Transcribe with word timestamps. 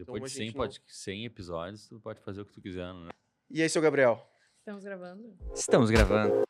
Depois 0.00 0.16
Então, 0.22 0.28
de 0.28 0.34
100, 0.34 0.46
gente 0.46 0.56
pode, 0.56 0.82
100 0.86 1.24
episódios, 1.26 1.86
tu 1.86 2.00
pode 2.00 2.20
fazer 2.22 2.40
o 2.40 2.46
que 2.46 2.52
tu 2.52 2.60
quiser, 2.62 2.90
né? 2.94 3.10
E 3.50 3.60
aí, 3.60 3.68
seu 3.68 3.82
Gabriel? 3.82 4.26
Estamos 4.60 4.82
gravando? 4.82 5.36
Estamos 5.54 5.90
gravando. 5.90 6.42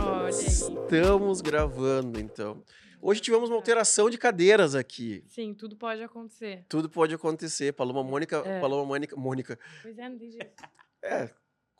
Olha 0.00 0.26
aí. 0.26 0.30
Estamos 0.30 1.40
gravando, 1.40 2.18
então. 2.20 2.62
Hoje 3.02 3.20
tivemos 3.20 3.48
uma 3.48 3.56
alteração 3.56 4.10
de 4.10 4.18
cadeiras 4.18 4.74
aqui. 4.74 5.22
Sim, 5.26 5.54
tudo 5.54 5.76
pode 5.76 6.02
acontecer. 6.02 6.64
Tudo 6.68 6.88
pode 6.90 7.14
acontecer. 7.14 7.72
Paloma 7.72 8.02
Mônica, 8.04 8.36
É. 8.44 8.60
Paloma 8.60 8.84
Mônica, 8.84 9.16
Mônica. 9.16 9.58
Pois 9.82 9.98
é, 9.98 10.08
não 10.08 10.18
tem 10.18 10.30
jeito. 10.30 10.62
É, 11.02 11.30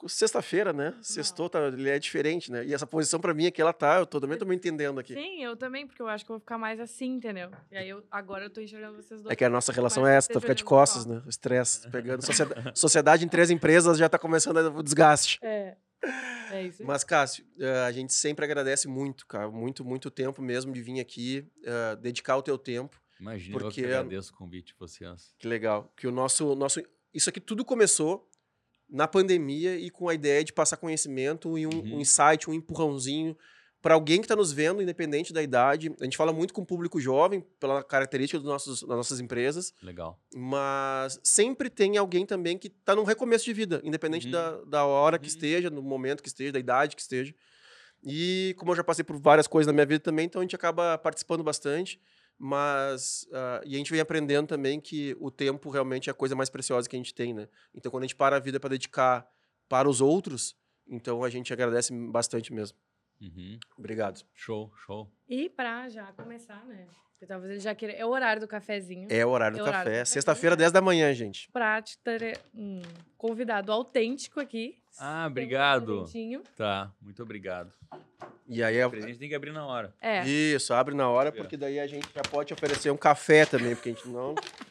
sexta-feira, 0.09 0.73
né? 0.73 0.95
Sextou, 1.03 1.49
tá, 1.49 1.67
ele 1.69 1.89
é 1.89 1.99
diferente, 1.99 2.51
né? 2.51 2.65
E 2.65 2.73
essa 2.75 2.87
posição 2.87 3.21
pra 3.21 3.35
mim 3.35 3.47
aqui, 3.47 3.61
ela 3.61 3.73
tá, 3.73 3.99
eu 3.99 4.07
tô 4.07 4.21
também 4.21 4.39
tô 4.39 4.45
me 4.45 4.55
entendendo 4.55 4.99
aqui. 5.01 5.15
Sim, 5.15 5.43
eu 5.43 5.57
também, 5.57 5.87
porque 5.87 6.01
eu 6.01 6.09
acho 6.09 6.25
que 6.25 6.31
eu 6.31 6.35
vou 6.35 6.41
ficar 6.41 6.59
mais 6.59 6.81
assim, 6.81 7.15
entendeu? 7.15 7.51
E 7.71 7.77
aí 7.77 7.89
eu, 7.89 8.03
agora 8.11 8.45
eu 8.45 8.51
tô 8.51 8.61
enxergando 8.61 8.97
vocês 8.97 9.21
dois. 9.21 9.33
É 9.33 9.37
que 9.37 9.45
a 9.45 9.49
nossa 9.51 9.73
relação 9.73 10.07
é 10.07 10.17
essa, 10.17 10.33
tá 10.33 10.41
ficar 10.41 10.55
de 10.55 10.65
costas, 10.65 11.07
né? 11.07 11.23
O 11.27 11.29
estresse, 11.29 11.89
pegando. 11.91 12.25
Sociedade, 12.25 12.79
sociedade 12.79 13.25
em 13.25 13.29
três 13.29 13.51
empresas 13.51 13.99
já 13.99 14.09
tá 14.09 14.19
começando 14.19 14.57
o 14.77 14.83
desgaste. 14.83 15.39
É. 15.43 15.77
É 16.51 16.63
isso. 16.65 16.83
aí. 16.83 16.87
Mas, 16.87 17.05
Cássio, 17.05 17.45
eh, 17.59 17.85
a 17.87 17.93
gente 17.93 18.13
sempre 18.15 18.45
agradece 18.45 18.89
muito, 18.89 19.27
cara. 19.27 19.51
Muito, 19.51 19.85
muito 19.85 20.11
tempo 20.11 20.41
mesmo 20.43 20.73
de 20.73 20.81
vir 20.83 20.99
aqui, 20.99 21.47
eh, 21.63 21.97
dedicar 21.97 22.37
o 22.37 22.43
teu 22.43 22.57
tempo. 22.59 22.99
Imagina, 23.21 23.57
eu 23.57 23.61
Porque- 23.61 23.83
que 23.83 23.87
agradeço 23.87 24.33
o 24.33 24.37
convite 24.37 24.73
de 24.73 24.79
vocês. 24.79 25.35
Que 25.39 25.47
legal. 25.47 25.93
Que 25.97 26.07
o 26.07 26.11
nosso, 26.11 26.55
nosso. 26.55 26.81
Isso 27.13 27.29
aqui 27.29 27.39
tudo 27.41 27.65
começou 27.65 28.27
na 28.91 29.07
pandemia 29.09 29.77
e 29.77 29.91
com 29.91 30.09
a 30.09 30.15
ideia 30.15 30.43
de 30.45 30.53
passar 30.53 30.77
conhecimento 30.77 31.57
e 31.59 31.67
um, 31.67 31.71
Uhum. 31.71 31.97
um 31.97 32.01
insight, 32.01 32.49
um 32.51 32.55
empurrãozinho 32.55 33.37
para 33.83 33.95
alguém 33.95 34.19
que 34.19 34.25
está 34.27 34.37
nos 34.37 34.53
vendo, 34.53 34.83
independente 34.83 35.33
da 35.33 35.43
idade. 35.43 35.91
A 36.01 36.05
gente 36.05 36.17
fala 36.17 36.33
muito 36.35 36.53
com 36.53 36.61
o 36.61 36.67
público 36.67 37.01
jovem, 37.01 37.41
pela 37.59 37.83
característica 37.83 38.39
dos 38.39 38.47
nossos, 38.47 38.81
das 38.83 38.97
nossas 38.97 39.21
empresas, 39.21 39.73
Legal. 39.83 40.21
mas 40.35 41.19
sempre 41.25 41.71
tem 41.71 41.97
alguém 41.97 42.27
também 42.27 42.59
que 42.59 42.69
está 42.69 42.95
num 42.95 43.05
recomeço 43.05 43.47
de 43.47 43.55
vida, 43.55 43.81
independente 43.83 44.27
Uhum. 44.27 44.33
da, 44.33 44.61
da 44.65 44.85
hora 44.85 45.19
que 45.19 45.25
Uhum. 45.25 45.29
esteja, 45.35 45.71
no 45.71 45.81
momento 45.83 46.23
que 46.23 46.29
esteja, 46.29 46.53
da 46.53 46.59
idade 46.59 46.95
que 46.95 47.01
esteja. 47.01 47.35
E 48.05 48.55
como 48.59 48.73
eu 48.73 48.77
já 48.77 48.85
passei 48.85 49.05
por 49.05 49.19
várias 49.19 49.47
coisas 49.47 49.67
na 49.67 49.73
minha 49.73 49.87
vida 49.87 50.01
também, 50.01 50.27
então 50.27 50.41
a 50.41 50.45
gente 50.45 50.55
acaba 50.57 50.97
participando 50.99 51.43
bastante. 51.43 52.01
Mas. 52.43 53.29
ah, 53.35 53.61
e 53.67 53.75
a 53.75 53.79
gente 53.79 53.91
vem 53.91 54.01
aprendendo 54.01 54.47
também 54.47 54.81
que 54.81 55.15
o 55.21 55.31
tempo 55.31 55.69
realmente 55.69 56.09
é 56.09 56.13
a 56.13 56.15
coisa 56.15 56.35
mais 56.35 56.49
preciosa 56.49 56.89
que 56.89 56.97
a 56.97 56.99
gente 56.99 57.13
tem, 57.13 57.35
né? 57.35 57.47
Então 57.75 57.93
quando 57.93 58.05
a 58.05 58.07
gente 58.07 58.17
para 58.17 58.37
a 58.37 58.41
vida 58.41 58.59
para 58.59 58.71
dedicar 58.71 59.29
para 59.69 59.87
os 59.87 60.01
outros, 60.01 60.57
então 60.89 61.23
a 61.23 61.29
gente 61.29 61.53
agradece 61.53 61.93
bastante 62.11 62.51
mesmo. 62.51 62.79
Uhum. 63.21 63.59
Obrigado. 63.77 64.25
Show, 64.33 64.73
show. 64.75 65.13
E 65.29 65.51
pra 65.51 65.91
já 65.91 66.11
começar, 66.15 66.65
né? 66.65 66.89
Porque 67.21 67.27
talvez 67.27 67.51
ele 67.53 67.61
já 67.61 67.75
queira. 67.75 67.93
É 67.95 68.07
o 68.07 68.09
horário 68.09 68.41
do 68.41 68.49
cafezinho. 68.49 69.07
É 69.11 69.27
o 69.27 69.29
horário 69.29 69.59
do 69.59 69.61
É 69.61 69.63
horário 69.69 69.79
café. 69.85 69.91
café. 69.99 70.05
Sexta-feira, 70.07 70.57
10 70.57 70.73
da 70.73 70.81
manhã, 70.81 71.13
gente. 71.13 71.51
Ter 72.03 72.41
um 72.55 72.81
convidado 73.19 73.71
autêntico 73.71 74.41
aqui. 74.41 74.79
Ah, 74.99 75.25
um 75.25 75.27
obrigado. 75.27 75.99
presentinho. 75.99 76.43
Tá, 76.57 76.91
muito 76.99 77.23
obrigado. 77.23 77.75
E 78.49 78.63
aí 78.65 78.79
é. 78.79 78.87
O 78.87 78.91
presente 78.91 79.19
tem 79.19 79.29
que 79.29 79.35
abrir 79.35 79.53
na 79.53 79.67
hora. 79.67 79.95
É. 80.01 80.27
Isso, 80.27 80.73
abre 80.73 80.95
na 80.95 81.11
hora, 81.11 81.31
porque 81.31 81.59
daí 81.59 81.79
a 81.79 81.87
gente 81.87 82.09
já 82.15 82.23
pode 82.23 82.55
oferecer 82.55 82.91
um 82.91 82.97
café 82.97 83.45
também, 83.45 83.75
porque 83.75 83.91
a 83.91 83.93
gente 83.93 84.09
não. 84.09 84.35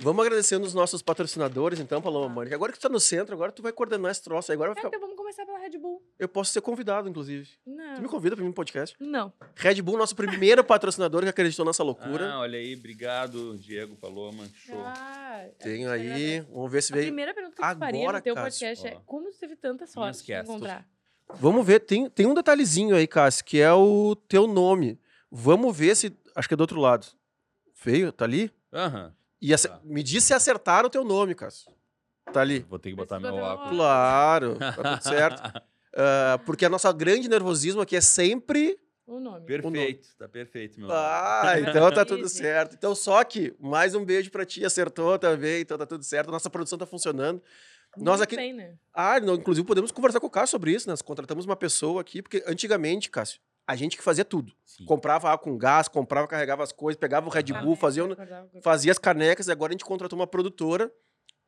Vamos 0.00 0.24
agradecendo 0.24 0.66
os 0.66 0.74
nossos 0.74 1.02
patrocinadores, 1.02 1.78
então, 1.80 2.00
Paloma 2.02 2.26
Tá. 2.28 2.32
Mônica. 2.34 2.54
Agora 2.54 2.72
que 2.72 2.78
tu 2.78 2.82
tá 2.82 2.88
no 2.88 3.00
centro, 3.00 3.34
agora 3.34 3.50
tu 3.52 3.62
vai 3.62 3.72
coordenar 3.72 4.10
esse 4.10 4.22
troço 4.22 4.50
aí. 4.52 4.54
Agora 4.56 4.70
vai 4.70 4.78
É, 4.78 4.84
ficar... 4.84 4.88
então 4.88 5.00
vamos 5.00 5.16
começar 5.16 5.44
pela 5.46 5.58
Red 5.58 5.78
Bull. 5.78 6.02
Eu 6.18 6.28
posso 6.28 6.52
ser 6.52 6.60
convidado, 6.60 7.08
inclusive. 7.08 7.48
Não. 7.66 7.94
Tu 7.96 8.02
me 8.02 8.08
convida 8.08 8.36
pra 8.36 8.42
mim 8.42 8.48
no 8.48 8.54
podcast? 8.54 8.96
Não. 9.00 9.32
Red 9.54 9.80
Bull, 9.82 9.96
nosso 9.98 10.14
primeiro 10.16 10.62
patrocinador 10.64 11.22
que 11.22 11.28
acreditou 11.28 11.64
nessa 11.64 11.82
loucura. 11.82 12.32
Ah, 12.34 12.40
olha 12.40 12.58
aí, 12.58 12.74
obrigado, 12.74 13.56
Diego 13.58 13.96
Paloma. 13.96 14.44
Show. 14.54 14.80
Ah, 14.84 15.44
Tenho 15.58 15.88
eu 15.88 15.92
aí. 15.92 16.00
agradeço. 16.06 16.48
Vamos 16.52 16.72
ver 16.72 16.82
se 16.82 16.92
A 16.92 16.96
veio. 16.96 17.06
primeira 17.06 17.34
pergunta 17.34 17.56
que 17.56 17.62
eu 17.62 17.66
te 17.74 17.78
faria 17.78 18.00
Agora, 18.02 18.18
no 18.18 18.22
teu 18.24 18.34
Cássio, 18.34 18.50
podcast 18.68 18.86
é 18.86 19.00
como 19.06 19.30
tu 19.30 19.38
teve 19.38 19.56
tanta 19.56 19.86
sorte 19.86 20.24
de 20.24 20.32
encontrar? 20.32 20.86
Vamos 21.34 21.64
ver, 21.64 21.80
tem, 21.80 22.10
tem 22.10 22.26
um 22.26 22.34
detalhezinho 22.34 22.94
aí, 22.96 23.06
Cássio, 23.06 23.44
que 23.44 23.60
é 23.60 23.72
o 23.72 24.16
teu 24.28 24.46
nome. 24.48 24.98
Vamos 25.30 25.76
ver 25.76 25.94
se. 25.96 26.12
Acho 26.34 26.48
que 26.48 26.54
é 26.54 26.56
do 26.56 26.62
outro 26.62 26.80
lado. 26.80 27.06
Feio? 27.74 28.10
Tá 28.12 28.24
ali? 28.24 28.50
Aham. 28.72 29.14
E 29.40 29.52
ace- 29.52 29.68
Tá. 29.68 29.80
me 29.84 30.02
diz 30.02 30.24
se 30.24 30.34
acertaram 30.34 30.86
o 30.86 30.90
teu 30.90 31.04
nome, 31.04 31.34
Cássio. 31.34 31.70
Tá 32.32 32.40
ali. 32.42 32.60
Vou 32.68 32.78
ter 32.78 32.90
que 32.90 32.96
botar 32.96 33.18
meu 33.18 33.32
botar 33.32 33.54
óculos. 33.54 33.70
Claro, 33.76 34.56
tá 34.58 34.72
tudo 34.72 35.02
certo. 35.02 35.62
Ah, 35.96 36.40
porque 36.46 36.64
a 36.64 36.68
nossa 36.68 36.92
grande 36.92 37.28
nervosismo 37.28 37.80
aqui 37.80 37.96
é 37.96 38.00
sempre. 38.00 38.78
O 39.06 39.18
nome. 39.18 39.44
Perfeito, 39.44 40.08
tá 40.16 40.28
perfeito, 40.28 40.78
meu. 40.78 40.88
Ah, 40.92 41.54
então 41.58 41.90
tá 41.92 42.04
tudo 42.04 42.28
certo. 42.28 42.76
Então, 42.76 42.94
só 42.94 43.24
que, 43.24 43.52
mais 43.58 43.92
um 43.96 44.04
beijo 44.04 44.30
pra 44.30 44.44
ti, 44.46 44.64
acertou 44.64 45.18
também, 45.18 45.62
então 45.62 45.76
tá 45.76 45.84
tudo 45.84 46.04
certo. 46.04 46.30
Nossa 46.30 46.48
produção 46.48 46.78
tá 46.78 46.86
funcionando. 46.86 47.42
Nós 47.96 48.18
Muito 48.18 48.22
aqui- 48.22 48.36
bem, 48.36 48.52
né? 48.52 48.76
Ah, 48.94 49.18
não, 49.18 49.34
inclusive 49.34 49.66
podemos 49.66 49.90
conversar 49.90 50.20
com 50.20 50.28
o 50.28 50.30
Cássio 50.30 50.52
sobre 50.52 50.70
isso. 50.72 50.88
Nós 50.88 51.02
contratamos 51.02 51.44
uma 51.44 51.56
pessoa 51.56 52.00
aqui, 52.00 52.22
porque 52.22 52.44
antigamente, 52.46 53.10
Cássio, 53.10 53.40
a 53.66 53.76
gente 53.76 53.96
que 53.96 54.02
fazia 54.02 54.24
tudo. 54.24 54.52
Sim. 54.64 54.84
Comprava 54.84 55.28
água 55.28 55.38
com 55.44 55.56
gás, 55.56 55.88
comprava, 55.88 56.26
carregava 56.26 56.62
as 56.62 56.72
coisas, 56.72 56.98
pegava 56.98 57.26
o 57.28 57.30
Red 57.30 57.44
Bull, 57.62 57.76
fazia, 57.76 58.04
fazia 58.62 58.92
as 58.92 58.98
canecas, 58.98 59.46
e 59.48 59.52
agora 59.52 59.70
a 59.70 59.74
gente 59.74 59.84
contratou 59.84 60.18
uma 60.18 60.26
produtora 60.26 60.90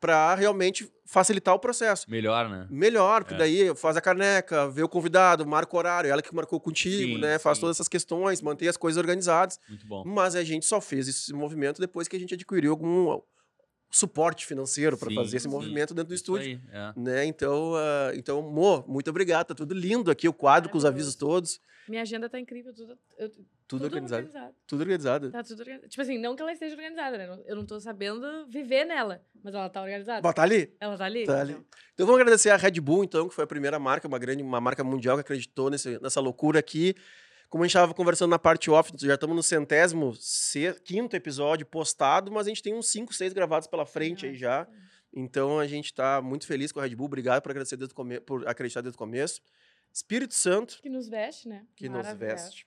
pra 0.01 0.35
realmente 0.35 0.93
facilitar 1.07 1.55
o 1.55 1.61
processo. 1.61 2.11
Melhor, 2.11 2.49
né? 2.49 2.67
Melhor, 2.69 3.23
porque 3.23 3.35
É. 3.35 3.39
daí 3.39 3.77
faz 3.77 3.97
a 3.97 4.01
caneca, 4.01 4.69
vê 4.69 4.83
o 4.83 4.89
convidado, 4.89 5.47
marca 5.47 5.77
o 5.77 5.79
horário, 5.79 6.11
ela 6.11 6.21
que 6.21 6.35
marcou 6.35 6.59
contigo, 6.61 7.15
Sim, 7.15 7.19
né? 7.19 7.39
Faz 7.39 7.59
sim. 7.59 7.61
todas 7.61 7.77
essas 7.77 7.87
questões, 7.87 8.43
mantém 8.43 8.67
as 8.69 8.77
coisas 8.77 8.99
organizadas. 8.99 9.61
Muito 9.69 9.87
bom. 9.87 10.03
Mas 10.05 10.35
a 10.35 10.43
gente 10.43 10.67
só 10.67 10.81
fez 10.81 11.07
esse 11.07 11.33
movimento 11.33 11.81
depois 11.81 12.09
que 12.09 12.17
a 12.17 12.19
gente 12.19 12.35
adquiriu 12.35 12.73
algum 12.73 13.21
suporte 13.93 14.47
financeiro 14.47 14.97
para 14.97 15.11
fazer 15.13 15.37
esse 15.37 15.45
sim. 15.45 15.51
movimento 15.51 15.93
dentro 15.95 16.09
do 16.09 16.15
Isso 16.15 16.23
estúdio. 16.25 16.47
aí, 16.47 16.61
é. 16.73 16.93
Né? 16.99 17.25
Então, 17.27 17.75
ah, 17.77 18.11
então, 18.15 18.41
Mo, 18.43 18.83
muito 18.89 19.11
obrigado. 19.11 19.49
Tá 19.49 19.55
tudo 19.55 19.75
lindo 19.75 20.11
aqui, 20.11 20.27
o 20.27 20.33
quadro 20.33 20.71
com 20.71 20.79
os 20.79 20.85
avisos 20.85 21.15
todos. 21.15 21.61
Minha 21.89 22.03
agenda 22.03 22.29
tá 22.29 22.39
incrível, 22.39 22.73
tudo, 22.73 22.97
eu- 23.19 23.31
Tudo, 23.67 23.85
organizado. 23.85 24.29
Tudo 24.67 24.81
organizado. 24.81 25.31
Tá 25.31 25.43
tudo 25.43 25.61
organizado. 25.61 25.89
Tipo 25.89 26.03
assim, 26.03 26.17
não 26.17 26.37
que 26.37 26.43
ela 26.43 26.53
esteja 26.53 26.75
organizada, 26.77 27.19
né? 27.19 27.39
Eu 27.45 27.57
não 27.57 27.67
tô 27.67 27.81
sabendo 27.81 28.47
viver 28.49 28.85
nela, 28.85 29.21
mas 29.43 29.53
ela 29.55 29.69
tá 29.69 29.83
organizada. 29.83 30.23
Bota 30.23 30.43
ali? 30.43 30.73
Ela 30.81 30.97
tá 30.97 31.05
ali? 31.05 31.25
Tá 31.27 31.41
ali. 31.41 31.53
Então, 31.53 31.65
Então 31.95 32.07
vamos 32.07 32.21
agradecer 32.21 32.51
a 32.51 32.57
Red 32.57 32.81
Bull, 32.81 33.03
então, 33.03 33.29
que 33.29 33.35
foi 33.35 33.45
a 33.45 33.47
primeira 33.47 33.79
marca, 33.81 34.07
uma 34.07 34.19
grande, 34.19 34.43
uma 34.43 34.61
marca 34.61 34.85
mundial 34.85 35.17
que 35.17 35.23
acreditou 35.23 35.71
nesse, 35.71 35.99
nessa 36.01 36.21
loucura 36.21 36.59
aqui. 36.61 36.95
Como 37.53 37.65
a 37.65 37.67
gente 37.67 37.77
estava 37.77 37.93
conversando 37.93 38.31
na 38.31 38.39
parte 38.39 38.71
off, 38.71 38.91
já 38.97 39.13
estamos 39.13 39.37
no 39.37 39.43
centésimo 39.43 40.15
quinto 40.87 41.15
episódio 41.15 41.67
postado, 41.67 42.33
mas 42.33 42.47
a 42.47 42.49
gente 42.49 42.63
tem 42.63 42.73
uns 42.73 42.89
cinco, 42.89 43.13
seis 43.13 43.35
gravados 43.35 43.69
pela 43.69 43.85
frente 43.85 44.25
aí 44.25 44.35
já. 44.35 44.67
Então 45.13 45.59
a 45.59 45.67
gente 45.67 45.85
está 45.85 46.23
muito 46.23 46.47
feliz 46.47 46.73
com 46.73 46.81
a 46.81 46.85
Red 46.85 46.97
Bull. 46.97 47.05
Obrigado 47.05 47.43
por, 47.43 47.51
agradecer 47.51 47.77
desde 47.77 47.95
o 47.95 48.21
por 48.23 48.49
acreditar 48.49 48.81
desde 48.81 48.97
o 48.97 48.99
começo. 48.99 49.43
Espírito 49.93 50.33
Santo, 50.33 50.79
Que 50.81 50.89
nos 50.89 51.11
veste, 51.11 51.47
né? 51.47 51.67
que 51.77 51.91
nos 51.91 52.11
veste. 52.15 52.67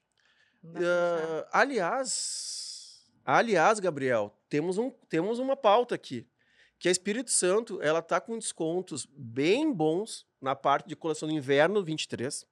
Ah, 0.75 1.49
aliás, 1.51 3.09
aliás, 3.25 3.79
Gabriel, 3.79 4.37
temos, 4.47 4.77
um, 4.77 4.91
temos 5.09 5.39
uma 5.39 5.57
pauta 5.57 5.95
aqui. 5.95 6.27
Que 6.77 6.89
a 6.89 6.91
Espírito 6.91 7.31
Santo, 7.31 7.81
ela 7.81 8.03
tá 8.03 8.21
com 8.21 8.37
descontos 8.37 9.07
bem 9.11 9.73
bons 9.73 10.27
na 10.39 10.55
parte 10.55 10.87
de 10.87 10.95
coleção 10.95 11.27
do 11.27 11.33
inverno 11.33 11.83
23. 11.83 12.45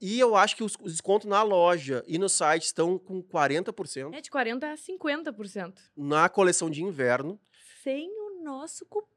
E 0.00 0.18
eu 0.20 0.34
acho 0.36 0.56
que 0.56 0.64
os, 0.64 0.74
os 0.82 0.92
descontos 0.92 1.26
na 1.28 1.42
loja 1.42 2.04
e 2.06 2.18
no 2.18 2.28
site 2.28 2.64
estão 2.64 2.98
com 2.98 3.22
40% 3.22 4.12
É 4.14 4.20
de 4.20 4.30
40% 4.30 4.62
a 4.64 4.74
50%. 4.74 5.74
na 5.96 6.28
coleção 6.28 6.68
de 6.68 6.82
inverno. 6.82 7.40
Sem 7.82 8.08
o 8.10 8.42
nosso 8.42 8.84
cupom, 8.86 9.08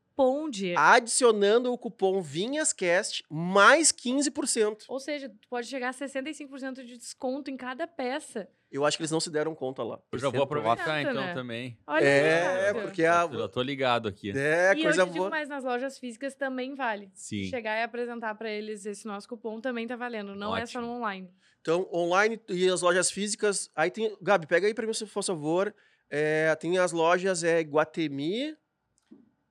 Diego. 0.50 0.80
Adicionando 0.80 1.72
o 1.72 1.78
cupom 1.78 2.22
VinhasCast, 2.22 3.24
mais 3.30 3.92
15%. 3.92 4.86
Ou 4.88 5.00
seja, 5.00 5.30
tu 5.30 5.48
pode 5.50 5.68
chegar 5.68 5.90
a 5.90 5.94
65% 5.94 6.84
de 6.84 6.98
desconto 6.98 7.52
em 7.52 7.58
cada 7.58 7.86
peça. 7.88 8.48
Eu 8.70 8.86
acho 8.86 8.98
que 8.98 9.02
eles 9.04 9.12
não 9.12 9.20
se 9.22 9.30
deram 9.30 9.56
conta 9.56 9.82
lá. 9.82 10.00
Eu 10.12 10.20
já 10.20 10.30
vou 10.30 10.44
aproveitar 10.44 11.00
Exato, 11.00 11.10
então 11.12 11.26
né? 11.28 11.34
também. 11.34 11.78
Olha 11.88 12.04
É, 12.04 12.72
isso. 12.72 12.82
porque 12.82 13.06
a. 13.06 13.22
Eu 13.32 13.40
já 13.40 13.48
tô 13.48 13.62
ligado 13.62 14.08
aqui. 14.10 14.32
É, 14.38 14.74
e 14.76 14.82
coisa 14.84 15.02
eu 15.02 15.06
te 15.06 15.12
digo 15.12 15.20
boa. 15.20 15.30
mais, 15.30 15.48
nas 15.48 15.64
lojas 15.64 15.98
físicas 15.98 16.36
também 16.36 16.76
vale. 16.76 17.10
Sim. 17.14 17.46
Chegar 17.46 17.80
e 17.80 17.84
apresentar 17.84 18.36
pra 18.36 18.50
eles 18.52 18.86
esse 18.86 19.08
nosso 19.08 19.28
cupom 19.30 19.62
também 19.62 19.88
tá 19.88 19.96
valendo. 19.96 20.36
Não 20.36 20.56
é 20.56 20.66
só 20.66 20.80
Ótimo. 20.80 20.94
no 20.94 20.98
online. 21.00 21.32
Então, 21.62 21.88
online 21.94 22.42
e 22.50 22.68
as 22.68 22.82
lojas 22.82 23.10
físicas. 23.10 23.70
Aí 23.74 23.90
tem. 23.90 24.14
Gabi, 24.22 24.46
pega 24.46 24.68
aí 24.68 24.74
pra 24.74 24.86
mim, 24.86 24.94
se 24.94 25.06
for 25.06 25.24
favor. 25.24 25.74
É, 26.10 26.54
tem 26.56 26.78
as 26.78 26.92
lojas 26.92 27.44
é, 27.46 27.62
Guatemi. 27.62 28.54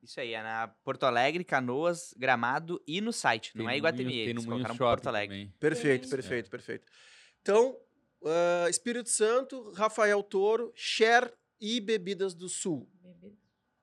Isso 0.06 0.20
aí, 0.20 0.34
é 0.34 0.42
na 0.42 0.68
Porto 0.68 1.04
Alegre, 1.04 1.42
Canoas, 1.42 2.14
Gramado 2.16 2.80
e 2.86 3.00
no 3.00 3.12
site. 3.12 3.52
Tem 3.52 3.62
não 3.62 3.68
é 3.68 3.76
Iguatemi, 3.76 4.04
no 4.04 4.30
eles 4.30 4.44
colocaram 4.46 4.76
Porto 4.76 5.06
Alegre. 5.08 5.36
também. 5.36 5.54
Perfeito, 5.58 6.08
perfeito, 6.08 6.48
perfeito. 6.48 6.86
Então, 7.42 7.76
ah, 8.24 8.66
Espírito 8.70 9.08
Santo, 9.08 9.72
Rafael 9.72 10.22
Toro, 10.22 10.72
Cher 10.74 11.32
e 11.60 11.80
Bebidas 11.80 12.34
do 12.34 12.48
Sul. 12.48 12.88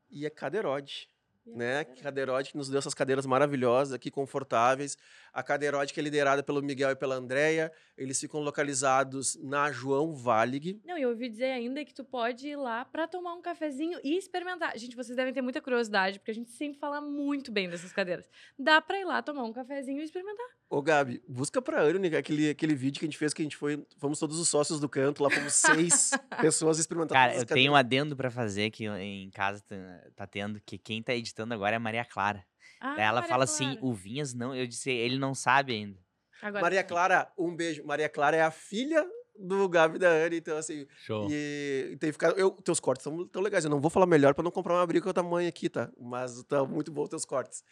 E 0.09 0.25
é 0.25 0.29
Caderode. 0.29 1.09
né? 1.45 1.83
Cadeiroide 1.83 2.51
que 2.51 2.57
nos 2.57 2.69
deu 2.69 2.79
essas 2.79 2.93
cadeiras 2.93 3.25
maravilhosas 3.25 3.93
aqui, 3.93 4.09
confortáveis. 4.09 4.97
A 5.33 5.41
que 5.41 5.99
é 5.99 6.03
liderada 6.03 6.43
pelo 6.43 6.61
Miguel 6.61 6.91
e 6.91 6.95
pela 6.95 7.15
Andrea. 7.15 7.71
Eles 7.97 8.19
ficam 8.19 8.39
localizados 8.41 9.35
na 9.41 9.71
João 9.71 10.13
Valig. 10.13 10.79
Não, 10.85 10.97
e 10.97 11.01
eu 11.01 11.09
ouvi 11.09 11.27
dizer 11.27 11.51
ainda 11.51 11.83
que 11.83 11.93
tu 11.93 12.03
pode 12.03 12.47
ir 12.47 12.55
lá 12.55 12.85
pra 12.85 13.07
tomar 13.07 13.33
um 13.33 13.41
cafezinho 13.41 13.99
e 14.03 14.15
experimentar. 14.15 14.77
Gente, 14.77 14.95
vocês 14.95 15.15
devem 15.15 15.33
ter 15.33 15.41
muita 15.41 15.59
curiosidade, 15.59 16.19
porque 16.19 16.31
a 16.31 16.35
gente 16.35 16.51
sempre 16.51 16.79
fala 16.79 17.01
muito 17.01 17.51
bem 17.51 17.67
dessas 17.67 17.91
cadeiras. 17.91 18.29
Dá 18.57 18.79
pra 18.79 18.99
ir 18.99 19.05
lá 19.05 19.21
tomar 19.23 19.43
um 19.43 19.51
cafezinho 19.51 20.01
e 20.01 20.03
experimentar. 20.03 20.45
Ô, 20.69 20.81
Gabi, 20.81 21.21
busca 21.27 21.61
pra 21.61 21.81
Anne 21.81 22.15
aquele, 22.15 22.49
aquele 22.49 22.75
vídeo 22.75 22.99
que 22.99 23.05
a 23.05 23.07
gente 23.07 23.17
fez, 23.17 23.33
que 23.33 23.41
a 23.41 23.45
gente 23.45 23.57
foi, 23.57 23.85
fomos 23.97 24.19
todos 24.19 24.39
os 24.39 24.49
sócios 24.49 24.79
do 24.79 24.89
canto, 24.89 25.23
lá 25.23 25.29
fomos 25.29 25.53
seis 25.53 26.11
pessoas 26.41 26.79
experimentando 26.79 27.13
Cara, 27.13 27.33
eu 27.33 27.39
as 27.39 27.45
tenho 27.45 27.71
um 27.71 27.75
cadeiras. 27.75 27.79
adendo 27.79 28.15
pra 28.15 28.31
fazer 28.31 28.69
que 28.71 28.85
em 28.85 29.29
casa 29.31 29.61
tá, 29.61 29.75
tá 30.15 30.27
tendo, 30.27 30.59
que 30.61 30.77
quem 30.77 31.01
tá 31.01 31.13
editando 31.13 31.53
agora 31.53 31.75
é 31.75 31.77
a 31.77 31.79
Maria 31.79 32.05
Clara. 32.05 32.43
Ah, 32.85 32.95
Daí 32.95 33.05
ela 33.05 33.21
Maria 33.21 33.29
fala 33.29 33.43
assim, 33.45 33.63
Clara. 33.71 33.85
o 33.85 33.93
Vinhas 33.93 34.33
não, 34.33 34.53
eu 34.53 34.67
disse, 34.67 34.91
ele 34.91 35.17
não 35.17 35.33
sabe 35.33 35.71
ainda. 35.73 35.97
Agora 36.41 36.61
Maria 36.63 36.81
sim. 36.81 36.87
Clara, 36.87 37.31
um 37.37 37.55
beijo. 37.55 37.81
Maria 37.85 38.09
Clara 38.09 38.35
é 38.35 38.41
a 38.41 38.51
filha 38.51 39.07
do 39.39 39.69
Gabi 39.69 39.97
da 39.97 40.09
Anne, 40.09 40.35
então 40.35 40.57
assim, 40.57 40.85
Show. 41.05 41.27
E, 41.31 41.91
e 41.93 41.97
tem 41.97 42.11
ficado. 42.11 42.37
Eu, 42.37 42.51
teus 42.51 42.81
cortes 42.81 43.05
estão 43.05 43.25
tão 43.27 43.41
legais. 43.41 43.63
Eu 43.63 43.71
não 43.71 43.79
vou 43.79 43.89
falar 43.89 44.05
melhor 44.05 44.33
pra 44.33 44.43
não 44.43 44.51
comprar 44.51 44.73
uma 44.73 44.85
briga 44.85 45.01
com 45.05 45.09
a 45.09 45.13
tamanho 45.13 45.47
aqui, 45.47 45.69
tá? 45.69 45.89
Mas 45.97 46.43
tá 46.43 46.65
muito 46.65 46.91
bom 46.91 47.07
teus 47.07 47.23
cortes. 47.23 47.63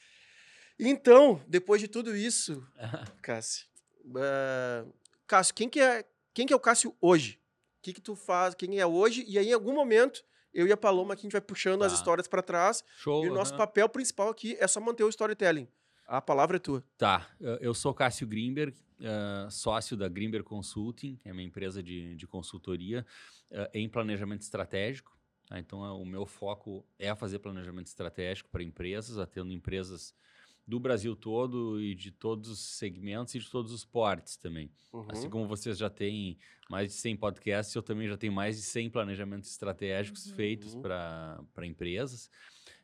Então, 0.80 1.42
depois 1.46 1.82
de 1.82 1.90
tudo 1.90 2.16
isso, 2.16 2.66
Cássio. 3.22 3.68
ah, 4.16 4.86
Cássio, 5.28 5.54
quem 5.54 5.68
que, 5.70 5.82
é, 5.82 6.06
quem 6.34 6.46
que 6.48 6.54
é 6.54 6.56
o 6.56 6.60
Cássio 6.60 6.96
hoje? 7.02 7.40
O 7.80 7.82
que, 7.84 7.94
que 7.94 8.02
tu 8.02 8.16
faz? 8.16 8.56
Quem 8.56 8.80
é 8.80 8.86
hoje? 8.86 9.26
E 9.28 9.38
aí, 9.38 9.50
em 9.50 9.54
algum 9.54 9.74
momento, 9.74 10.24
eu 10.54 10.68
e 10.68 10.72
a 10.72 10.78
Paloma 10.78 11.14
aqui, 11.14 11.22
a 11.22 11.24
gente 11.24 11.32
vai 11.34 11.42
puxando 11.42 11.84
as 11.84 11.92
Tá. 11.92 11.98
histórias 11.98 12.28
pra 12.28 12.42
trás. 12.42 12.84
Show. 12.98 13.26
E 13.26 13.30
o 13.30 13.34
nosso 13.34 13.56
papel 13.56 13.88
principal 13.90 14.30
aqui 14.30 14.56
é 14.60 14.68
só 14.68 14.80
manter 14.80 15.04
o 15.04 15.10
storytelling. 15.10 15.68
A 16.08 16.20
palavra 16.22 16.58
é 16.58 16.60
tua. 16.60 16.84
Tá, 16.98 17.30
eu- 17.40 17.74
sou 17.74 17.94
Cássio 17.94 18.28
Grimberg, 18.28 18.76
eh, 19.00 19.48
sócio 19.50 19.96
da 19.96 20.10
Grimberg 20.10 20.46
Consulting, 20.46 21.16
que 21.16 21.30
é 21.30 21.34
minha 21.34 21.48
empresa 21.48 21.82
de, 21.82 22.16
de 22.16 22.28
consultoria 22.28 23.06
eh, 23.50 23.70
em 23.74 23.88
planejamento 23.90 24.42
estratégico. 24.42 25.18
tá? 25.48 25.58
Então, 25.60 25.86
eh, 25.86 25.90
o 25.92 26.06
meu 26.06 26.26
foco 26.26 26.86
é 27.00 27.14
fazer 27.16 27.40
planejamento 27.40 27.88
estratégico 27.88 28.50
para 28.50 28.62
empresas, 28.64 29.18
atendo 29.18 29.52
empresas 29.54 30.14
do 30.66 30.80
Brasil 30.80 31.16
todo 31.16 31.82
e 31.82 31.94
de 31.96 32.12
todos 32.12 32.50
os 32.50 32.60
segmentos 32.60 33.36
e 33.36 33.40
de 33.40 33.50
todos 33.50 33.72
os 33.72 33.84
portes 33.86 34.38
também. 34.38 34.72
Uhum. 34.94 35.06
Assim 35.08 35.30
como 35.30 35.48
vocês 35.48 35.78
já 35.78 35.90
têm 35.90 36.38
mais 36.70 36.90
de 36.90 36.94
100 37.00 37.18
podcasts, 37.18 37.76
eu 37.76 37.84
também 37.84 38.08
já 38.08 38.18
tenho 38.18 38.32
mais 38.34 38.56
de 38.58 38.62
100 38.64 38.90
planejamentos 38.90 39.50
estratégicos 39.50 40.28
Uhum. 40.28 40.36
feitos 40.36 40.76
para 40.76 41.46
empresas. 41.64 42.30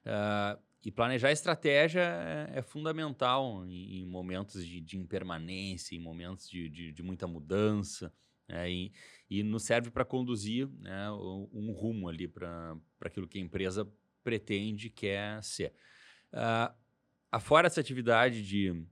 Ah, 0.05 0.59
e 0.85 0.91
planejar 0.91 1.31
estratégia 1.31 2.01
é, 2.01 2.59
é 2.59 2.61
fundamental 2.61 3.65
em, 3.65 4.01
em 4.01 4.05
momentos 4.05 4.65
de, 4.65 4.79
de 4.79 4.97
impermanência, 4.97 5.95
em 5.95 5.99
momentos 5.99 6.49
de, 6.49 6.69
de, 6.69 6.91
de 6.93 7.03
muita 7.03 7.27
mudança. 7.27 8.13
né, 8.47 8.71
e, 8.71 8.93
e 9.29 9.43
nos 9.43 9.63
serve 9.63 9.91
para 9.91 10.05
conduzir 10.05 10.69
né, 10.79 11.11
um 11.11 11.71
rumo 11.71 12.07
ali 12.07 12.27
para 12.27 12.77
aquilo 13.01 13.27
que 13.27 13.37
a 13.37 13.41
empresa 13.41 13.91
pretende, 14.23 14.89
quer 14.89 15.43
ser. 15.43 15.73
Ah, 16.31 16.73
afora 17.37 17.67
essa 17.67 17.79
atividade 17.79 18.41
de 18.45 18.83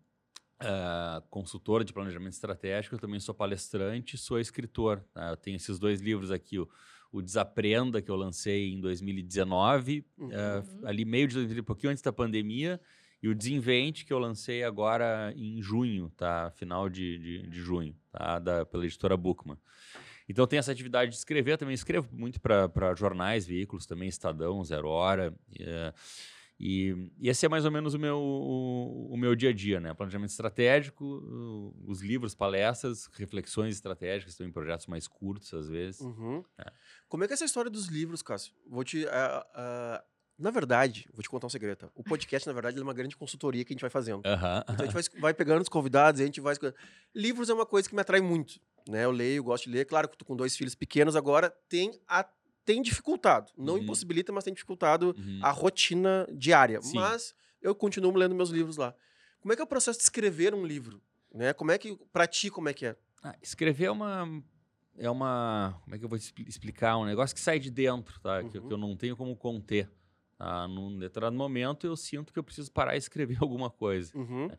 ah, 0.60 1.22
consultor 1.30 1.84
de 1.84 1.92
planejamento 1.94 2.34
estratégico, 2.34 2.96
eu 2.96 3.00
também 3.00 3.20
sou 3.20 3.34
palestrante, 3.36 4.18
sou 4.18 4.40
escritor. 4.40 5.04
tá? 5.14 5.30
Eu 5.32 5.38
tenho 5.38 5.58
esses 5.58 5.78
dois 5.80 6.00
livros 6.02 6.32
aqui, 6.32 6.58
o, 6.60 6.70
o 7.12 7.22
Desaprenda, 7.22 8.02
que 8.02 8.10
eu 8.10 8.16
lancei 8.16 8.72
em 8.72 8.80
2019, 8.80 10.06
Uhum. 10.18 10.30
ah, 10.34 10.64
Uhum. 10.82 10.88
ali 10.88 11.06
meio 11.06 11.28
de 11.28 11.34
2020, 11.36 11.62
um 11.62 11.66
pouquinho 11.66 11.92
antes 11.92 12.02
da 12.04 12.14
pandemia, 12.14 12.80
e 13.22 13.28
o 13.28 13.34
Desinvente, 13.36 14.06
que 14.06 14.14
eu 14.14 14.20
lancei 14.20 14.64
agora 14.64 15.34
em 15.36 15.60
junho, 15.62 16.12
tá? 16.16 16.52
Final 16.52 16.88
de, 16.90 17.18
de, 17.18 17.48
de 17.48 17.60
junho, 17.60 17.96
tá? 18.12 18.38
Da, 18.40 18.66
pela 18.66 18.86
editora 18.86 19.18
Bookman. 19.18 19.58
Então 20.30 20.46
tem 20.48 20.60
essa 20.60 20.72
atividade 20.72 21.12
de 21.12 21.18
escrever, 21.18 21.58
também 21.58 21.74
escrevo 21.74 22.08
muito 22.12 22.40
para 22.42 22.94
jornais, 22.96 23.46
veículos 23.48 23.86
também, 23.86 24.10
Estadão, 24.10 24.64
Zero 24.64 24.88
Hora. 24.90 25.34
eh, 25.60 25.94
e, 26.60 27.12
e 27.20 27.30
esse 27.30 27.46
é 27.46 27.50
mais 27.50 27.66
ou 27.66 27.72
menos 27.72 27.94
o 27.94 28.00
meu, 28.00 28.18
o, 28.18 29.14
o 29.14 29.18
meu 29.18 29.36
dia 29.36 29.50
a 29.50 29.54
dia, 29.54 29.80
né? 29.80 29.94
Planejamento 29.94 30.30
estratégico, 30.30 31.04
os 31.86 32.02
livros, 32.02 32.34
palestras, 32.34 33.10
reflexões 33.14 33.76
estratégicas, 33.76 34.36
também 34.36 34.54
projetos 34.54 34.88
mais 34.88 35.08
curtos 35.08 35.54
às 35.54 35.68
vezes. 35.68 36.02
Uhum. 36.02 36.44
É. 36.58 36.72
Como 37.10 37.24
é 37.24 37.28
que 37.28 37.34
é 37.34 37.36
essa 37.36 37.46
história 37.46 37.70
dos 37.70 37.88
livros, 37.88 38.22
Cássio? 38.22 38.54
Vou 38.68 38.84
te. 38.84 39.06
ah, 39.08 39.46
ah, 39.54 40.04
na 40.38 40.52
verdade, 40.52 41.08
vou 41.14 41.24
te 41.24 41.30
contar 41.30 41.48
um 41.48 41.50
segredo. 41.50 41.78
tá? 41.78 41.90
O 41.96 42.04
podcast, 42.04 42.46
na 42.46 42.54
verdade, 42.54 42.78
é 42.78 42.82
uma 42.82 42.94
grande 42.94 43.16
consultoria 43.16 43.64
que 43.64 43.72
a 43.72 43.76
gente 43.76 43.82
vai 43.82 43.90
fazendo. 43.90 44.22
Aham. 44.26 44.64
Então 44.70 44.86
a 44.86 44.90
gente 44.90 44.94
vai, 44.94 45.22
vai 45.22 45.34
pegando 45.34 45.62
os 45.62 45.70
convidados, 45.70 46.20
a 46.20 46.26
gente 46.26 46.42
vai. 46.42 46.56
Livros 47.14 47.50
é 47.50 47.54
uma 47.54 47.66
coisa 47.66 47.88
que 47.88 47.96
me 47.96 48.02
atrai 48.02 48.20
muito. 48.20 48.60
Né? 48.88 49.06
Eu 49.06 49.12
leio, 49.12 49.44
gosto 49.44 49.66
de 49.66 49.72
ler. 49.72 49.86
Claro 49.86 50.08
que 50.08 50.14
eu 50.14 50.18
tô 50.18 50.26
com 50.26 50.36
dois 50.36 50.56
filhos 50.56 50.76
pequenos 50.76 51.16
agora, 51.16 51.50
tem, 51.70 51.92
a, 52.08 52.28
tem 52.66 52.82
dificultado. 52.82 53.52
Não 53.58 53.76
Uhum. 53.76 53.84
impossibilita, 53.84 54.32
mas 54.34 54.44
tem 54.44 54.54
dificultado 54.54 55.16
Uhum. 55.18 55.40
a 55.42 55.52
rotina 55.52 56.28
diária. 56.34 56.82
Sim. 56.82 56.96
Mas 56.98 57.34
eu 57.62 57.74
continuo 57.76 58.16
lendo 58.16 58.34
meus 58.36 58.50
livros 58.50 58.78
lá. 58.78 58.94
Como 59.40 59.54
é 59.54 59.56
que 59.56 59.62
é 59.62 59.66
o 59.66 59.68
processo 59.68 60.00
de 60.00 60.04
escrever 60.04 60.54
um 60.56 60.66
livro? 60.66 61.02
Né? 61.34 61.54
Como 61.54 61.72
é 61.72 61.78
que. 61.78 61.96
Pra 62.12 62.26
ti, 62.28 62.50
como 62.50 62.68
é 62.70 62.74
que 62.74 62.86
é? 62.88 62.96
Ah, 63.24 63.36
escrever 63.42 63.86
é 63.86 63.92
uma. 63.92 64.44
É 64.98 65.10
uma. 65.10 65.78
Como 65.84 65.96
é 65.96 66.00
que 66.00 66.06
eu 66.06 66.10
vou 66.10 66.18
expli- 66.18 66.48
explicar? 66.48 66.98
Um 66.98 67.06
negócio 67.06 67.36
que 67.36 67.42
sai 67.42 67.60
de 67.60 67.70
dentro, 67.70 68.20
tá? 68.22 68.42
Que, 68.44 68.58
Uhum. 68.58 68.68
que 68.68 68.74
eu 68.74 68.78
não 68.78 68.96
tenho 68.96 69.16
como 69.16 69.36
conter. 69.36 69.92
Tá? 70.38 70.68
Num 70.68 70.98
determinado 70.98 71.36
momento 71.38 71.86
eu 71.88 71.96
sinto 71.96 72.32
que 72.34 72.40
eu 72.40 72.44
preciso 72.44 72.72
parar 72.72 72.96
e 72.96 72.98
escrever 72.98 73.38
alguma 73.44 73.70
coisa. 73.70 74.18
Uhum. 74.18 74.50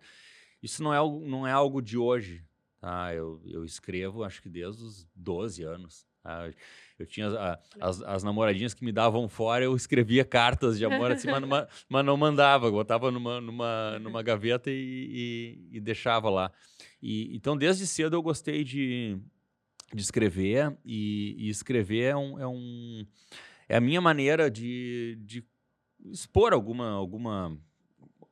Isso 0.62 0.82
não 0.82 0.92
é 0.92 0.96
algo, 0.98 1.20
não 1.26 1.46
é 1.46 1.52
algo 1.52 1.80
de 1.82 1.96
hoje. 1.98 2.44
Tá? 2.80 3.12
Eu, 3.14 3.40
eu 3.44 3.64
escrevo, 3.64 4.22
acho 4.22 4.42
que 4.42 4.48
desde 4.48 4.82
os 4.84 5.06
12 5.14 5.62
anos. 5.62 6.06
Tá? 6.26 6.50
Eu 6.98 7.04
tinha 7.06 7.28
a- 7.28 7.58
as, 7.80 8.00
as 8.02 8.22
namoradinhas 8.22 8.72
que 8.72 8.82
me 8.84 8.90
davam 8.90 9.28
fora, 9.28 9.62
eu 9.64 9.76
escrevia 9.76 10.24
cartas 10.24 10.78
de 10.78 10.84
amor, 10.84 11.10
assim, 11.12 11.28
mas, 11.28 11.40
não 11.42 11.48
ma- 11.48 11.68
mas 11.88 12.04
não 12.06 12.16
mandava, 12.16 12.70
botava 12.70 13.10
numa, 13.10 13.38
numa, 13.40 13.98
numa 13.98 14.22
gaveta 14.22 14.70
e, 14.70 14.74
e- 15.72 15.76
e 15.76 15.80
deixava 15.80 16.30
lá. 16.30 16.50
E, 17.02 17.36
então, 17.36 17.56
desde 17.56 17.86
cedo 17.86 18.16
eu 18.16 18.22
gostei 18.22 18.64
de, 18.64 19.18
de 19.92 20.00
escrever, 20.02 20.74
e, 20.84 21.34
e 21.38 21.48
escrever 21.50 22.02
é, 22.12 22.16
um, 22.16 22.40
é, 22.40 22.46
um, 22.46 23.06
é 23.68 23.76
a 23.76 23.80
minha 23.80 24.00
maneira 24.00 24.50
de, 24.50 25.18
de 25.20 25.44
expor 26.06 26.54
alguma, 26.54 26.88
alguma 26.92 27.58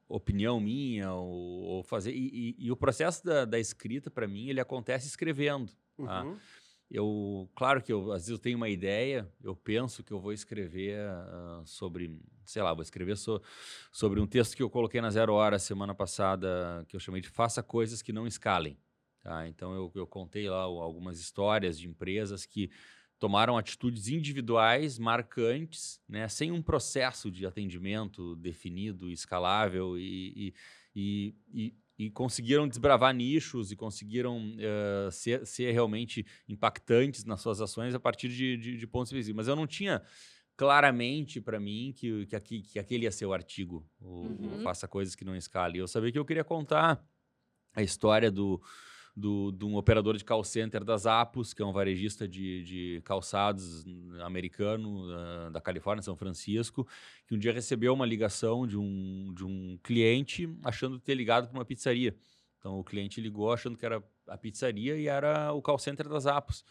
opinião 0.08 0.58
minha 0.58 1.12
ou, 1.12 1.62
ou 1.64 1.82
fazer. 1.82 2.12
E, 2.14 2.56
e- 2.58 2.70
o 2.70 2.76
processo 2.76 3.22
da, 3.24 3.44
da 3.44 3.58
escrita, 3.60 4.10
para 4.10 4.26
mim, 4.26 4.48
ele 4.48 4.60
acontece 4.60 5.06
escrevendo. 5.06 5.70
tá? 6.06 6.22
Eu, 6.90 7.50
claro 7.56 7.82
que 7.82 7.92
eu, 7.92 8.12
às 8.12 8.22
vezes 8.22 8.30
eu 8.30 8.38
tenho 8.38 8.56
uma 8.56 8.68
ideia, 8.68 9.28
eu 9.42 9.56
penso 9.56 10.02
que 10.04 10.12
eu 10.12 10.20
vou 10.20 10.32
escrever 10.32 10.98
ah, 11.00 11.62
sobre, 11.64 12.20
sei 12.44 12.62
lá, 12.62 12.72
vou 12.72 12.82
escrever 12.82 13.16
so- 13.16 13.40
sobre 13.90 14.20
um 14.20 14.26
texto 14.26 14.54
que 14.56 14.62
eu 14.62 14.70
coloquei 14.70 15.00
na 15.00 15.10
Zero 15.10 15.32
Hora 15.34 15.58
semana 15.58 15.94
passada, 15.94 16.84
que 16.88 16.94
eu 16.94 17.00
chamei 17.00 17.20
de 17.20 17.28
Faça 17.28 17.62
Coisas 17.62 18.02
que 18.02 18.12
Não 18.12 18.26
Escalem. 18.26 18.78
Tá? 19.22 19.48
Então 19.48 19.74
eu, 19.74 19.90
eu 19.94 20.06
contei 20.06 20.48
lá 20.48 20.60
algumas 20.62 21.18
histórias 21.18 21.78
de 21.78 21.88
empresas 21.88 22.44
que 22.44 22.70
tomaram 23.18 23.56
atitudes 23.56 24.08
individuais 24.08 24.98
marcantes, 24.98 26.00
né, 26.06 26.28
sem 26.28 26.52
um 26.52 26.60
processo 26.60 27.30
de 27.30 27.46
atendimento 27.46 28.36
definido, 28.36 29.10
escalável 29.10 29.98
e, 29.98 30.52
e, 30.52 30.54
e, 30.94 31.34
e- 31.68 31.74
e 31.98 32.10
conseguiram 32.10 32.66
desbravar 32.68 33.14
nichos 33.14 33.70
e 33.70 33.76
conseguiram 33.76 34.54
eh, 34.58 35.08
ser, 35.12 35.46
ser 35.46 35.70
realmente 35.72 36.26
impactantes 36.48 37.24
nas 37.24 37.40
suas 37.40 37.60
ações 37.60 37.94
a 37.94 38.00
partir 38.00 38.28
de, 38.28 38.56
de, 38.56 38.76
de 38.76 38.86
pontos 38.86 39.12
visíveis. 39.12 39.36
Mas 39.36 39.48
eu 39.48 39.54
não 39.56 39.66
tinha 39.66 40.02
claramente 40.56 41.40
para 41.40 41.58
mim 41.58 41.92
que, 41.96 42.26
que, 42.26 42.36
aqui- 42.36 42.62
que 42.62 42.78
aquele 42.78 43.04
ia 43.04 43.12
ser 43.12 43.26
o 43.26 43.32
artigo, 43.32 43.88
o 44.00 44.22
Uhum. 44.26 44.58
Faça 44.62 44.86
Coisas 44.88 45.14
que 45.14 45.24
Não 45.24 45.34
Escalem. 45.36 45.78
Eu 45.78 45.88
sabia 45.88 46.12
que 46.12 46.18
eu 46.18 46.24
queria 46.24 46.44
contar 46.44 47.04
a 47.74 47.82
história 47.82 48.30
do, 48.30 48.60
do, 49.16 49.52
de 49.52 49.64
um 49.64 49.76
operador 49.76 50.16
de 50.16 50.24
call 50.24 50.42
center 50.42 50.82
das 50.82 51.06
Apos, 51.06 51.54
que 51.54 51.62
é 51.62 51.64
um 51.64 51.72
varejista 51.72 52.26
de, 52.26 52.64
de 52.64 53.02
calçados 53.04 53.84
americano 54.22 55.04
ah, 55.12 55.50
da 55.50 55.60
Califórnia, 55.60 56.02
São 56.02 56.16
Francisco, 56.16 56.86
que 57.26 57.34
um 57.34 57.38
dia 57.38 57.52
recebeu 57.52 57.94
uma 57.94 58.06
ligação 58.06 58.66
de 58.66 58.76
um, 58.76 59.32
de 59.34 59.44
um 59.44 59.78
cliente 59.82 60.48
achando 60.64 60.98
ter 60.98 61.14
ligado 61.14 61.48
para 61.48 61.58
uma 61.58 61.64
pizzaria. 61.64 62.14
Então 62.58 62.78
o 62.80 62.84
cliente 62.84 63.20
ligou 63.20 63.52
achando 63.52 63.76
que 63.76 63.86
era 63.86 64.02
a 64.26 64.36
pizzaria 64.36 64.96
e 64.96 65.06
era 65.06 65.52
o 65.52 65.62
call 65.62 65.78
center 65.78 66.08
das 66.08 66.26
Apos. 66.26 66.64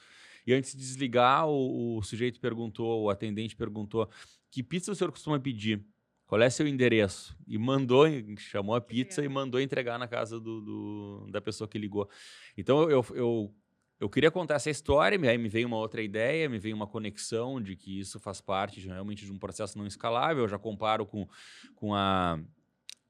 E 0.45 0.53
antes 0.53 0.73
de 0.73 0.79
desligar, 0.79 1.47
o, 1.47 1.97
o 1.97 2.03
sujeito 2.03 2.39
perguntou, 2.39 3.03
o 3.03 3.09
atendente 3.09 3.55
perguntou: 3.55 4.09
que 4.51 4.61
pizza 4.61 4.91
o 4.91 4.95
senhor 4.95 5.11
costuma 5.11 5.39
pedir? 5.39 5.85
Qual 6.33 6.41
é 6.41 6.49
seu 6.49 6.67
endereço? 6.67 7.37
E 7.47 7.59
mandou, 7.59 8.05
chamou 8.39 8.73
a 8.73 8.81
pizza 8.81 9.21
e 9.21 9.27
legal. 9.27 9.43
mandou 9.43 9.61
entregar 9.61 9.99
na 9.99 10.07
casa 10.07 10.39
do, 10.39 10.61
do- 10.61 11.27
da 11.31 11.39
pessoa 11.39 11.67
que 11.67 11.77
ligou. 11.77 12.09
Então 12.57 12.89
eu, 12.89 13.05
eu, 13.13 13.53
eu 13.99 14.09
queria 14.09 14.31
contar 14.31 14.55
essa 14.55 14.71
história, 14.71 15.19
aí 15.29 15.37
me 15.37 15.47
veio 15.47 15.67
uma 15.67 15.77
outra 15.77 16.01
ideia, 16.01 16.49
me 16.49 16.57
veio 16.57 16.75
uma 16.75 16.87
conexão 16.87 17.61
de 17.61 17.75
que 17.75 17.99
isso 17.99 18.19
faz 18.19 18.41
parte 18.41 18.81
de, 18.81 18.87
realmente 18.87 19.25
de 19.25 19.31
um 19.31 19.37
processo 19.37 19.77
não 19.77 19.85
escalável. 19.85 20.41
Eu 20.45 20.49
já 20.49 20.57
comparo 20.57 21.05
com, 21.05 21.27
com 21.75 21.93
a, 21.93 22.39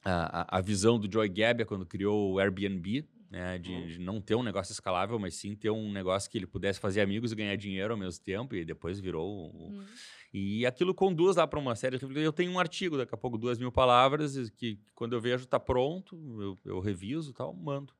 a, 0.03 0.57
a 0.57 0.61
visão 0.61 0.99
do 0.99 1.09
Joy 1.09 1.27
Gebbia 1.33 1.65
quando 1.65 1.85
criou 1.85 2.33
o 2.33 2.39
Airbnb, 2.39 3.07
né, 3.31 3.57
de, 3.57 3.71
Uhum. 3.71 3.87
de 3.87 3.99
não 3.99 4.19
ter 4.21 4.35
um 4.35 4.43
negócio 4.43 4.73
escalável, 4.73 5.17
mas 5.17 5.35
sim 5.35 5.55
ter 5.55 5.69
um 5.69 5.93
negócio 5.93 6.29
que 6.29 6.37
ele 6.37 6.45
pudesse 6.45 6.77
fazer 6.77 6.99
amigos 6.99 7.31
e 7.31 7.35
ganhar 7.35 7.55
dinheiro 7.55 7.93
ao 7.93 7.97
mesmo 7.97 8.21
tempo, 8.21 8.53
e 8.53 8.65
depois 8.65 8.99
virou. 8.99 9.49
o- 9.49 9.69
Hum. 9.71 9.85
E 10.33 10.65
aquilo 10.65 10.95
conduz 10.95 11.35
lá 11.35 11.45
para 11.45 11.59
uma 11.59 11.75
série. 11.75 11.97
de 11.97 12.01
reflexões. 12.01 12.25
Eu 12.25 12.33
tenho 12.33 12.51
um 12.51 12.59
artigo, 12.59 12.97
daqui 12.97 13.13
a 13.13 13.17
pouco, 13.17 13.37
duas 13.37 13.59
mil 13.59 13.71
palavras, 13.71 14.49
que 14.51 14.79
quando 14.95 15.13
eu 15.13 15.21
vejo 15.21 15.45
tá 15.45 15.59
pronto, 15.59 16.17
eu, 16.41 16.57
eu 16.65 16.79
reviso 16.79 17.29
e 17.29 17.33
tal, 17.33 17.53
mando. 17.53 17.93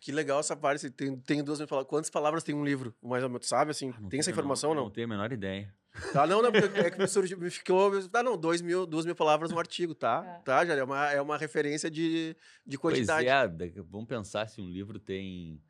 Que 0.00 0.12
legal 0.12 0.40
essa 0.40 0.54
parte. 0.54 0.90
Tem, 0.90 1.16
tem 1.16 1.42
duas 1.42 1.58
mil 1.60 1.68
palavras. 1.68 1.88
Quantas 1.88 2.10
palavras 2.10 2.42
tem 2.42 2.54
um 2.54 2.64
livro? 2.64 2.94
Mais 3.02 3.22
ou 3.22 3.30
menos, 3.30 3.46
sabe? 3.46 3.70
Assim, 3.70 3.90
Ah, 3.96 4.08
tem 4.10 4.20
essa 4.20 4.30
informação 4.30 4.70
ou 4.70 4.76
não? 4.76 4.82
Não 4.84 4.90
tenho 4.90 5.06
a 5.06 5.08
menor 5.08 5.32
ideia. 5.32 5.72
Tá, 6.12 6.26
não, 6.26 6.42
não, 6.42 6.50
porque 6.50 6.78
é 6.78 6.90
que 6.90 6.98
me 6.98 7.06
surgiu, 7.06 7.38
me 7.38 7.48
ficou. 7.48 7.90
Ah, 8.12 8.22
não, 8.22 8.36
dois 8.36 8.60
mil, 8.60 8.84
duas 8.84 9.06
mil 9.06 9.14
palavras 9.14 9.50
no 9.52 9.58
artigo, 9.58 9.94
tá? 9.94 10.22
Tá. 10.22 10.40
Tá, 10.40 10.66
já 10.66 10.74
é 10.74 10.82
uma, 10.82 11.10
é 11.10 11.22
uma 11.22 11.38
referência 11.38 11.88
de, 11.90 12.36
de 12.66 12.76
quantidade. 12.76 13.26
Pois 13.56 13.76
é, 13.76 13.82
vamos 13.82 14.08
pensar 14.08 14.46
se 14.48 14.60
um 14.60 14.68
livro 14.68 14.98
tem, 14.98 15.62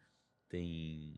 tem 0.49 1.15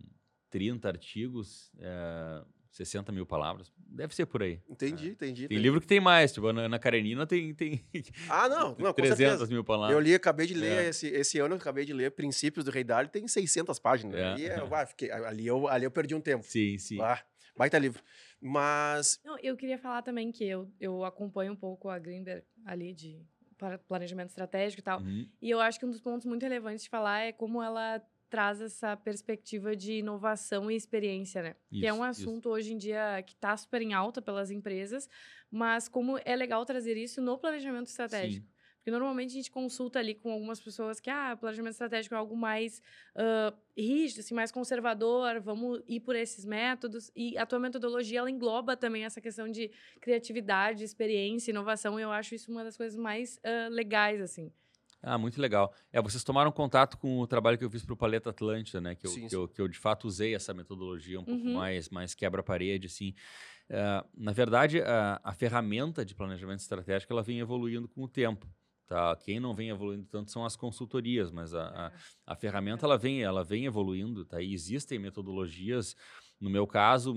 30 0.50 0.88
artigos, 0.88 1.70
é, 1.78 2.44
60 2.76 3.10
mil 3.10 3.24
palavras. 3.26 3.72
Deve 3.78 4.14
ser 4.14 4.26
por 4.26 4.42
aí. 4.42 4.60
Entendi, 4.68 5.08
entendi. 5.10 5.16
Tem 5.16 5.28
entendi. 5.30 5.56
livro 5.56 5.80
que 5.80 5.86
tem 5.86 5.98
mais, 6.00 6.32
tipo, 6.32 6.46
a 6.46 6.50
Ana 6.50 6.62
Ana 6.62 6.78
Karenina 6.78 7.26
tem, 7.26 7.54
tem 7.54 7.82
Ah, 8.28 8.48
não, 8.48 8.76
não, 8.78 8.92
com 8.92 8.94
300 8.94 9.16
certeza. 9.16 9.46
mil 9.46 9.64
palavras. 9.64 9.94
Eu 9.96 10.00
li, 10.00 10.14
acabei 10.14 10.46
de 10.46 10.54
ler 10.54 10.84
É. 10.84 10.88
esse, 10.90 11.06
esse 11.08 11.38
ano, 11.38 11.54
eu 11.54 11.58
acabei 11.58 11.84
de 11.84 11.92
ler 11.94 12.10
Princípios 12.10 12.64
do 12.64 12.70
Rei 12.70 12.84
Dário, 12.84 13.08
tem 13.10 13.26
600 13.26 13.78
páginas. 13.78 14.14
É. 14.14 14.24
Ali, 14.26 14.46
é, 14.46 14.56
ah, 14.72 14.86
fiquei- 14.86 15.10
ali, 15.10 15.46
eu, 15.46 15.66
ali 15.68 15.84
eu 15.84 15.90
perdi 15.90 16.14
um 16.14 16.20
tempo. 16.20 16.44
Sim, 16.44 16.76
sim. 16.78 17.00
Ah, 17.00 17.22
baita 17.56 17.78
livro. 17.78 18.02
Mas, 18.40 19.18
Não, 19.24 19.38
eu 19.42 19.56
queria 19.56 19.78
falar 19.78 20.02
também 20.02 20.30
que 20.30 20.44
eu, 20.46 20.70
eu 20.78 21.04
acompanho 21.04 21.52
um 21.52 21.56
pouco 21.56 21.88
a 21.88 21.98
Greenberg 21.98 22.44
ali 22.64 22.92
de 22.92 23.18
planejamento 23.88 24.28
estratégico 24.28 24.80
e 24.80 24.84
tal. 24.84 25.00
Uhum. 25.00 25.26
E 25.40 25.48
eu 25.50 25.58
acho 25.60 25.80
que 25.80 25.86
um 25.86 25.90
dos 25.90 26.00
pontos 26.00 26.26
muito 26.26 26.42
relevantes 26.42 26.84
de 26.84 26.90
falar 26.90 27.20
é 27.20 27.32
como 27.32 27.62
ela 27.62 28.02
traz 28.28 28.60
essa 28.60 28.96
perspectiva 28.96 29.74
de 29.76 29.94
inovação 29.94 30.70
e 30.70 30.76
experiência, 30.76 31.42
né? 31.42 31.56
que 31.70 31.86
é 31.86 31.92
um 31.92 31.96
Isso, 31.96 32.20
isso. 32.20 32.22
assunto 32.22 32.48
hoje 32.48 32.72
em 32.72 32.78
dia 32.78 33.22
que 33.22 33.34
está 33.34 33.56
super 33.56 33.80
em 33.82 33.94
alta 33.94 34.20
pelas 34.20 34.50
empresas, 34.50 35.08
mas 35.50 35.88
como 35.88 36.18
é 36.24 36.34
legal 36.34 36.64
trazer 36.64 36.96
isso 36.96 37.20
no 37.20 37.38
planejamento 37.38 37.86
estratégico. 37.86 38.46
Sim. 38.46 38.56
Porque 38.86 38.90
normalmente 38.92 39.30
a 39.30 39.34
gente 39.34 39.50
consulta 39.50 39.98
ali 39.98 40.14
com 40.14 40.30
algumas 40.30 40.60
pessoas 40.60 41.00
que, 41.00 41.10
ah, 41.10 41.36
planejamento 41.36 41.72
estratégico 41.72 42.14
é 42.14 42.18
algo 42.18 42.36
mais 42.36 42.80
ah, 43.16 43.52
rígido, 43.76 44.20
assim, 44.20 44.32
mais 44.32 44.52
conservador, 44.52 45.40
vamos 45.40 45.82
ir 45.88 45.98
por 45.98 46.14
esses 46.14 46.44
métodos. 46.44 47.10
E 47.16 47.36
a 47.36 47.44
tua 47.44 47.58
metodologia, 47.58 48.20
ela 48.20 48.30
engloba 48.30 48.76
também 48.76 49.04
essa 49.04 49.20
questão 49.20 49.50
de 49.50 49.72
criatividade, 50.00 50.84
experiência, 50.84 51.50
inovação. 51.50 51.98
E 51.98 52.02
eu 52.02 52.12
acho 52.12 52.36
isso 52.36 52.48
uma 52.48 52.62
das 52.62 52.76
coisas 52.76 52.96
mais 52.96 53.40
ah, 53.42 53.68
legais, 53.70 54.20
assim. 54.20 54.52
Ah, 55.02 55.18
muito 55.18 55.40
legal. 55.40 55.72
É, 55.92 56.00
vocês 56.02 56.24
tomaram 56.24 56.50
contato 56.50 56.98
com 56.98 57.20
o 57.20 57.26
trabalho 57.26 57.56
que 57.56 57.64
eu 57.64 57.70
fiz 57.70 57.84
para 57.84 57.94
o 57.94 57.96
Paleta 57.96 58.30
Atlântida, 58.30 58.80
né? 58.80 58.94
Que 58.94 59.06
eu, 59.06 59.10
Sim, 59.10 59.28
que, 59.28 59.36
eu, 59.36 59.48
que 59.48 59.60
eu, 59.60 59.68
de 59.68 59.78
fato 59.78 60.06
usei 60.06 60.34
essa 60.34 60.52
metodologia 60.52 61.20
um 61.20 61.24
pouco 61.24 61.46
Uhum. 61.46 61.54
mais, 61.54 61.88
mais 61.88 62.14
quebra-parede, 62.14 62.86
assim. 62.86 63.14
Ah, 63.70 64.04
na 64.16 64.32
verdade, 64.32 64.80
a, 64.80 65.20
a 65.22 65.32
ferramenta 65.34 66.04
de 66.04 66.14
planejamento 66.14 66.60
estratégico 66.60 67.12
ela 67.12 67.22
vem 67.22 67.38
evoluindo 67.40 67.88
com 67.88 68.02
o 68.02 68.08
tempo. 68.08 68.48
Tá? 68.86 69.16
Quem 69.16 69.40
não 69.40 69.52
vem 69.52 69.70
evoluindo 69.70 70.06
tanto 70.06 70.30
são 70.30 70.44
as 70.44 70.54
consultorias, 70.54 71.32
mas 71.32 71.52
a, 71.52 71.88
a, 72.26 72.32
a 72.32 72.36
ferramenta 72.36 72.86
ela 72.86 72.96
vem, 72.96 73.20
ela 73.20 73.42
vem 73.42 73.64
evoluindo, 73.66 74.24
tá? 74.24 74.40
E 74.40 74.54
existem 74.54 74.96
metodologias. 74.98 75.96
No 76.38 76.50
meu 76.50 76.66
caso, 76.66 77.14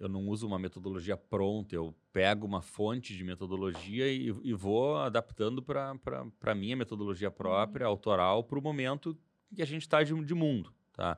eu 0.00 0.08
não 0.08 0.26
uso 0.28 0.46
uma 0.46 0.58
metodologia 0.58 1.16
pronta, 1.16 1.74
eu 1.74 1.94
pego 2.12 2.44
uma 2.46 2.60
fonte 2.60 3.16
de 3.16 3.22
metodologia 3.22 4.08
e, 4.12 4.34
e 4.42 4.52
vou 4.52 4.96
adaptando 4.96 5.62
para 5.62 5.94
a 6.42 6.54
minha 6.54 6.76
metodologia 6.76 7.30
própria, 7.30 7.86
autoral, 7.86 8.42
para 8.42 8.58
o 8.58 8.62
momento 8.62 9.16
que 9.54 9.62
a 9.62 9.66
gente 9.66 9.82
está 9.82 10.02
de, 10.02 10.12
de 10.24 10.34
mundo. 10.34 10.72
Tá? 10.92 11.16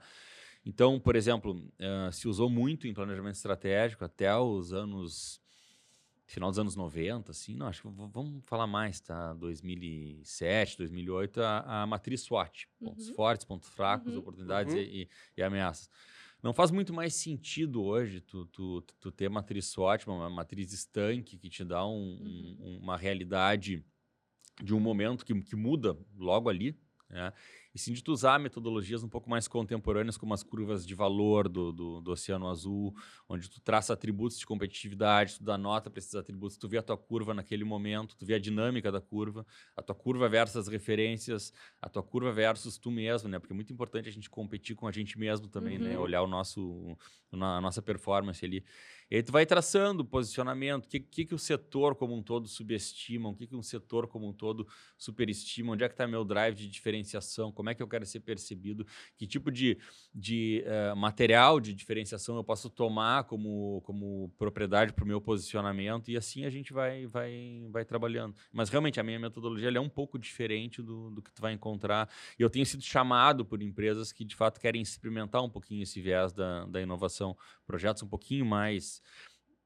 Então, 0.67 1.01
por 1.01 1.17
exemplo, 1.17 1.67
eh, 1.79 2.11
se 2.13 2.29
usou 2.29 2.51
muito 2.51 2.87
em 2.87 2.93
planejamento 2.93 3.37
estratégico 3.37 4.05
até 4.05 4.37
os 4.37 4.73
anos 4.75 5.41
final 6.27 6.49
dos 6.51 6.61
anos 6.61 6.77
90, 6.77 7.33
assim, 7.33 7.57
não, 7.57 7.67
acho 7.67 7.83
que 7.83 7.89
vamos 7.89 8.45
falar 8.45 8.67
mais, 8.69 9.01
tá? 9.01 9.35
2007, 9.35 10.79
2008, 10.79 11.43
a, 11.43 11.83
a 11.83 11.87
matriz 11.87 12.21
SWOT. 12.21 12.69
Pontos 12.79 13.09
Uhum. 13.09 13.15
fortes, 13.15 13.45
pontos 13.45 13.69
fracos, 13.71 14.13
Uhum. 14.15 14.21
oportunidades 14.21 14.73
Uhum. 14.75 14.81
e, 14.81 15.03
e- 15.03 15.09
e 15.39 15.43
ameaças. 15.43 15.91
Não 16.43 16.55
faz 16.55 16.71
muito 16.71 16.93
mais 16.93 17.15
sentido 17.15 17.83
hoje 17.83 18.21
tu, 18.21 18.47
tu, 18.47 18.81
tu 18.99 19.13
ter 19.13 19.29
matriz 19.29 19.67
SWOT, 19.67 20.07
uma 20.09 20.31
matriz 20.31 20.73
estanque 20.73 21.37
que 21.39 21.49
te 21.51 21.65
dá 21.65 21.87
um- 21.87 21.93
um- 21.93 22.57
Uhum. 22.61 22.79
uma 22.83 22.97
realidade 22.97 23.85
de 24.63 24.75
um 24.75 24.81
momento 24.81 25.25
que, 25.25 25.35
que 25.43 25.57
muda 25.57 25.97
logo 26.17 26.49
ali, 26.49 26.79
né? 27.09 27.33
E 27.75 27.79
sim 27.79 27.93
de 27.93 28.03
tu 28.03 28.13
usar 28.13 28.39
metodologias 28.41 29.03
um 29.03 29.09
pouco 29.09 29.31
mais 29.31 29.47
contemporâneas, 29.47 30.17
como 30.17 30.35
as 30.35 30.43
curvas 30.43 30.85
de 30.87 30.95
valor 30.95 31.49
do, 31.49 31.73
do, 31.73 32.01
do 32.01 32.11
Oceano 32.11 32.49
Azul, 32.49 32.95
onde 33.29 33.49
tu 33.49 33.61
traça 33.61 33.93
atributos 33.93 34.39
de 34.39 34.47
competitividade, 34.47 35.39
tu 35.39 35.45
dá 35.45 35.57
nota 35.57 35.89
para 35.89 35.99
esses 35.99 36.15
atributos, 36.15 36.57
tu 36.57 36.69
vê 36.69 36.79
a 36.79 36.83
tua 36.83 36.97
curva 36.97 37.33
naquele 37.33 37.65
momento, 37.65 38.17
tu 38.17 38.27
vê 38.27 38.35
a 38.35 38.39
dinâmica 38.39 38.91
da 38.91 39.01
curva, 39.01 39.47
a 39.77 39.83
tua 39.83 39.95
curva 39.95 40.29
versus 40.29 40.57
as 40.57 40.69
referências, 40.69 41.53
a 41.81 41.89
tua 41.89 42.03
curva 42.03 42.33
versus 42.33 42.77
tu 42.77 42.91
mesmo, 42.91 43.29
né? 43.29 43.39
Porque 43.39 43.53
é 43.53 43.57
muito 43.57 43.73
importante 43.73 44.09
a 44.09 44.13
gente 44.13 44.29
competir 44.29 44.75
com 44.75 44.87
a 44.89 44.93
gente 44.93 45.19
mesmo 45.19 45.49
também, 45.49 45.79
né? 45.79 45.97
Uhum. 45.97 46.03
Olhar 46.03 46.23
o 46.23 46.27
nosso, 46.27 46.97
a 47.33 47.61
nossa 47.61 47.81
performance 47.81 48.45
ali. 48.45 48.65
E 49.11 49.17
aí 49.17 49.23
tu 49.25 49.33
vai 49.33 49.45
traçando 49.45 50.03
o 50.03 50.05
posicionamento, 50.05 50.85
o 50.85 50.89
que, 50.89 51.01
que, 51.01 51.25
que 51.25 51.35
o 51.35 51.39
setor 51.39 51.97
como 51.97 52.15
um 52.15 52.23
todo 52.23 52.47
subestima, 52.47 53.29
o 53.29 53.35
que, 53.35 53.45
que 53.45 53.57
um 53.57 53.63
setor 53.63 54.07
como 54.07 54.29
um 54.29 54.33
todo 54.33 54.69
superestima, 54.97 55.73
onde 55.73 55.83
é 55.83 55.89
que 55.89 55.95
está 55.95 56.07
meu 56.07 56.25
drive 56.25 56.55
de 56.55 56.69
diferenciação, 56.69 57.51
como 57.51 57.71
é 57.71 57.75
que 57.75 57.83
eu 57.83 57.89
quero 57.89 58.07
ser 58.07 58.21
percebido, 58.21 58.87
que 59.17 59.27
tipo 59.27 59.51
de, 59.51 59.77
de 60.15 60.63
eh, 60.65 60.95
material 60.95 61.59
de 61.59 61.75
diferenciação 61.75 62.37
eu 62.37 62.45
posso 62.45 62.71
tomar 62.71 63.25
como, 63.25 63.83
como 63.85 64.33
propriedade 64.39 64.93
para 64.93 65.05
o 65.05 65.09
meu 65.09 65.21
posicionamento, 65.21 66.09
e 66.09 66.17
assim 66.17 66.45
a 66.45 66.51
gente 66.51 66.73
vai, 66.73 67.05
vai, 67.07 67.67
vai 67.69 67.85
trabalhando. 67.85 68.37
Mas 68.53 68.69
realmente 68.69 69.01
a 69.01 69.03
minha 69.03 69.19
metodologia 69.19 69.71
é 69.71 69.81
um 69.81 69.89
pouco 69.89 70.21
diferente 70.21 70.81
do, 70.81 71.11
do 71.11 71.21
que 71.21 71.33
tu 71.33 71.43
vai 71.43 71.53
encontrar, 71.53 72.09
e 72.39 72.43
eu 72.43 72.49
tenho 72.49 72.65
sido 72.65 72.85
chamado 72.85 73.45
por 73.45 73.61
empresas 73.61 74.13
que 74.13 74.25
de 74.25 74.37
fato 74.37 74.61
querem 74.61 74.81
experimentar 74.81 75.43
um 75.43 75.51
pouquinho 75.51 75.83
esse 75.83 76.01
viés 76.01 76.33
da, 76.33 76.65
da 76.67 76.81
inovação, 76.81 77.37
projetos 77.67 78.05
um 78.05 78.09
pouquinho 78.09 78.47
mais 78.47 79.00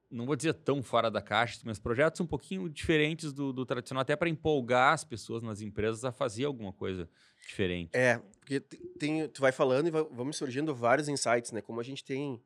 não 0.09 0.25
vou 0.25 0.35
dizer 0.35 0.53
tão 0.53 0.81
fora 0.83 1.09
da 1.09 1.21
caixa, 1.21 1.59
mas 1.65 1.79
projetos 1.79 2.21
um 2.21 2.27
pouquinho 2.27 2.69
diferentes 2.69 3.33
do, 3.33 3.51
do 3.51 3.65
tradicional, 3.65 4.01
até 4.01 4.15
para 4.15 4.29
empolgar 4.29 4.93
as 4.93 5.03
pessoas 5.03 5.41
nas 5.41 5.61
empresas 5.61 6.05
a 6.05 6.11
fazer 6.11 6.45
alguma 6.45 6.71
coisa 6.71 7.09
diferente. 7.47 7.89
é, 7.93 8.17
porque 8.39 8.59
te- 8.59 8.77
tem, 8.99 9.27
tu 9.29 9.41
vai 9.41 9.51
falando 9.51 9.87
e 9.87 9.91
vamos 9.91 10.37
surgindo 10.37 10.73
vários 10.73 11.07
insights, 11.09 11.51
né? 11.51 11.61
Como 11.61 11.79
a 11.79 11.83
gente 11.83 12.03
tem 12.03 12.41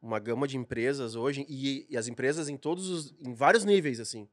uma 0.00 0.18
gama 0.18 0.46
de 0.46 0.56
empresas 0.56 1.14
hoje, 1.14 1.44
e, 1.48 1.86
e 1.88 1.96
as 1.96 2.06
empresas 2.08 2.48
em 2.48 2.56
todos 2.56 2.88
os, 2.88 3.14
em 3.20 3.32
vários 3.34 3.64
níveis, 3.64 3.98
assim. 3.98 4.28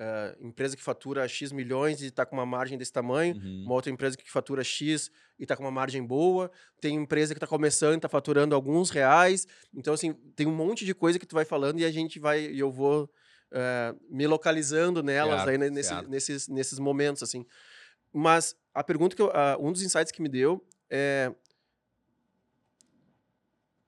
Ah, 0.00 0.36
empresa 0.40 0.76
que 0.76 0.82
fatura 0.82 1.26
X 1.26 1.50
milhões 1.50 2.00
e 2.02 2.06
está 2.06 2.24
com 2.24 2.36
uma 2.36 2.46
margem 2.46 2.78
desse 2.78 2.92
tamanho, 2.92 3.34
Uhum. 3.34 3.64
uma 3.66 3.74
outra 3.74 3.90
empresa 3.90 4.16
que 4.16 4.30
fatura 4.30 4.62
X 4.62 5.10
e 5.38 5.42
está 5.42 5.56
com 5.56 5.64
uma 5.64 5.72
margem 5.72 6.04
boa, 6.06 6.50
tem 6.80 6.94
empresa 6.94 7.34
que 7.34 7.38
está 7.38 7.46
começando 7.48 7.94
e 7.94 7.96
está 7.96 8.08
faturando 8.08 8.54
alguns 8.54 8.90
reais. 8.90 9.46
Então, 9.74 9.92
assim, 9.92 10.12
tem 10.36 10.46
um 10.46 10.54
monte 10.54 10.84
de 10.84 10.94
coisa 10.94 11.18
que 11.18 11.26
tu 11.26 11.34
vai 11.34 11.44
falando 11.44 11.80
e 11.80 11.84
a 11.84 11.90
gente 11.90 12.18
vai, 12.20 12.46
e 12.46 12.58
eu 12.60 12.70
vou 12.70 13.10
eh, 13.50 13.94
me 14.10 14.26
localizando 14.26 15.02
nelas 15.02 15.42
Certo, 15.44 15.48
aí 15.62 15.70
nesse- 15.70 15.88
certo. 15.88 16.08
nesses, 16.10 16.48
nesses 16.48 16.78
momentos, 16.78 17.22
assim. 17.22 17.44
Mas 18.12 18.54
a 18.74 18.84
pergunta 18.84 19.16
que 19.16 19.22
eu, 19.22 19.30
ah, 19.34 19.56
um 19.58 19.72
dos 19.72 19.82
insights 19.82 20.12
que 20.12 20.20
me 20.22 20.28
deu 20.28 20.62
é 20.90 21.32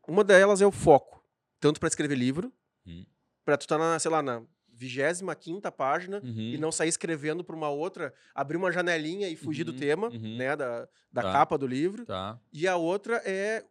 uma 0.09 0.25
delas 0.25 0.61
é 0.61 0.67
o 0.67 0.73
foco, 0.73 1.23
tanto 1.61 1.79
para 1.79 1.89
escrever 1.89 2.17
livro, 2.17 2.53
Hum. 2.87 3.05
para 3.45 3.57
tu 3.57 3.63
estar 3.63 3.79
na, 3.79 3.99
sei 3.99 4.11
lá, 4.11 4.23
na 4.23 4.43
25 4.81 5.71
página 5.73 6.21
Uhum. 6.25 6.53
e 6.55 6.59
não 6.59 6.73
sair 6.73 6.89
escrevendo 6.89 7.45
para 7.45 7.55
uma 7.55 7.69
outra, 7.69 8.15
abrir 8.35 8.57
uma 8.57 8.73
janelinha 8.73 9.29
e 9.29 9.37
fugir 9.37 9.65
do 9.65 9.73
Uhum, 9.73 9.79
tema, 9.79 10.09
uhum. 10.09 10.37
né, 10.39 10.57
da, 10.57 10.89
da 11.13 11.23
Tá. 11.23 11.33
capa 11.33 11.59
do 11.59 11.67
livro. 11.67 12.07
Tá. 12.07 12.41
E 12.53 12.67
a 12.67 12.77
outra 12.77 13.17
é 13.25 13.65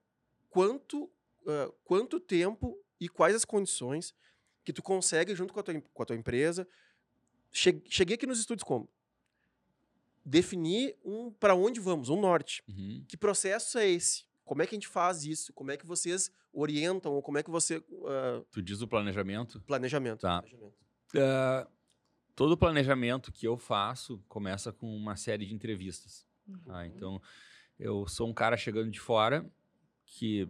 quanto, 0.49 1.09
ah, 1.47 1.71
quanto 1.83 2.19
tempo 2.19 2.77
e 2.99 3.09
quais 3.09 3.35
as 3.35 3.45
condições 3.45 4.13
que 4.63 4.71
tu 4.73 4.83
consegue 4.83 5.33
junto 5.35 5.53
com 5.53 5.59
a 5.59 5.63
tua, 5.63 5.81
com 5.81 6.03
a 6.03 6.05
tua 6.05 6.15
empresa. 6.15 6.67
Che- 7.51 7.81
cheguei 7.89 8.15
aqui 8.15 8.27
nos 8.27 8.39
estúdios 8.39 8.63
como 8.63 8.87
definir 10.23 10.95
um 11.03 11.31
para 11.31 11.55
onde 11.55 11.79
vamos, 11.79 12.09
um 12.09 12.19
norte. 12.19 12.61
Uhum. 12.67 13.03
Que 13.07 13.17
processo 13.17 13.77
é 13.79 13.87
esse? 13.89 14.25
Como 14.45 14.61
é 14.61 14.67
que 14.67 14.75
a 14.75 14.77
gente 14.77 14.87
faz 14.87 15.23
isso? 15.25 15.53
Como 15.53 15.71
é 15.71 15.77
que 15.77 15.85
vocês 15.85 16.31
orientam? 16.53 17.13
Ou 17.13 17.21
como 17.21 17.37
é 17.37 17.43
que 17.43 17.49
você 17.49 17.83
ah, 18.05 18.43
Tu 18.51 18.61
diz 18.61 18.81
o 18.81 18.87
planejamento? 18.87 19.61
planejamento? 19.61 20.21
Tá. 20.21 20.41
planejamento. 20.41 20.75
Ah, 21.15 21.67
todo 22.35 22.53
o 22.53 22.57
planejamento 22.57 23.31
que 23.31 23.47
eu 23.47 23.57
faço 23.57 24.23
começa 24.27 24.71
com 24.71 24.95
uma 24.95 25.15
série 25.15 25.45
de 25.45 25.53
entrevistas. 25.53 26.25
Uhum. 26.47 26.57
tá? 26.59 26.87
Então, 26.87 27.21
eu 27.77 28.07
sou 28.07 28.27
um 28.27 28.33
cara 28.33 28.57
chegando 28.57 28.89
de 28.89 28.99
fora 28.99 29.45
que 30.05 30.47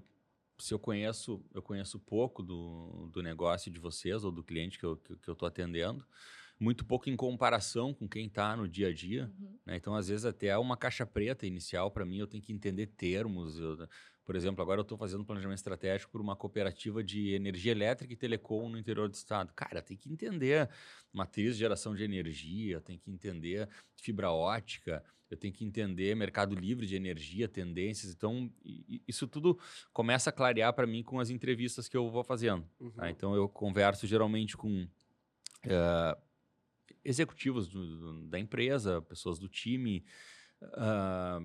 se 0.58 0.74
eu 0.74 0.80
conheço, 0.80 1.44
eu 1.54 1.62
conheço 1.62 2.00
pouco 2.00 2.44
do, 2.44 3.10
do 3.12 3.24
negócio 3.24 3.72
de 3.72 3.80
vocês 3.80 4.24
ou 4.24 4.32
do 4.32 4.44
cliente 4.44 4.78
que 4.78 4.86
eu 4.86 4.94
estou 4.94 5.16
que, 5.16 5.36
que 5.36 5.44
eu 5.44 5.48
atendendo, 5.48 6.06
muito 6.60 6.86
pouco 6.86 7.10
em 7.10 7.16
comparação 7.16 7.94
com 7.94 8.08
quem 8.08 8.28
está 8.28 8.56
no 8.56 8.68
dia 8.68 8.90
a 8.90 8.94
dia. 8.94 9.32
Uhum. 9.40 9.58
Né? 9.66 9.78
Então, 9.78 9.96
às 9.96 10.10
vezes, 10.10 10.26
até 10.26 10.58
uma 10.58 10.76
caixa 10.76 11.06
preta 11.06 11.48
inicial, 11.48 11.90
para 11.90 12.06
mim, 12.06 12.18
eu 12.18 12.28
tenho 12.28 12.44
que 12.44 12.52
entender 12.52 12.88
termos. 12.88 13.58
eu- 13.58 13.88
por 14.30 14.36
exemplo, 14.36 14.62
agora 14.62 14.80
eu 14.80 14.84
estou 14.84 14.96
fazendo 14.96 15.26
planejamento 15.26 15.58
estratégico 15.58 16.12
por 16.12 16.22
uma 16.22 16.36
cooperativa 16.36 17.04
de 17.04 17.34
energia 17.34 17.72
elétrica 17.72 18.14
e 18.14 18.16
telecom 18.16 18.70
no 18.70 18.78
interior 18.78 19.10
do 19.10 19.16
estado. 19.16 19.52
Cara, 19.56 19.82
tem 19.82 19.98
que 19.98 20.08
entender 20.08 20.70
matriz 21.12 21.56
de 21.56 21.62
geração 21.62 21.96
de 21.96 22.04
energia, 22.04 22.80
tem 22.80 22.96
que 22.96 23.10
entender 23.10 23.68
fibra 24.00 24.30
ótica, 24.30 25.04
eu 25.32 25.36
tenho 25.36 25.52
que 25.52 25.66
entender 25.66 26.16
mercado 26.16 26.54
livre 26.54 26.86
de 26.86 26.96
energia, 26.96 27.48
tendências. 27.48 28.14
Então, 28.14 28.54
isso 29.08 29.28
tudo 29.28 29.58
começa 29.92 30.30
a 30.30 30.34
clarear 30.34 30.74
para 30.74 30.86
mim 30.86 31.02
com 31.02 31.20
as 31.20 31.32
entrevistas 31.32 31.90
que 31.90 31.98
eu 31.98 32.08
vou 32.12 32.24
fazendo. 32.24 32.64
Uhum. 32.80 32.92
tá? 32.92 33.10
Então, 33.10 33.34
eu 33.34 33.50
converso 33.50 34.06
geralmente 34.06 34.56
com 34.56 34.88
eh, 35.64 36.18
executivos 37.04 37.68
do- 37.68 37.98
do- 37.98 38.28
da 38.28 38.38
empresa, 38.38 39.02
pessoas 39.02 39.40
do 39.40 39.50
time, 39.50 40.06
ah, 40.74 41.42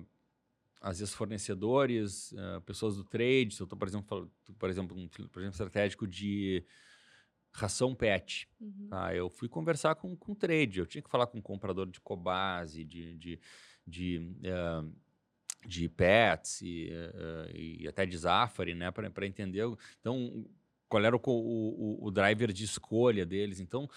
às 0.85 0.99
vezes 0.99 1.15
fornecedores, 1.15 2.31
ah, 2.37 2.61
pessoas 2.61 2.95
do 2.95 3.03
trade. 3.03 3.55
Se 3.55 3.61
eu 3.61 3.65
estou, 3.65 3.77
por 3.77 3.87
exemplo, 3.87 4.31
por 4.59 4.69
exemplo, 4.69 4.95
um 4.95 5.07
projeto 5.07 5.53
estratégico 5.53 6.05
de 6.07 6.63
ração 7.51 7.95
pet. 7.95 8.47
Uhum. 8.61 8.87
Tá, 8.89 9.15
eu 9.15 9.29
fui 9.29 9.47
conversar 9.49 9.95
com, 9.95 10.15
com 10.15 10.35
trade, 10.35 10.79
eu 10.79 10.85
tinha 10.85 11.01
que 11.01 11.09
falar 11.09 11.25
com 11.25 11.39
um 11.39 11.41
comprador 11.41 11.87
de 11.89 11.99
Cobase, 11.99 12.83
de, 12.83 13.15
de, 13.17 13.39
de, 13.87 14.31
eh, 14.43 14.83
de 15.65 15.89
pets 15.89 16.61
e, 16.61 16.89
eh, 16.91 17.51
e 17.55 17.87
até 17.87 18.05
de 18.05 18.15
Zafari, 18.17 18.75
né, 18.75 18.91
para 18.91 19.25
entender. 19.25 19.63
o- 19.63 19.77
Então, 19.99 20.45
qual 20.87 21.03
era 21.03 21.15
o, 21.15 21.19
o, 21.19 21.31
o- 22.03 22.07
o 22.07 22.11
driver 22.11 22.51
de 22.53 22.63
escolha 22.63 23.25
deles. 23.25 23.59
Então, 23.59 23.89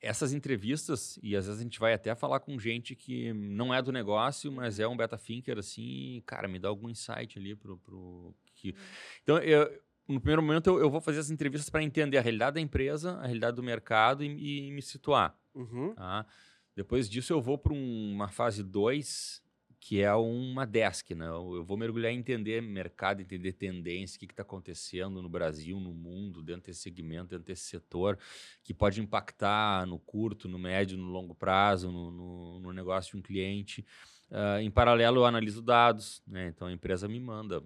essas 0.00 0.32
entrevistas, 0.32 1.18
e 1.22 1.34
às 1.34 1.46
vezes 1.46 1.60
a 1.60 1.64
gente 1.64 1.80
vai 1.80 1.94
até 1.94 2.14
falar 2.14 2.40
com 2.40 2.58
gente 2.58 2.94
que 2.94 3.32
não 3.32 3.72
é 3.72 3.80
do 3.80 3.90
negócio, 3.90 4.52
mas 4.52 4.78
é 4.78 4.86
um 4.86 4.96
beta 4.96 5.16
thinker, 5.16 5.58
assim, 5.58 6.22
cara, 6.26 6.46
me 6.46 6.58
dá 6.58 6.68
algum 6.68 6.88
insight 6.88 7.38
ali 7.38 7.54
pro. 7.54 7.78
pro 7.78 8.34
que... 8.54 8.74
Então, 9.22 9.38
eu, 9.38 9.68
no 10.06 10.20
primeiro 10.20 10.42
momento, 10.42 10.68
eu, 10.68 10.78
eu 10.78 10.90
vou 10.90 11.00
fazer 11.00 11.18
as 11.18 11.30
entrevistas 11.30 11.68
para 11.68 11.82
entender 11.82 12.18
a 12.18 12.20
realidade 12.20 12.54
da 12.54 12.60
empresa, 12.60 13.16
a 13.18 13.26
realidade 13.26 13.56
do 13.56 13.62
mercado 13.62 14.22
e, 14.22 14.68
e 14.68 14.70
me 14.70 14.82
situar. 14.82 15.36
Uhum. 15.54 15.94
Tá? 15.94 16.26
Depois 16.74 17.08
disso, 17.08 17.32
eu 17.32 17.40
vou 17.40 17.58
para 17.58 17.72
uma 17.72 18.28
fase 18.28 18.62
2, 18.62 19.42
que 19.86 20.00
é 20.02 20.12
uma 20.16 20.66
desk. 20.66 21.14
Né? 21.14 21.28
Eu 21.28 21.62
vou 21.62 21.76
mergulhar 21.76 22.10
em 22.10 22.18
entender 22.18 22.60
mercado, 22.60 23.22
entender 23.22 23.52
tendência, 23.52 24.16
o 24.16 24.18
que 24.18 24.26
está 24.26 24.42
acontecendo 24.42 25.22
no 25.22 25.28
Brasil, 25.28 25.78
no 25.78 25.94
mundo, 25.94 26.42
dentro 26.42 26.62
desse 26.66 26.80
segmento, 26.80 27.28
dentro 27.28 27.44
desse 27.44 27.66
setor, 27.66 28.18
que 28.64 28.74
pode 28.74 29.00
impactar 29.00 29.86
no 29.86 29.96
curto, 30.00 30.48
no 30.48 30.58
médio, 30.58 30.98
no 30.98 31.04
longo 31.04 31.36
prazo, 31.36 31.92
no, 31.92 32.10
no- 32.10 32.58
no 32.58 32.72
negócio 32.72 33.12
de 33.12 33.18
um 33.18 33.22
cliente. 33.22 33.86
Ah, 34.28 34.60
em 34.60 34.72
paralelo, 34.72 35.18
eu 35.18 35.24
analiso 35.24 35.62
dados. 35.62 36.20
Né? 36.26 36.48
Então, 36.48 36.66
a 36.66 36.72
empresa 36.72 37.06
me 37.06 37.20
manda 37.20 37.62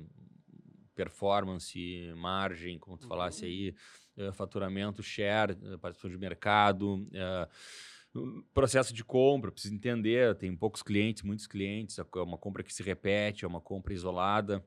performance, 0.95 2.13
margem, 2.19 2.79
como 2.79 2.99
tu 2.99 3.07
falasse 3.07 3.47
aí, 3.47 3.75
eh, 4.19 4.31
faturamento, 4.33 5.03
share, 5.03 5.53
eh, 5.53 5.79
participação 5.79 6.11
de 6.11 6.19
mercado, 6.19 6.97
o 6.97 7.09
processo 8.53 8.93
de 8.93 9.05
compra, 9.05 9.53
preciso 9.53 9.75
entender, 9.75 10.35
tem 10.37 10.55
poucos 10.55 10.83
clientes, 10.83 11.23
muitos 11.23 11.47
clientes, 11.47 11.99
é 11.99 12.05
uma 12.21 12.39
compra 12.39 12.63
que 12.63 12.73
se 12.75 12.83
repete, 12.83 13.45
é 13.45 13.49
uma 13.49 13.61
compra 13.61 13.93
isolada. 13.93 14.65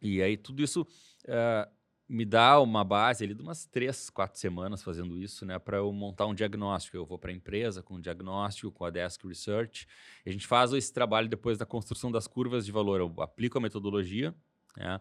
E 0.00 0.22
aí 0.22 0.36
tudo 0.36 0.62
isso 0.62 0.86
eh, 1.26 1.68
me 2.08 2.24
dá 2.24 2.60
uma 2.60 2.82
base 2.84 3.22
ali 3.22 3.34
de 3.34 3.42
umas 3.42 3.66
três, 3.66 4.10
quatro 4.10 4.38
semanas 4.38 4.82
fazendo 4.82 5.16
isso, 5.16 5.46
né, 5.46 5.58
para 5.58 5.76
eu 5.76 5.92
montar 5.92 6.26
um 6.26 6.34
diagnóstico. 6.34 6.96
Eu 6.96 7.06
vou 7.06 7.18
para 7.18 7.30
a 7.30 7.34
empresa 7.34 7.82
com 7.82 7.94
um 7.94 8.00
diagnóstico, 8.00 8.72
com 8.72 8.84
a 8.84 8.90
Desk 8.90 9.26
Research, 9.26 9.86
a 10.26 10.30
gente 10.30 10.46
faz 10.46 10.72
esse 10.72 10.92
trabalho 10.92 11.28
depois 11.28 11.58
da 11.58 11.66
construção 11.66 12.10
das 12.10 12.26
curvas 12.26 12.66
de 12.66 12.72
valor. 12.72 13.00
Eu 13.00 13.14
aplico 13.22 13.58
a 13.58 13.60
metodologia, 13.60 14.34
né, 14.76 15.00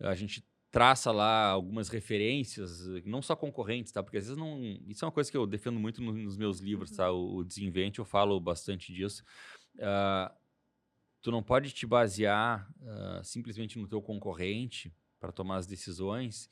a 0.00 0.14
gente 0.14 0.44
traça 0.76 1.10
lá 1.10 1.48
algumas 1.48 1.88
referências, 1.88 2.86
eh, 2.86 3.02
não 3.06 3.22
só 3.22 3.34
concorrentes, 3.34 3.90
tá? 3.92 4.02
Porque 4.02 4.18
às 4.18 4.24
vezes 4.24 4.36
não. 4.36 4.60
Isso 4.86 5.02
é 5.02 5.08
uma 5.08 5.12
coisa 5.12 5.30
que 5.30 5.36
eu 5.36 5.46
defendo 5.46 5.80
muito 5.80 6.02
no- 6.02 6.12
nos 6.12 6.36
meus 6.36 6.60
livros, 6.60 6.90
tá? 6.90 7.10
O, 7.10 7.36
o 7.36 7.44
Desinvente, 7.44 7.98
eu 7.98 8.04
falo 8.04 8.38
bastante 8.38 8.92
disso. 8.92 9.24
Ah, 9.80 10.30
tu 11.22 11.30
não 11.30 11.42
pode 11.42 11.70
te 11.72 11.86
basear 11.86 12.68
ah, 12.86 13.22
simplesmente 13.24 13.78
no 13.78 13.88
teu 13.88 14.02
concorrente 14.02 14.92
para 15.18 15.32
tomar 15.32 15.56
as 15.56 15.66
decisões, 15.66 16.50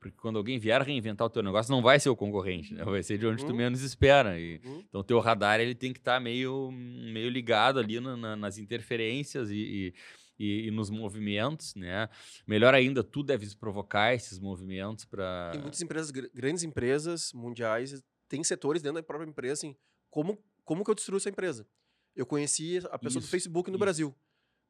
porque 0.00 0.16
quando 0.16 0.38
alguém 0.38 0.58
vier 0.58 0.80
reinventar 0.80 1.26
o 1.26 1.30
teu 1.30 1.42
negócio, 1.42 1.70
não 1.70 1.82
vai 1.82 2.00
ser 2.00 2.08
o 2.08 2.16
concorrente, 2.16 2.72
né? 2.72 2.82
Vai 2.82 3.02
ser 3.02 3.18
de 3.18 3.26
onde 3.26 3.44
tu 3.44 3.50
Uhum. 3.50 3.56
menos 3.58 3.82
espera. 3.82 4.40
E, 4.40 4.58
Uhum. 4.64 4.84
então, 4.88 5.00
o 5.02 5.04
teu 5.04 5.20
radar 5.20 5.60
ele 5.60 5.74
tem 5.74 5.92
que 5.92 5.98
estar 5.98 6.18
meio, 6.18 6.70
meio 6.72 7.28
ligado 7.28 7.78
ali 7.78 8.00
na- 8.00 8.16
na- 8.16 8.36
nas 8.36 8.56
interferências 8.56 9.50
e, 9.50 9.58
e, 9.58 9.94
e- 10.38 10.66
e 10.66 10.70
nos 10.70 10.90
movimentos, 10.90 11.74
né? 11.74 12.08
Melhor 12.46 12.74
ainda, 12.74 13.02
tu 13.04 13.22
deves 13.22 13.54
provocar 13.54 14.14
esses 14.14 14.38
movimentos 14.38 15.04
para... 15.04 15.50
Tem 15.52 15.60
muitas 15.60 15.80
empresas, 15.80 16.10
gr- 16.10 16.28
grandes 16.34 16.62
empresas 16.62 17.32
mundiais, 17.32 18.02
tem 18.28 18.42
setores 18.44 18.82
dentro 18.82 18.96
da 18.96 19.02
própria 19.02 19.28
empresa, 19.28 19.54
assim, 19.54 19.76
como, 20.10 20.38
como 20.64 20.84
que 20.84 20.90
eu 20.90 20.94
destruo 20.94 21.16
essa 21.16 21.28
empresa? 21.28 21.66
Eu 22.14 22.26
conheci 22.26 22.78
a 22.90 22.98
pessoa 22.98 23.20
do 23.20 23.24
Isso, 23.24 23.30
Facebook 23.30 23.70
no 23.70 23.76
isso. 23.76 23.80
Brasil. 23.80 24.14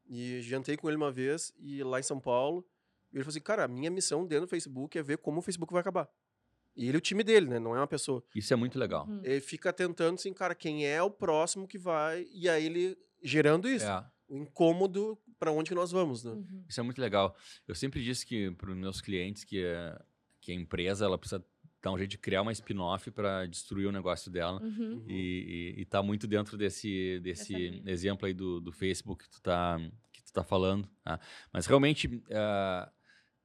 E 0.09 0.41
jantei 0.43 0.77
com 0.77 0.89
ele 0.89 0.97
uma 0.97 1.11
vez, 1.11 1.53
e 1.59 1.83
lá 1.83 1.99
em 1.99 2.03
São 2.03 2.21
Paulo, 2.21 2.65
e 3.13 3.17
ele 3.17 3.25
falou 3.25 3.31
assim, 3.31 3.41
cara, 3.41 3.65
a 3.65 3.69
minha 3.69 3.91
missão 3.91 4.27
dentro 4.27 4.47
do 4.47 4.51
Facebook 4.51 4.97
é 4.99 5.03
ver 5.03 5.19
como 5.19 5.39
o 5.39 5.43
Facebook 5.43 5.73
vai 5.73 5.81
acabar. 5.81 6.09
E 6.77 6.87
ele 6.89 6.97
é 6.97 6.99
o 6.99 7.01
time 7.01 7.25
dele, 7.25 7.47
né? 7.49 7.59
Não 7.59 7.75
é 7.75 7.79
uma 7.81 7.87
pessoa. 7.87 8.23
Isso 8.35 8.53
é 8.53 8.57
muito 8.57 8.79
legal. 8.79 9.07
Uhum. 9.09 9.21
Ele 9.25 9.41
fica 9.41 9.73
tentando, 9.73 10.15
assim, 10.17 10.33
cara, 10.35 10.55
quem 10.55 10.87
é 10.87 11.03
o 11.03 11.11
próximo 11.11 11.67
que 11.67 11.79
vai... 11.79 12.27
E 12.31 12.49
aí 12.49 12.67
ele 12.67 12.99
gerando 13.23 13.67
isso. 13.69 13.87
É, 13.87 14.05
O 14.29 14.37
incômodo 14.37 15.19
para 15.39 15.53
onde 15.53 15.69
que 15.71 15.75
nós 15.75 15.91
vamos, 15.91 16.25
né? 16.25 16.33
Uhum. 16.33 16.65
isso 16.69 16.81
é 16.81 16.83
muito 16.83 17.01
legal. 17.01 17.37
Eu 17.69 17.75
sempre 17.75 18.03
disse 18.03 18.25
que 18.25 18.51
para 18.53 18.71
os 18.71 18.77
meus 18.77 19.01
clientes 19.01 19.45
que, 19.45 19.65
a- 19.65 20.05
que 20.41 20.53
a 20.53 20.55
empresa 20.55 21.05
ela 21.05 21.19
precisa 21.19 21.45
dar 21.83 21.93
um 21.93 21.99
jeito 21.99 22.11
de 22.13 22.19
criar 22.19 22.43
uma 22.43 22.51
spin-off 22.53 23.11
para 23.13 23.47
destruir 23.47 23.87
o 23.87 23.93
negócio 23.93 24.31
dela. 24.31 24.61
Uhum. 24.63 25.05
E, 25.07 25.75
e, 25.77 25.81
e 25.83 25.85
tá 25.85 26.03
muito 26.03 26.27
dentro 26.27 26.57
desse, 26.57 27.21
desse 27.21 27.81
exemplo 27.87 28.27
aí 28.27 28.35
do, 28.35 28.61
do 28.61 28.73
Facebook 28.73 29.25
que 29.25 29.31
tu 29.31 29.41
tá, 29.41 29.79
que 30.13 30.25
tu 30.25 30.33
tá 30.33 30.43
falando. 30.43 30.89
tá? 31.05 31.21
Mas 31.53 31.67
realmente 31.67 32.23
ah, 32.33 32.91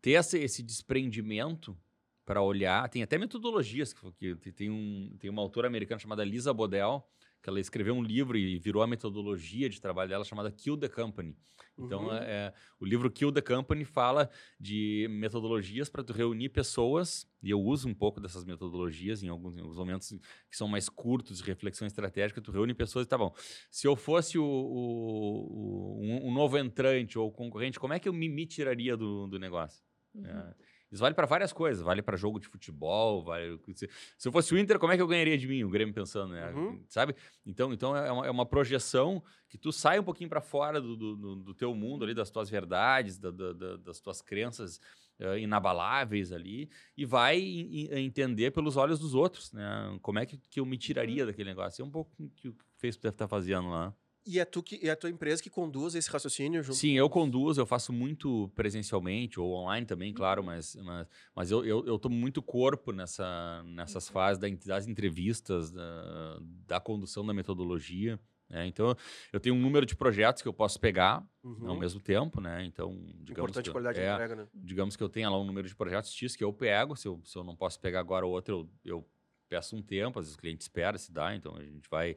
ter 0.02 0.12
esse, 0.12 0.40
esse 0.40 0.64
desprendimento 0.64 1.78
para 2.26 2.42
olhar, 2.42 2.88
tem 2.90 3.04
até 3.04 3.18
metodologias, 3.18 3.94
que, 3.94 4.12
que 4.14 4.36
tem- 4.36 4.54
tem, 4.54 4.70
um, 4.70 5.16
tem 5.20 5.30
uma 5.30 5.42
autora 5.42 5.68
americana 5.68 6.00
chamada 6.00 6.24
Lisa 6.24 6.54
Bodell, 6.54 7.04
que 7.42 7.50
ela 7.50 7.60
escreveu 7.60 7.94
um 7.96 8.04
livro 8.04 8.38
e 8.38 8.60
virou 8.60 8.84
a 8.84 8.88
metodologia 8.88 9.68
de 9.70 9.82
trabalho 9.82 10.10
dela 10.10 10.24
chamada 10.24 10.52
Kill 10.52 10.78
the 10.78 10.88
Company. 10.88 11.36
Então, 11.78 12.06
Uhum. 12.08 12.14
é, 12.14 12.54
o 12.80 12.86
livro 12.86 13.10
Kill 13.10 13.32
the 13.32 13.42
Company 13.42 13.84
fala 13.84 14.30
de 14.60 15.08
metodologias 15.10 15.90
para 15.90 16.04
tu 16.04 16.14
reunir 16.14 16.50
pessoas, 16.50 17.28
e 17.42 17.50
eu 17.50 17.60
uso 17.60 17.88
um 17.88 17.94
pouco 17.94 18.20
dessas 18.20 18.44
metodologias 18.46 19.24
em 19.24 19.30
alguns, 19.30 19.58
em 19.58 19.62
alguns 19.62 19.78
momentos 19.78 20.10
que 20.50 20.56
são 20.56 20.68
mais 20.68 20.88
curtos 20.90 21.40
de 21.40 21.44
reflexão 21.44 21.88
estratégica, 21.88 22.40
tu 22.42 22.52
reúne 22.52 22.74
pessoas 22.74 23.06
e 23.06 23.10
tá 23.10 23.18
bom. 23.18 23.34
Se 23.72 23.88
eu 23.88 23.96
fosse 23.96 24.38
o, 24.38 24.44
o- 24.46 25.98
o- 25.98 26.02
um, 26.02 26.28
um 26.28 26.34
novo 26.34 26.58
entrante 26.58 27.18
ou 27.18 27.32
concorrente, 27.32 27.80
como 27.80 27.94
é 27.94 28.00
que 28.00 28.08
eu 28.08 28.14
me, 28.14 28.30
me 28.30 28.46
tiraria 28.46 28.96
do, 28.96 29.28
do 29.28 29.40
negócio? 29.40 29.84
Uhum. 30.14 30.26
É, 30.26 30.54
isso 30.92 31.02
vale 31.02 31.16
para 31.16 31.26
várias 31.26 31.54
coisas, 31.54 31.82
vale 31.84 32.02
para 32.02 32.18
jogo 32.18 32.40
de 32.40 32.48
futebol, 32.48 33.24
vale, 33.24 33.58
se, 33.74 33.88
eu 34.26 34.32
fosse 34.32 34.54
o 34.54 34.58
Inter, 34.58 34.78
como 34.78 34.92
é 34.92 34.96
que 34.98 35.02
eu 35.02 35.08
ganharia 35.08 35.38
de 35.38 35.48
mim? 35.48 35.64
O 35.64 35.70
Grêmio 35.70 35.94
pensando, 35.94 36.34
né? 36.34 36.52
Uhum. 36.52 36.84
Sabe? 36.90 37.16
Então, 37.46 37.72
então 37.72 37.96
é, 37.96 38.12
uma, 38.12 38.28
é 38.28 38.32
uma 38.32 38.46
projeção 38.46 39.24
que 39.48 39.58
tu 39.58 39.72
sai 39.72 40.00
um 40.00 40.04
pouquinho 40.04 40.30
para 40.30 40.42
fora 40.42 40.82
do, 40.82 40.96
do, 40.96 41.16
do- 41.36 41.54
teu 41.54 41.74
mundo 41.74 42.04
ali, 42.04 42.14
das 42.14 42.30
tuas 42.30 42.50
verdades, 42.50 43.18
da- 43.18 43.32
da- 43.32 43.54
da- 43.54 43.78
das 43.78 44.00
tuas 44.02 44.22
crenças 44.22 44.80
eh, 45.20 45.40
inabaláveis 45.40 46.32
ali, 46.32 46.70
e 46.98 47.06
vai 47.06 47.40
em- 47.40 47.88
em- 47.88 48.06
entender 48.06 48.52
pelos 48.52 48.76
olhos 48.76 49.00
dos 49.00 49.14
outros, 49.14 49.54
né? 49.54 49.98
Como 50.02 50.20
é 50.20 50.26
que, 50.26 50.38
que 50.38 50.60
eu 50.60 50.66
me 50.66 50.78
tiraria 50.78 51.26
daquele 51.26 51.50
negócio? 51.50 51.82
É 51.82 51.86
um 51.86 51.92
pouco 51.92 52.12
que 52.36 52.50
o 52.50 52.56
Facebook 52.78 53.04
deve 53.04 53.16
estar 53.16 53.28
fazendo 53.28 53.70
lá. 53.70 53.94
E 54.26 54.40
é, 54.40 54.46
tu 54.46 54.62
que, 54.62 54.80
é 54.84 54.92
a 54.92 54.96
tua 54.96 55.10
empresa 55.10 55.42
que 55.42 55.50
conduz 55.50 55.96
esse 55.96 56.10
raciocínio 56.10 56.62
junto 56.62 56.78
Sim, 56.78 56.92
eu 56.94 57.10
conduzo, 57.10 57.60
eu 57.60 57.66
faço 57.66 57.92
muito 57.92 58.50
presencialmente 58.56 59.40
ou 59.40 59.52
online 59.54 59.86
também, 59.86 60.14
claro, 60.14 60.44
mas, 60.44 60.76
mas, 60.76 61.08
mas 61.36 61.52
eu, 61.52 61.66
eu, 61.66 61.86
eu 61.86 61.98
tomo 61.98 62.16
muito 62.16 62.42
corpo 62.42 62.92
nessa, 62.92 63.64
nessas 63.66 64.08
fases 64.08 64.40
da, 64.40 64.48
en- 64.48 64.60
das 64.66 64.88
entrevistas, 64.88 65.72
da, 65.72 66.40
da 66.68 66.80
condução 66.80 67.26
da 67.26 67.34
metodologia. 67.34 68.20
né? 68.48 68.68
Então, 68.68 68.96
eu 69.34 69.40
tenho 69.40 69.56
um 69.56 69.60
número 69.60 69.86
de 69.88 69.96
projetos 69.96 70.42
que 70.44 70.48
eu 70.48 70.54
posso 70.54 70.80
pegar 70.80 71.26
Uhum. 71.44 71.70
ao 71.70 71.76
mesmo 71.76 72.00
tempo, 72.00 72.40
né? 72.40 72.64
Então, 72.64 72.92
digamos 73.22 73.50
Importante 73.50 73.64
que, 73.66 73.72
qualidade 73.72 73.98
de 73.98 74.04
é, 74.06 74.14
entrega, 74.14 74.36
né? 74.36 74.48
digamos 74.54 74.96
que 74.96 75.02
eu 75.02 75.10
tenha 75.10 75.28
lá 75.28 75.40
um 75.40 75.44
número 75.44 75.68
de 75.68 75.76
projetos 75.76 76.14
X 76.14 76.36
que 76.36 76.44
eu 76.44 76.54
pego, 76.54 76.96
se 76.96 77.08
eu, 77.08 77.20
se 77.26 77.36
eu 77.36 77.44
não 77.44 77.56
posso 77.56 77.80
pegar 77.80 78.00
agora 78.00 78.24
ou 78.24 78.32
outro, 78.34 78.70
eu, 78.86 78.98
eu 78.98 79.08
peço 79.50 79.76
um 79.76 79.82
tempo, 79.82 80.20
às 80.20 80.26
vezes 80.28 80.38
o 80.38 80.40
cliente 80.40 80.62
espera 80.62 80.98
se 81.00 81.12
dá, 81.12 81.36
então 81.36 81.56
a 81.56 81.64
gente 81.64 81.90
vai 81.90 82.16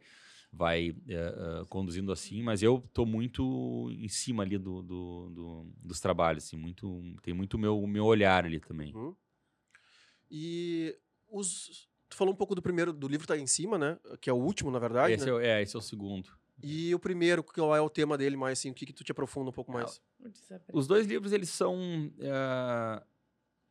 vai 0.56 0.90
eh, 1.08 1.14
eh, 1.14 1.64
conduzindo 1.68 2.12
assim, 2.12 2.42
mas 2.42 2.62
eu 2.62 2.82
tô 2.92 3.04
muito 3.04 3.90
em 3.90 4.08
cima 4.08 4.42
ali 4.42 4.56
do, 4.56 4.82
do- 4.82 5.28
do- 5.30 5.72
dos 5.82 6.00
trabalhos, 6.00 6.44
assim, 6.44 6.56
muito, 6.56 7.02
tem 7.22 7.34
muito 7.34 7.54
o 7.54 7.58
meu, 7.58 7.80
o 7.80 7.86
meu 7.86 8.04
olhar 8.04 8.44
ali 8.44 8.60
também. 8.60 8.94
Uhum. 8.94 9.14
E 10.30 10.96
os. 11.30 11.88
Tu 12.08 12.16
falou 12.16 12.32
um 12.32 12.36
pouco 12.36 12.54
do 12.54 12.62
primeiro, 12.62 12.92
do 12.92 13.08
livro 13.08 13.26
tá 13.26 13.34
aí 13.34 13.40
em 13.40 13.46
cima, 13.46 13.76
né? 13.76 13.98
Que 14.20 14.30
é 14.30 14.32
o 14.32 14.36
último, 14.36 14.70
na 14.70 14.78
verdade. 14.78 15.14
Esse 15.14 15.24
né? 15.26 15.30
é, 15.30 15.34
o- 15.34 15.40
é, 15.40 15.62
esse 15.62 15.74
é 15.74 15.78
o 15.78 15.82
segundo. 15.82 16.30
E 16.62 16.94
o 16.94 16.98
primeiro, 16.98 17.42
qual 17.42 17.74
é 17.74 17.80
o 17.80 17.90
tema 17.90 18.16
dele 18.16 18.36
mais 18.36 18.58
assim? 18.58 18.70
O 18.70 18.74
que, 18.74 18.86
que 18.86 18.92
tu 18.92 19.02
te 19.02 19.10
aprofunda 19.10 19.50
um 19.50 19.52
pouco 19.52 19.72
mais? 19.72 20.00
O 20.20 20.28
desaprendizado. 20.28 20.78
Os 20.78 20.86
dois 20.86 21.06
livros, 21.06 21.32
eles 21.32 21.48
são, 21.50 21.76
eh, 22.20 23.02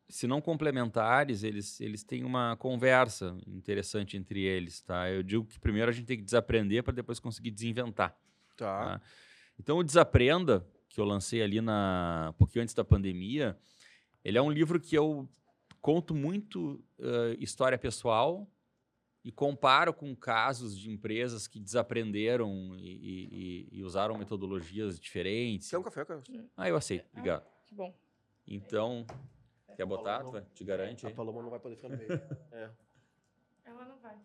se 0.10 0.28
não 0.28 0.42
complementares, 0.42 1.44
eles, 1.44 1.80
eles 1.82 2.04
têm 2.04 2.24
uma 2.24 2.56
conversa 2.58 3.38
interessante 3.48 4.18
entre 4.18 4.42
eles, 4.42 4.82
tá? 4.82 5.10
Eu 5.10 5.24
digo 5.24 5.46
que 5.46 5.60
primeiro 5.60 5.90
a 5.90 5.94
gente 5.94 6.06
tem 6.06 6.18
que 6.18 6.24
desaprender 6.24 6.84
para 6.84 6.94
depois 6.94 7.20
conseguir 7.20 7.52
desinventar. 7.52 8.12
Tá. 8.56 8.98
Tá. 8.98 9.02
Então, 9.60 9.78
o 9.78 9.84
Desaprenda, 9.84 10.66
que 10.90 11.00
eu 11.00 11.06
lancei 11.06 11.42
ali 11.42 11.62
na, 11.62 12.30
um 12.32 12.34
pouquinho 12.34 12.64
antes 12.64 12.74
da 12.76 12.84
pandemia, 12.84 13.58
ele 14.24 14.38
é 14.38 14.42
um 14.42 14.52
livro 14.52 14.80
que 14.80 14.96
eu 14.96 15.28
conto 15.82 16.14
muito 16.16 16.84
eh, 17.00 17.36
história 17.40 17.78
pessoal 17.78 18.48
e 19.24 19.32
comparo 19.32 19.94
com 19.94 20.16
casos 20.16 20.78
de 20.78 20.90
empresas 20.90 21.48
que 21.48 21.60
desaprenderam 21.60 22.76
e, 22.78 23.68
e- 23.72 23.80
e- 23.80 23.84
usaram 23.84 24.18
metodologias 24.18 25.00
diferentes. 25.00 25.70
Quer 25.70 25.78
um 25.78 25.84
café? 25.84 26.06
Ah, 26.58 26.68
eu 26.70 26.76
aceito, 26.76 27.06
obrigado. 27.12 27.46
Que 27.66 27.76
bom. 27.76 27.94
Então, 28.46 29.06
quer 29.76 29.86
botar? 29.86 30.24
Tu 30.24 30.42
Te 30.54 30.64
garante 30.64 31.06
A 31.06 31.10
aí? 31.10 31.16
Paloma 31.16 31.42
não 31.42 31.50
vai 31.50 31.60
poder 31.60 31.76
ficar 31.76 31.90
no 31.90 31.98
meio. 31.98 32.10
É. 32.52 32.70
Ela 33.66 33.86
não 33.86 33.98
vai. 34.00 34.18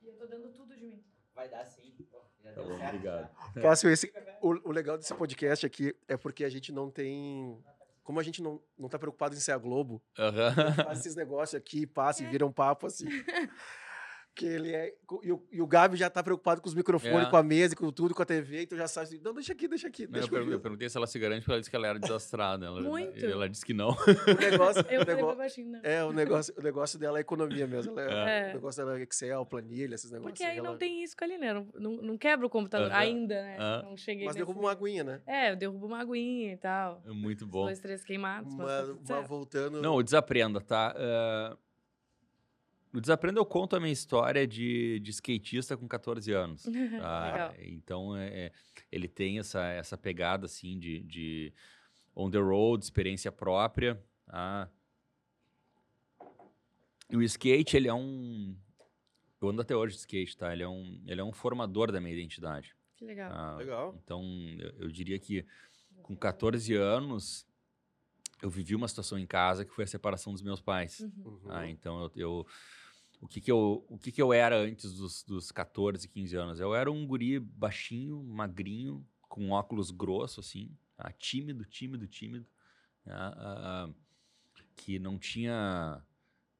E 0.00 0.06
eu 0.06 0.14
tô 0.16 0.26
dando 0.26 0.48
tudo 0.52 0.74
de 0.76 0.86
mim. 0.86 1.04
Vai 1.34 1.48
dar 1.48 1.64
sim. 1.64 1.94
Já 2.42 2.52
Tá 2.52 2.60
deu 2.60 2.70
bom, 2.70 2.78
certo, 2.78 2.94
obrigado. 2.94 3.30
já. 3.54 3.60
Cássio, 3.62 3.90
esse, 3.90 4.12
o, 4.40 4.68
o 4.68 4.72
legal 4.72 4.96
desse 4.98 5.14
podcast 5.14 5.64
aqui 5.64 5.94
é 6.08 6.16
porque 6.16 6.44
a 6.44 6.48
gente 6.50 6.72
não 6.72 6.90
tem. 6.90 7.62
Como 8.02 8.18
a 8.18 8.22
gente 8.22 8.42
não, 8.42 8.60
não 8.76 8.88
tá 8.88 8.98
preocupado 8.98 9.34
em 9.34 9.38
ser 9.38 9.52
a 9.52 9.58
Globo, 9.58 10.02
Aham. 10.18 10.74
faz 10.84 10.98
esses 11.00 11.14
negócios 11.14 11.54
aqui, 11.54 11.86
passa 11.86 12.22
e 12.24 12.26
vira 12.26 12.44
um 12.44 12.52
papo 12.52 12.86
assim. 12.86 13.06
Que 14.34 14.46
ele 14.46 14.72
é. 14.74 14.94
E 15.22 15.30
o, 15.30 15.46
e 15.52 15.60
o 15.60 15.66
Gabi 15.66 15.94
já 15.94 16.08
tá 16.08 16.22
preocupado 16.22 16.62
com 16.62 16.66
os 16.68 16.74
microfones, 16.74 17.26
É. 17.26 17.30
com 17.30 17.36
a 17.36 17.42
mesa, 17.42 17.76
com 17.76 17.92
tudo, 17.92 18.14
com 18.14 18.22
a 18.22 18.24
TV, 18.24 18.62
então 18.62 18.78
já 18.78 18.88
sabe 18.88 19.04
assim, 19.08 19.20
não, 19.22 19.34
deixa 19.34 19.52
aqui, 19.52 19.68
deixa 19.68 19.88
aqui, 19.88 20.04
Não, 20.06 20.12
deixa 20.12 20.34
eu, 20.34 20.50
eu 20.50 20.58
perguntei 20.58 20.88
se 20.88 20.96
ela 20.96 21.06
se 21.06 21.18
garante, 21.18 21.40
porque 21.40 21.50
ela 21.52 21.60
disse 21.60 21.68
que 21.70 21.76
ela 21.76 21.86
era 21.86 21.98
desastrada. 21.98 22.64
Ela, 22.64 22.80
Muito. 22.80 23.22
Ela 23.24 23.46
disse 23.46 23.62
que 23.66 23.74
não. 23.74 23.90
O 24.32 24.40
negócio, 24.50 24.84
Eu 24.88 25.02
o 25.02 25.04
negócio, 25.04 25.36
baixinho, 25.36 25.70
não. 25.72 25.80
é, 25.82 26.02
o 26.02 26.12
negócio, 26.12 26.54
o 26.56 26.62
negócio 26.62 26.98
dela 26.98 27.18
é 27.18 27.20
economia 27.20 27.66
mesmo. 27.66 27.98
Ela 28.00 28.30
é, 28.30 28.48
É. 28.48 28.50
O 28.52 28.54
negócio 28.54 28.82
dela 28.84 28.98
é 28.98 29.02
Excel, 29.02 29.44
planilha, 29.44 29.94
esses 29.94 30.10
negócios. 30.10 30.32
Porque 30.38 30.44
aí 30.44 30.56
ela- 30.56 30.70
não 30.70 30.78
tem 30.78 31.02
isso 31.04 31.14
ali, 31.20 31.36
né? 31.36 31.52
Não, 31.52 31.68
não, 31.74 31.92
não 32.02 32.16
quebra 32.16 32.46
o 32.46 32.50
computador 32.50 32.88
Aham. 32.90 32.96
ainda, 32.98 33.34
né? 33.34 33.56
Ah. 33.60 33.82
Não 33.84 33.98
cheguei 33.98 34.24
Mas 34.24 34.34
derruba 34.34 34.58
uma 34.60 34.72
aguinha, 34.72 35.04
né? 35.04 35.20
É, 35.26 35.50
eu 35.52 35.56
derrubo 35.56 35.86
uma 35.86 36.00
aguinha 36.00 36.54
e 36.54 36.56
tal. 36.56 37.02
É 37.06 37.10
muito 37.12 37.46
bom. 37.46 37.64
Dois, 37.64 37.80
três 37.80 38.02
queimados. 38.02 38.54
mas 38.54 38.88
Mas, 38.88 38.98
mas 39.10 39.28
voltando. 39.28 39.82
Não, 39.82 40.02
Desaprenda, 40.02 40.58
tá? 40.58 40.94
Eh, 40.96 41.56
no 42.92 43.00
Desaprenda 43.00 43.40
eu 43.40 43.46
conto 43.46 43.74
a 43.74 43.80
minha 43.80 43.92
história 43.92 44.46
de, 44.46 45.00
de 45.00 45.10
skatista 45.10 45.76
com 45.76 45.88
14 45.88 46.30
anos. 46.32 46.62
tá? 47.00 47.32
Legal. 47.32 47.54
Então, 47.60 48.16
é, 48.16 48.28
é, 48.46 48.52
ele 48.90 49.08
tem 49.08 49.38
essa, 49.38 49.64
essa 49.64 49.96
pegada, 49.96 50.46
assim, 50.46 50.78
de, 50.78 51.00
de 51.00 51.52
on 52.14 52.30
the 52.30 52.38
road, 52.38 52.84
experiência 52.84 53.32
própria. 53.32 54.02
Tá? 54.26 54.68
E 57.10 57.16
o 57.16 57.22
skate, 57.22 57.76
ele 57.76 57.88
é 57.88 57.94
um... 57.94 58.56
Eu 59.40 59.48
ando 59.48 59.62
até 59.62 59.74
hoje 59.74 59.94
de 59.94 60.00
skate, 60.00 60.36
tá? 60.36 60.52
Ele 60.52 60.62
é 60.62 60.68
um, 60.68 61.02
ele 61.06 61.20
é 61.20 61.24
um 61.24 61.32
formador 61.32 61.90
da 61.90 62.00
minha 62.00 62.14
identidade. 62.14 62.76
Que 62.96 63.04
legal. 63.04 63.30
tá? 63.30 63.56
Legal. 63.56 63.98
Então, 64.04 64.22
eu, 64.58 64.84
eu 64.84 64.88
diria 64.88 65.18
que 65.18 65.44
com 66.02 66.14
14 66.14 66.74
anos, 66.74 67.46
eu 68.42 68.50
vivi 68.50 68.74
uma 68.74 68.88
situação 68.88 69.18
em 69.18 69.26
casa 69.26 69.64
que 69.64 69.72
foi 69.72 69.84
a 69.84 69.86
separação 69.86 70.32
dos 70.32 70.42
meus 70.42 70.60
pais. 70.60 71.00
Uhum. 71.00 71.12
Uhum. 71.24 71.40
Ah, 71.50 71.68
então 71.68 72.02
eu, 72.02 72.12
eu- 72.16 72.46
o 73.22 73.28
que 73.28 73.40
que 73.40 73.50
eu 73.52 73.84
o 73.88 73.96
que 73.96 74.10
que 74.10 74.20
eu 74.20 74.32
era 74.32 74.56
antes 74.56 74.92
dos, 74.94 75.22
dos 75.22 75.52
14, 75.52 76.08
15 76.08 76.36
anos? 76.36 76.58
Eu 76.58 76.74
era 76.74 76.90
um 76.90 77.06
guri 77.06 77.38
baixinho, 77.38 78.20
magrinho, 78.22 79.06
com 79.28 79.50
óculos 79.50 79.92
grosso 79.92 80.40
assim, 80.40 80.76
tá? 80.96 81.10
tímido, 81.12 81.64
tímido, 81.64 82.06
tímido? 82.08 82.44
Ah, 83.06 83.88
que 84.74 84.98
não 84.98 85.18
tinha 85.18 86.04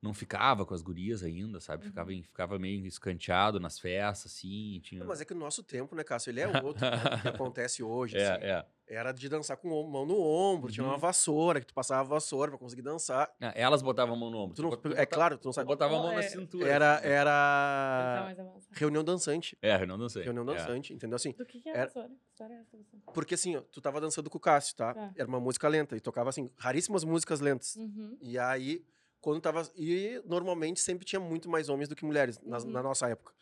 não 0.01 0.15
ficava 0.15 0.65
com 0.67 0.75
as 0.75 0.83
gurias 0.83 1.23
ainda, 1.23 1.61
sabe? 1.61 1.85
Ficava, 1.85 2.13
em- 2.13 2.23
ficava 2.23 2.59
meio 2.59 2.85
escanteado 2.87 3.61
nas 3.61 3.79
festas, 3.79 4.33
assim. 4.33 4.81
Tinha... 4.83 4.99
Não, 5.01 5.07
mas 5.07 5.21
é 5.21 5.25
que 5.25 5.33
o 5.33 5.37
nosso 5.37 5.63
tempo, 5.63 5.95
né, 5.95 6.03
Cássio? 6.03 6.31
Ele 6.31 6.41
é 6.41 6.49
outro 6.63 6.85
né, 6.85 7.21
que 7.23 7.29
acontece 7.29 7.85
hoje. 7.85 8.17
assim. 8.17 8.45
é, 8.45 8.51
é. 8.51 8.67
Era 8.93 9.11
de 9.13 9.29
dançar 9.29 9.57
com 9.57 9.69
a 9.69 9.89
mão 9.91 10.05
no 10.05 10.21
ombro, 10.21 10.71
tinha 10.71 10.85
uma 10.85 10.95
Uhum. 10.95 10.99
vassoura, 11.01 11.61
que 11.61 11.67
tu 11.67 11.73
passava 11.73 12.01
a 12.01 12.05
vassoura 12.05 12.51
pra 12.51 12.59
conseguir 12.59 12.83
dançar. 12.83 13.33
Ah, 13.41 13.53
Elas 13.55 13.81
botavam 13.81 14.15
a 14.15 14.19
mão 14.19 14.31
no 14.31 14.37
ombro. 14.39 14.55
Tu 14.55 14.63
não- 14.63 14.69
bot- 14.71 14.85
é 14.87 14.89
botava- 14.91 15.07
claro, 15.07 15.39
tu 15.39 15.47
não 15.47 15.53
sabe. 15.53 15.67
botava 15.67 15.97
a 15.97 15.99
mão 15.99 16.13
É. 16.13 16.17
na 16.17 16.23
cintura. 16.23 16.69
Era, 16.69 17.01
tá 17.01 17.07
era 17.07 18.47
reunião 18.73 19.03
dançante. 19.03 19.57
É, 19.63 19.83
eu 19.83 19.87
não 19.87 20.09
sei. 20.09 20.23
Reunião 20.25 20.45
é. 20.51 20.57
dançante, 20.57 20.93
entendeu? 20.93 21.17
Assim, 21.17 21.33
Do 21.33 21.47
que, 21.47 21.61
que 21.61 21.69
é 21.69 21.73
Era- 21.73 21.85
a 21.85 21.87
história? 21.87 22.09
Que 22.11 22.31
história 22.31 22.55
é 22.55 23.13
porque 23.15 23.35
assim, 23.35 23.57
ó, 23.57 23.61
tu 23.63 23.81
tava 23.81 24.01
dançando 24.01 24.29
com 24.29 24.39
o 24.39 24.41
Cássio, 24.41 24.77
tá? 24.77 24.95
Tá. 24.95 25.11
Era 25.17 25.29
uma 25.29 25.41
música 25.41 25.69
lenta 25.69 25.97
e 25.97 26.01
tocava 26.01 26.29
assim, 26.31 26.51
raríssimas 26.57 27.05
músicas 27.05 27.41
lentas. 27.41 27.77
Uhum. 27.77 28.17
E 28.21 28.39
aí, 28.39 28.85
quando 29.21 29.41
tava. 29.41 29.63
E 29.77 30.21
normalmente 30.27 30.81
sempre 30.81 31.05
tinha 31.05 31.21
muito 31.21 31.49
mais 31.49 31.69
homens 31.69 31.89
do 31.89 31.97
que 31.97 32.05
mulheres 32.05 32.39
na, 32.43 32.59
Uhum. 32.59 32.71
na 32.71 32.83
nossa 32.83 33.09
época. 33.09 33.33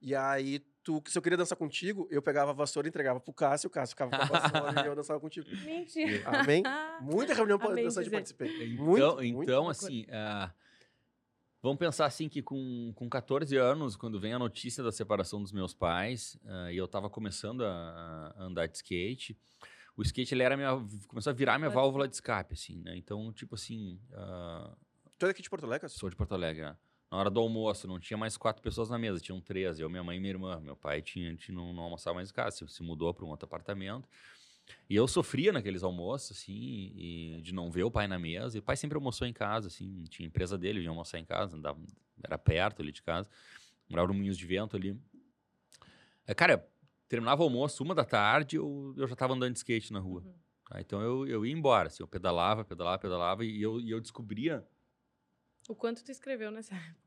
E 0.00 0.14
aí, 0.14 0.64
tu, 0.84 1.02
se 1.06 1.16
eu 1.16 1.22
queria 1.22 1.38
dançar 1.38 1.56
contigo, 1.56 2.06
eu 2.10 2.20
pegava 2.22 2.50
a 2.50 2.54
vassoura 2.54 2.86
e 2.86 2.90
entregava 2.90 3.18
pro 3.18 3.32
Cássio, 3.32 3.68
o 3.68 3.70
Cássio 3.70 3.94
ficava 3.94 4.10
com 4.10 4.22
a 4.22 4.38
vassoura 4.38 4.84
e 4.84 4.86
eu 4.86 4.94
dançava 4.96 5.18
contigo. 5.18 5.48
Mentira. 5.64 6.28
Amém? 6.28 6.62
Muita 7.00 7.34
reunião 7.34 7.58
Amém, 7.60 7.84
dançante 7.84 8.04
dizer. 8.04 8.16
participei. 8.16 8.74
Então, 8.74 8.84
Muito, 8.84 9.42
então 9.42 9.64
muito. 9.64 9.70
assim, 9.70 10.06
ah, 10.10 10.52
vamos 11.62 11.78
pensar 11.78 12.04
assim 12.06 12.28
que 12.28 12.42
com, 12.42 12.92
com 12.94 13.08
14 13.08 13.56
anos, 13.56 13.96
quando 13.96 14.20
vem 14.20 14.34
a 14.34 14.38
notícia 14.38 14.84
da 14.84 14.92
separação 14.92 15.42
dos 15.42 15.52
meus 15.52 15.72
pais, 15.72 16.38
ah, 16.44 16.70
e 16.70 16.76
eu 16.76 16.86
tava 16.86 17.08
começando 17.08 17.64
a, 17.64 18.34
a 18.36 18.44
andar 18.44 18.66
de 18.66 18.76
skate, 18.76 19.36
o 19.96 20.02
skate 20.02 20.34
ele 20.34 20.42
era 20.42 20.56
minha, 20.56 20.70
começou 21.08 21.30
a 21.30 21.34
virar 21.34 21.58
minha 21.58 21.70
válvula 21.70 22.06
de 22.06 22.14
escape, 22.14 22.54
assim, 22.54 22.82
né? 22.82 22.96
Então, 22.96 23.32
tipo 23.32 23.54
assim, 23.54 23.98
ah, 24.12 24.76
Tu 25.18 25.26
é 25.26 25.28
daqui 25.28 25.42
de 25.42 25.48
Porto 25.50 25.64
Alegre? 25.64 25.88
Sou 25.88 26.10
de 26.10 26.16
Porto 26.16 26.34
Alegre, 26.34 26.62
né? 26.62 26.76
Na 27.14 27.20
hora 27.20 27.30
do 27.30 27.38
almoço, 27.38 27.86
não 27.86 28.00
tinha 28.00 28.16
mais 28.16 28.36
quatro 28.36 28.60
pessoas 28.60 28.90
na 28.90 28.98
mesa, 28.98 29.20
tinham 29.20 29.40
três, 29.40 29.78
eu, 29.78 29.88
minha 29.88 30.02
mãe 30.02 30.16
e 30.16 30.20
minha 30.20 30.32
irmã. 30.32 30.58
Meu 30.58 30.74
pai 30.74 31.00
tinha, 31.00 31.28
a 31.28 31.30
gente 31.30 31.52
não, 31.52 31.72
não 31.72 31.84
almoçava 31.84 32.16
mais 32.16 32.28
em 32.28 32.34
casa, 32.34 32.56
se, 32.56 32.68
se 32.68 32.82
mudou 32.82 33.14
para 33.14 33.24
um 33.24 33.28
outro 33.28 33.46
apartamento. 33.46 34.08
E 34.90 34.96
eu 34.96 35.06
sofria 35.06 35.52
naqueles 35.52 35.84
almoços, 35.84 36.36
assim, 36.36 36.90
e 36.92 37.40
de 37.40 37.54
não 37.54 37.70
ver 37.70 37.84
o 37.84 37.90
pai 37.90 38.08
na 38.08 38.18
mesa. 38.18 38.56
E 38.56 38.58
o 38.58 38.62
pai 38.64 38.76
sempre 38.76 38.96
almoçou 38.96 39.28
em 39.28 39.32
casa, 39.32 39.68
assim, 39.68 40.02
tinha 40.08 40.26
empresa 40.26 40.58
dele, 40.58 40.80
vinha 40.80 40.90
almoçar 40.90 41.20
em 41.20 41.24
casa, 41.24 41.56
andava, 41.56 41.78
era 42.20 42.36
perto 42.36 42.82
ali 42.82 42.90
de 42.90 43.00
casa. 43.00 43.30
Morava 43.88 44.08
no 44.08 44.14
Moinhos 44.14 44.36
de 44.36 44.44
Vento 44.44 44.74
ali. 44.74 45.00
É, 46.26 46.34
cara, 46.34 46.68
terminava 47.08 47.42
o 47.42 47.44
almoço, 47.44 47.84
uma 47.84 47.94
da 47.94 48.04
tarde, 48.04 48.56
eu, 48.56 48.92
eu 48.96 49.06
já 49.06 49.14
tava 49.14 49.34
andando 49.34 49.52
de 49.52 49.58
skate 49.58 49.92
na 49.92 50.00
rua. 50.00 50.20
Uhum. 50.20 50.34
tá? 50.68 50.80
Então 50.80 51.00
eu, 51.00 51.28
eu 51.28 51.46
ia 51.46 51.52
embora, 51.52 51.86
assim, 51.86 52.02
eu 52.02 52.08
pedalava, 52.08 52.64
pedalava, 52.64 52.98
pedalava, 52.98 53.44
e 53.44 53.62
eu, 53.62 53.80
e 53.80 53.88
eu 53.88 54.00
descobria 54.00 54.66
O 55.68 55.76
quanto 55.76 56.02
tu 56.02 56.10
escreveu 56.10 56.50
nessa 56.50 56.74
época? 56.74 57.03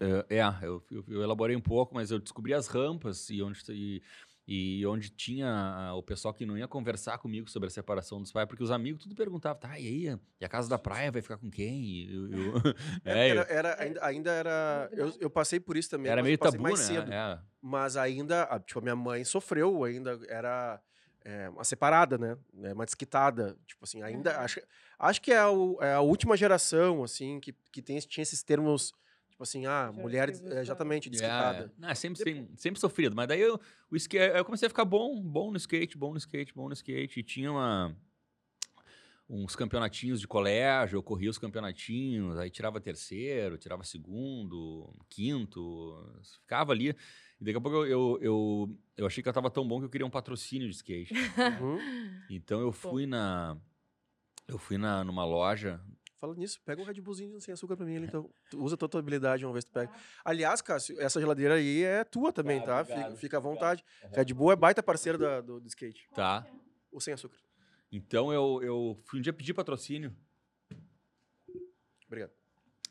É, 0.00 0.36
é, 0.38 0.42
eu, 0.62 0.82
eu, 0.90 1.04
eu 1.08 1.22
elaborei 1.22 1.56
um 1.56 1.60
pouco, 1.60 1.94
mas 1.94 2.10
eu 2.10 2.18
descobri 2.18 2.52
as 2.54 2.66
rampas 2.68 3.28
e 3.30 3.42
onde, 3.42 3.60
e, 3.70 4.02
e 4.46 4.86
onde 4.86 5.10
tinha 5.10 5.48
ah, 5.48 5.94
o 5.94 6.02
pessoal 6.02 6.32
que 6.32 6.46
não 6.46 6.56
ia 6.56 6.66
conversar 6.68 7.18
comigo 7.18 7.48
sobre 7.50 7.66
a 7.66 7.70
separação 7.70 8.20
dos 8.20 8.32
pais, 8.32 8.46
porque 8.48 8.62
os 8.62 8.70
amigos 8.70 9.02
tudo 9.02 9.14
perguntavam, 9.14 9.60
tá, 9.60 9.78
e 9.78 9.86
aí, 9.86 10.18
e 10.40 10.44
a 10.44 10.48
casa 10.48 10.68
da 10.68 10.78
praia 10.78 11.10
vai 11.12 11.20
ficar 11.22 11.36
com 11.38 11.50
quem? 11.50 12.08
Eu- 12.10 12.28
eu- 12.32 12.52
É, 13.04 13.12
é, 13.28 13.28
era, 13.28 13.40
era- 13.50 13.82
ainda, 13.82 14.04
ainda 14.06 14.30
era. 14.32 14.88
Eu, 14.92 15.12
eu 15.20 15.30
passei 15.30 15.60
por 15.60 15.76
isso 15.76 15.90
também. 15.90 16.10
era 16.10 16.22
meio 16.22 16.38
tabu, 16.38 16.62
mais 16.62 16.78
né? 16.80 16.84
cedo. 16.86 17.12
É. 17.12 17.40
Mas 17.60 17.96
ainda, 17.96 18.44
a- 18.44 18.58
tipo, 18.60 18.78
a 18.78 18.82
minha 18.82 18.96
mãe 18.96 19.24
sofreu, 19.24 19.84
ainda 19.84 20.18
era 20.28 20.80
é, 21.24 21.48
uma 21.50 21.64
separada, 21.64 22.16
né? 22.16 22.38
É, 22.62 22.72
Uma 22.72 22.86
desquitada. 22.86 23.54
Tipo 23.66 23.84
assim, 23.84 24.02
ainda. 24.02 24.32
Uhum. 24.32 24.40
Acho, 24.44 24.60
acho 24.98 25.20
que 25.20 25.30
é 25.32 25.38
a, 25.38 25.48
é 25.82 25.92
a 25.94 26.00
última 26.00 26.36
geração, 26.38 27.02
assim, 27.04 27.38
que, 27.40 27.52
que 27.70 27.82
tem, 27.82 27.98
tinha 27.98 28.22
esses 28.22 28.42
termos, 28.42 28.92
tipo 29.38 29.44
assim, 29.44 29.66
ah, 29.66 29.92
mulher, 29.92 30.26
Pejorativos, 30.26 30.56
é, 30.56 30.60
exatamente, 30.60 31.08
É, 31.08 31.10
desquitada. 31.12 31.72
não, 31.78 31.94
sempre, 31.94 32.18
sempre, 32.24 32.48
sempre 32.56 32.80
sofrido, 32.80 33.14
mas 33.14 33.28
daí 33.28 33.40
eu, 33.40 33.60
o 33.88 33.94
skate, 33.94 34.36
eu 34.36 34.44
comecei 34.44 34.66
a 34.66 34.68
ficar 34.68 34.84
bom, 34.84 35.22
bom 35.22 35.52
no 35.52 35.56
skate, 35.56 35.96
bom 35.96 36.10
no 36.10 36.18
skate, 36.18 36.52
bom 36.52 36.66
no 36.66 36.74
skate, 36.74 37.20
e 37.20 37.22
tinha 37.22 37.52
uma, 37.52 37.96
uns 39.30 39.54
campeonatinhos 39.54 40.20
de 40.20 40.26
colégio, 40.26 40.96
eu 40.96 41.02
corria 41.04 41.30
os 41.30 41.38
campeonatinhos, 41.38 42.36
aí 42.36 42.50
tirava 42.50 42.80
terceiro, 42.80 43.56
tirava 43.56 43.84
segundo, 43.84 44.92
quinto, 45.08 46.04
ficava 46.40 46.72
ali, 46.72 46.96
e 47.40 47.44
daqui 47.44 47.58
a 47.58 47.60
pouco 47.60 47.76
eu, 47.76 47.86
eu, 47.86 48.18
eu, 48.20 48.78
eu 48.96 49.06
achei 49.06 49.22
que 49.22 49.28
eu 49.28 49.32
tava 49.32 49.48
tão 49.48 49.66
bom 49.68 49.78
que 49.78 49.84
eu 49.84 49.90
queria 49.90 50.06
um 50.06 50.10
patrocínio 50.10 50.68
de 50.68 50.74
skate. 50.74 51.14
Uhum. 51.14 51.78
Então 52.28 52.60
eu 52.60 52.72
fui 52.72 53.06
na, 53.06 53.56
eu 54.48 54.58
fui 54.58 54.76
na, 54.76 55.04
numa 55.04 55.24
loja 55.24 55.80
Fala 56.20 56.34
nisso, 56.34 56.60
pega 56.64 56.82
um 56.82 56.84
Red 56.84 57.00
Bullzinho 57.00 57.40
sem 57.40 57.54
açúcar 57.54 57.76
pra 57.76 57.86
mim 57.86 57.96
ali, 57.96 58.06
então. 58.06 58.28
Tu 58.50 58.60
usa 58.60 58.76
toda 58.76 58.90
a 58.90 58.92
tua 58.92 59.00
habilidade, 59.00 59.44
ver 59.46 59.60
se 59.62 59.66
tu 59.68 59.72
pega. 59.72 59.92
Aliás, 60.24 60.60
Cássio, 60.60 61.00
essa 61.00 61.20
geladeira 61.20 61.54
aí 61.54 61.84
é 61.84 62.02
tua 62.02 62.32
também, 62.32 62.58
Ah, 62.58 62.62
tá? 62.64 62.80
obrigado, 62.80 63.04
fica, 63.10 63.16
fica 63.16 63.36
à 63.36 63.40
vontade. 63.40 63.84
Aham. 64.02 64.12
Red 64.16 64.34
Bull 64.34 64.50
é 64.52 64.56
baita 64.56 64.82
parceiro 64.82 65.16
da- 65.16 65.40
do, 65.40 65.60
do 65.60 65.68
skate. 65.68 66.08
Tá. 66.14 66.44
O 66.90 67.00
sem 67.00 67.14
açúcar. 67.14 67.38
Então 67.92 68.32
eu, 68.32 68.60
eu 68.62 69.00
fui 69.04 69.20
um 69.20 69.22
dia 69.22 69.32
pedir 69.32 69.54
patrocínio 69.54 70.14
Obrigado. 72.06 72.32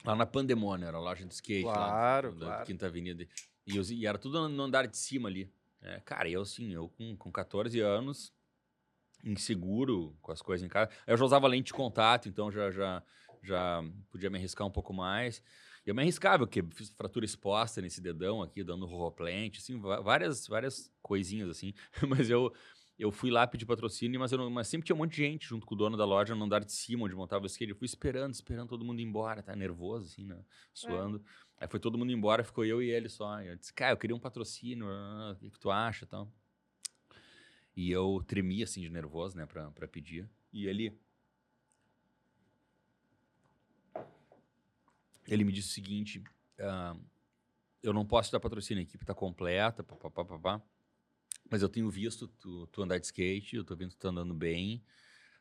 lá 0.06 0.16
na 0.16 0.26
Pandemônio, 0.26 0.88
era 0.88 0.98
a 0.98 1.00
loja 1.02 1.26
de 1.26 1.34
skate 1.34 1.64
Claro, 1.64 2.30
lá 2.32 2.36
da 2.40 2.46
claro. 2.46 2.66
Quinta 2.66 2.86
Avenida. 2.86 3.28
E, 3.66 3.76
eu- 3.76 3.84
e 3.84 4.06
era 4.08 4.18
tudo 4.18 4.48
no 4.48 4.64
andar 4.64 4.88
de 4.88 4.98
cima 4.98 5.28
ali. 5.28 5.52
É, 5.82 6.00
cara, 6.00 6.30
eu 6.30 6.42
assim, 6.42 6.74
eu 6.74 6.88
com, 6.90 7.16
com 7.18 7.32
14 7.32 7.80
anos, 7.82 8.34
inseguro 9.24 10.18
com 10.22 10.32
as 10.32 10.42
coisas 10.42 10.66
em 10.66 10.70
casa. 10.70 10.92
Eu 11.06 11.18
já 11.18 11.26
usava 11.26 11.48
lente 11.48 11.68
de 11.68 11.74
contato, 11.74 12.28
então 12.30 12.52
já, 12.52 12.72
já, 12.72 13.04
já 13.44 13.84
podia 14.10 14.30
me 14.30 14.38
arriscar 14.38 14.66
um 14.68 14.72
pouco 14.72 14.94
mais. 14.94 15.42
E 15.86 15.90
eu 15.90 15.96
me 15.96 16.02
arriscava, 16.02 16.46
porque 16.46 16.62
fiz 16.74 16.90
fratura 16.90 17.26
exposta 17.26 17.82
nesse 17.82 18.02
dedão 18.02 18.42
aqui, 18.42 18.64
dando 18.64 18.86
roplente, 18.86 19.60
assim, 19.60 19.80
várias, 19.80 20.48
várias 20.48 20.92
coisinhas 21.02 21.50
assim. 21.50 21.74
Mas 22.10 22.30
eu, 22.30 22.54
eu 23.00 23.12
fui 23.12 23.30
lá 23.32 23.46
pedir 23.48 23.66
patrocínio, 23.66 24.20
mas, 24.20 24.32
eu 24.32 24.38
não- 24.40 24.50
mas 24.50 24.68
sempre 24.68 24.86
tinha 24.86 24.96
um 24.96 25.00
monte 25.00 25.12
de 25.12 25.18
gente 25.18 25.48
junto 25.48 25.66
com 25.66 25.76
o 25.76 25.78
dono 25.78 25.96
da 25.96 26.04
loja 26.04 26.34
no 26.36 26.44
andar 26.46 26.64
de 26.66 26.72
cima, 26.74 27.06
onde 27.06 27.16
montava 27.16 27.44
o 27.44 27.48
skate. 27.48 27.70
Eu 27.72 27.76
fui 27.78 27.86
esperando, 27.86 28.34
esperando 28.34 28.70
todo 28.70 28.84
mundo 28.84 29.00
ir 29.00 29.04
embora, 29.04 29.44
tá 29.44 29.56
nervoso, 29.56 30.08
assim, 30.08 30.26
né? 30.26 30.44
Suando. 30.74 31.24
Aí 31.60 31.68
foi 31.68 31.80
todo 31.80 31.98
mundo 31.98 32.12
embora, 32.12 32.44
ficou 32.44 32.66
eu 32.66 32.82
e 32.82 32.90
ele 32.90 33.08
só. 33.08 33.40
Eu 33.42 33.56
disse, 33.56 33.74
cara, 33.74 33.94
eu 33.94 33.98
queria 33.98 34.16
um 34.16 34.20
patrocínio, 34.20 34.88
ah, 34.90 35.32
o 35.36 35.40
que, 35.40 35.50
que 35.52 35.60
tu 35.60 35.70
acha 35.72 36.06
e 36.06 36.08
tal. 36.08 36.32
E 37.78 37.92
eu 37.92 38.24
tremia, 38.26 38.64
assim, 38.64 38.82
de 38.82 38.90
nervoso, 38.90 39.38
né, 39.38 39.46
pra, 39.46 39.70
pra 39.70 39.88
pedir. 39.88 40.28
E 40.52 40.66
ele... 40.66 41.00
Ele 45.28 45.44
me 45.44 45.52
disse 45.52 45.70
o 45.70 45.74
seguinte, 45.74 46.24
ah, 46.60 46.96
eu 47.84 47.94
não 47.94 48.04
posso 48.04 48.30
te 48.30 48.32
dar 48.32 48.40
patrocínio, 48.40 48.82
a 48.82 48.84
equipe 48.84 49.06
tá 49.06 49.14
completa, 49.14 49.84
papapá, 49.84 50.26
papá. 50.26 50.62
Mas 51.52 51.62
eu 51.62 51.70
tenho 51.70 51.88
visto 51.88 52.28
tu, 52.28 52.66
tu 52.68 52.82
andar 52.82 52.98
de 52.98 53.06
skate, 53.06 53.58
eu 53.58 53.64
tô 53.64 53.76
vendo 53.76 53.90
que 53.92 53.98
tu 53.98 54.02
tá 54.02 54.10
andando 54.10 54.34
bem, 54.34 54.84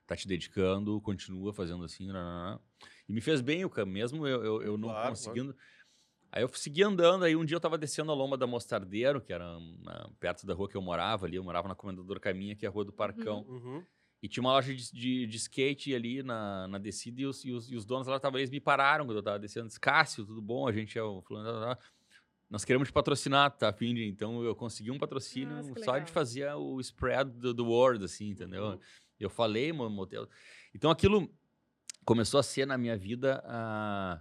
tá 0.07 0.15
te 0.15 0.29
dedicando, 0.29 1.01
continua 1.01 1.55
fazendo 1.55 1.85
assim, 1.85 2.07
nananã. 2.09 2.61
e 3.09 3.13
me 3.15 3.23
fez 3.23 3.41
bem 3.41 3.65
o 3.65 3.71
caminho, 3.71 3.95
mesmo 3.95 4.27
eu, 4.27 4.45
eu, 4.45 4.63
eu 4.63 4.77
não 4.77 4.91
Claro, 4.91 5.09
conseguindo. 5.09 5.57
Aí 6.33 6.43
eu 6.43 6.49
segui 6.53 6.83
andando, 6.83 7.25
aí 7.25 7.35
um 7.35 7.45
dia 7.45 7.57
eu 7.57 7.61
tava 7.61 7.79
descendo 7.79 8.13
a 8.13 8.15
lomba 8.15 8.37
da 8.37 8.47
Mostardeiro, 8.47 9.21
que 9.21 9.33
era 9.33 9.59
na- 9.83 10.11
perto 10.21 10.47
da 10.47 10.55
rua 10.55 10.69
que 10.69 10.77
eu 10.77 10.83
morava 10.83 11.25
ali, 11.27 11.37
eu 11.37 11.45
morava 11.45 11.69
na 11.69 11.75
Comendador 11.75 12.21
Caminha, 12.21 12.55
que 12.55 12.67
é 12.67 12.69
a 12.69 12.73
rua 12.73 12.85
do 12.85 12.93
Parcão. 12.93 13.45
Uhum. 13.49 13.83
E 14.23 14.29
tinha 14.29 14.43
uma 14.43 14.53
loja 14.53 14.75
de, 14.75 14.93
de, 14.93 15.27
de 15.27 15.37
skate 15.37 15.95
ali 15.95 16.23
na, 16.23 16.67
na 16.69 16.79
descida 16.79 17.21
e 17.21 17.27
os, 17.27 17.45
e 17.45 17.53
os, 17.53 17.71
e 17.71 17.77
os 17.77 17.85
donos 17.85 18.07
lá 18.07 18.17
estavam, 18.17 18.39
eles 18.39 18.51
me 18.51 18.61
pararam 18.61 19.05
quando 19.07 19.19
eu 19.19 19.23
tava 19.23 19.39
descendo. 19.39 19.67
Disse, 19.69 19.79
Cássio, 19.81 20.25
tudo 20.27 20.43
bom? 20.43 20.67
A 20.67 20.73
gente 20.73 20.99
é 20.99 21.03
o 21.03 21.23
fulano. 21.23 21.77
Nós 22.49 22.65
queremos 22.65 22.89
te 22.89 22.93
patrocinar, 22.93 23.51
tá? 23.57 23.73
Fim 23.73 23.95
de, 23.95 24.05
então 24.07 24.43
eu 24.43 24.55
consegui 24.55 24.91
um 24.91 24.99
patrocínio 24.99 25.55
Nossa, 25.57 25.85
só 25.85 25.99
de 25.99 26.11
fazer 26.11 26.53
o 26.55 26.81
spread 26.81 27.31
do, 27.31 27.53
do 27.53 27.67
word, 27.67 28.05
assim, 28.05 28.29
entendeu? 28.29 28.65
Uhum. 28.65 28.79
Eu 29.19 29.29
falei, 29.31 29.73
mo- 29.73 29.89
motel. 29.91 30.29
Então 30.75 30.91
aquilo 30.91 31.31
começou 32.05 32.39
a 32.39 32.43
ser 32.43 32.67
na 32.67 32.79
minha 32.79 32.97
vida 32.97 33.43
a, 33.45 34.21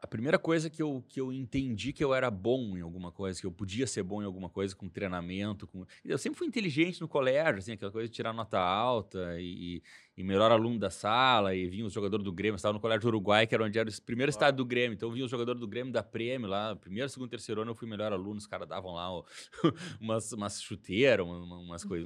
a 0.00 0.06
primeira 0.06 0.38
coisa 0.38 0.70
que 0.70 0.80
eu, 0.80 1.04
que 1.08 1.20
eu 1.20 1.32
entendi 1.32 1.92
que 1.92 2.04
eu 2.04 2.14
era 2.14 2.30
bom 2.30 2.76
em 2.76 2.80
alguma 2.80 3.10
coisa, 3.10 3.40
que 3.40 3.46
eu 3.46 3.50
podia 3.50 3.86
ser 3.86 4.02
bom 4.04 4.22
em 4.22 4.24
alguma 4.24 4.48
coisa 4.48 4.74
com 4.76 4.88
treinamento. 4.88 5.66
Com... 5.66 5.84
Eu 6.04 6.16
sempre 6.16 6.38
fui 6.38 6.46
inteligente 6.46 7.00
no 7.00 7.08
colégio, 7.08 7.58
assim, 7.58 7.72
aquela 7.72 7.90
coisa 7.90 8.08
de 8.08 8.14
tirar 8.14 8.32
nota 8.32 8.58
alta 8.60 9.36
e, 9.40 9.82
e 10.16 10.22
melhor 10.22 10.52
aluno 10.52 10.78
da 10.78 10.88
sala, 10.88 11.52
e 11.54 11.66
vinha 11.68 11.84
os 11.84 11.92
jogadores 11.92 12.24
do 12.24 12.32
Grêmio, 12.32 12.52
eu 12.54 12.56
estava 12.56 12.72
no 12.72 12.80
colégio 12.80 13.02
do 13.02 13.08
Uruguai, 13.08 13.46
que 13.46 13.54
era 13.54 13.64
onde 13.64 13.76
era 13.76 13.90
o 13.90 14.02
primeiro 14.02 14.30
estádio 14.30 14.58
do 14.58 14.64
Grêmio, 14.64 14.94
então 14.94 15.10
vinha 15.10 15.24
os 15.24 15.30
jogadores 15.30 15.60
do 15.60 15.66
Grêmio 15.66 15.92
da 15.92 16.02
Prêmio 16.02 16.48
lá, 16.48 16.76
primeiro, 16.76 17.08
segundo, 17.08 17.28
terceiro 17.28 17.60
ano 17.62 17.72
eu 17.72 17.74
fui 17.74 17.88
melhor 17.88 18.12
aluno, 18.12 18.36
os 18.38 18.46
caras 18.46 18.68
davam 18.68 18.92
lá 18.94 19.12
ó, 19.12 19.24
umas, 20.00 20.32
umas 20.32 20.62
chuteiras, 20.62 21.26
uma- 21.26 21.58
umas, 21.58 21.84
coi 21.84 22.04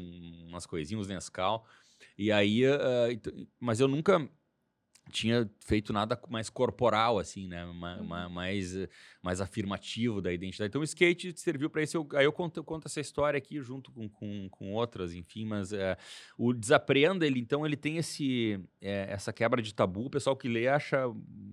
umas 0.48 0.64
coisinhas, 0.64 1.02
uns 1.07 1.09
Nescau, 1.09 1.66
e 2.16 2.33
aí, 2.33 2.62
ent- 3.11 3.48
mas 3.61 3.81
eu 3.81 3.87
nunca 3.88 4.28
tinha 5.10 5.50
feito 5.60 5.92
nada 5.92 6.18
mais 6.28 6.48
corporal, 6.48 7.18
assim, 7.18 7.48
né? 7.48 7.64
Ma- 7.66 8.28
mais, 8.28 8.74
mais 9.22 9.40
afirmativo 9.40 10.22
da 10.22 10.32
identidade. 10.32 10.68
Então 10.68 10.80
o 10.80 10.84
skate 10.84 11.32
serviu 11.38 11.68
para 11.68 11.82
isso. 11.82 11.96
Eu- 11.96 12.08
aí 12.14 12.24
eu 12.24 12.32
conto, 12.32 12.56
eu 12.58 12.64
conto 12.64 12.86
essa 12.86 13.00
história 13.00 13.36
aqui 13.36 13.60
junto 13.60 13.90
com, 13.90 14.08
com, 14.08 14.48
com 14.48 14.72
outras, 14.72 15.12
enfim, 15.14 15.44
mas 15.44 15.72
eh, 15.72 15.96
o 16.38 16.52
Desaprenda, 16.52 17.26
ele 17.26 17.40
então, 17.40 17.66
ele 17.66 17.76
tem 17.76 17.96
esse, 17.98 18.60
eh, 18.80 19.06
essa 19.10 19.32
quebra 19.32 19.60
de 19.60 19.74
tabu. 19.74 20.06
O 20.06 20.10
pessoal 20.10 20.36
que 20.36 20.48
lê 20.48 20.68
acha, 20.68 21.04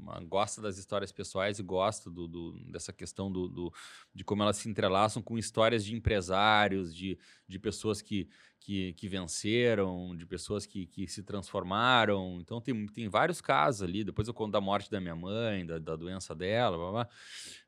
ah, 0.08 0.20
gosta 0.24 0.62
das 0.62 0.78
histórias 0.78 1.12
pessoais 1.12 1.60
e 1.60 1.64
gosta 1.64 2.10
do, 2.10 2.28
do- 2.28 2.60
dessa 2.72 2.94
questão 2.94 3.32
do, 3.32 3.48
do- 3.48 3.74
de 4.14 4.24
como 4.24 4.44
elas 4.44 4.58
se 4.58 4.70
entrelaçam 4.70 5.22
com 5.22 5.38
histórias 5.38 5.84
de 5.84 5.96
empresários, 5.96 6.96
de, 6.96 7.18
de 7.50 7.58
pessoas 7.58 8.00
que, 8.02 8.30
que, 8.60 8.94
que 8.94 9.10
venceram, 9.10 10.16
de 10.16 10.26
pessoas 10.26 10.68
que, 10.68 10.86
que 10.86 11.08
se 11.08 11.24
transformaram. 11.24 12.38
Então 12.40 12.62
tem, 12.62 12.86
tem 12.86 13.10
vários 13.10 13.42
casos 13.42 13.82
ali. 13.82 14.04
Depois 14.04 14.28
eu 14.28 14.34
conto 14.34 14.52
da 14.52 14.62
morte 14.62 14.90
da 14.92 15.02
minha 15.02 15.16
mãe, 15.16 15.66
da, 15.66 15.80
da 15.80 15.96
doença 15.96 16.36
dela. 16.36 16.78
Blá, 16.78 16.92
blá. 16.92 17.10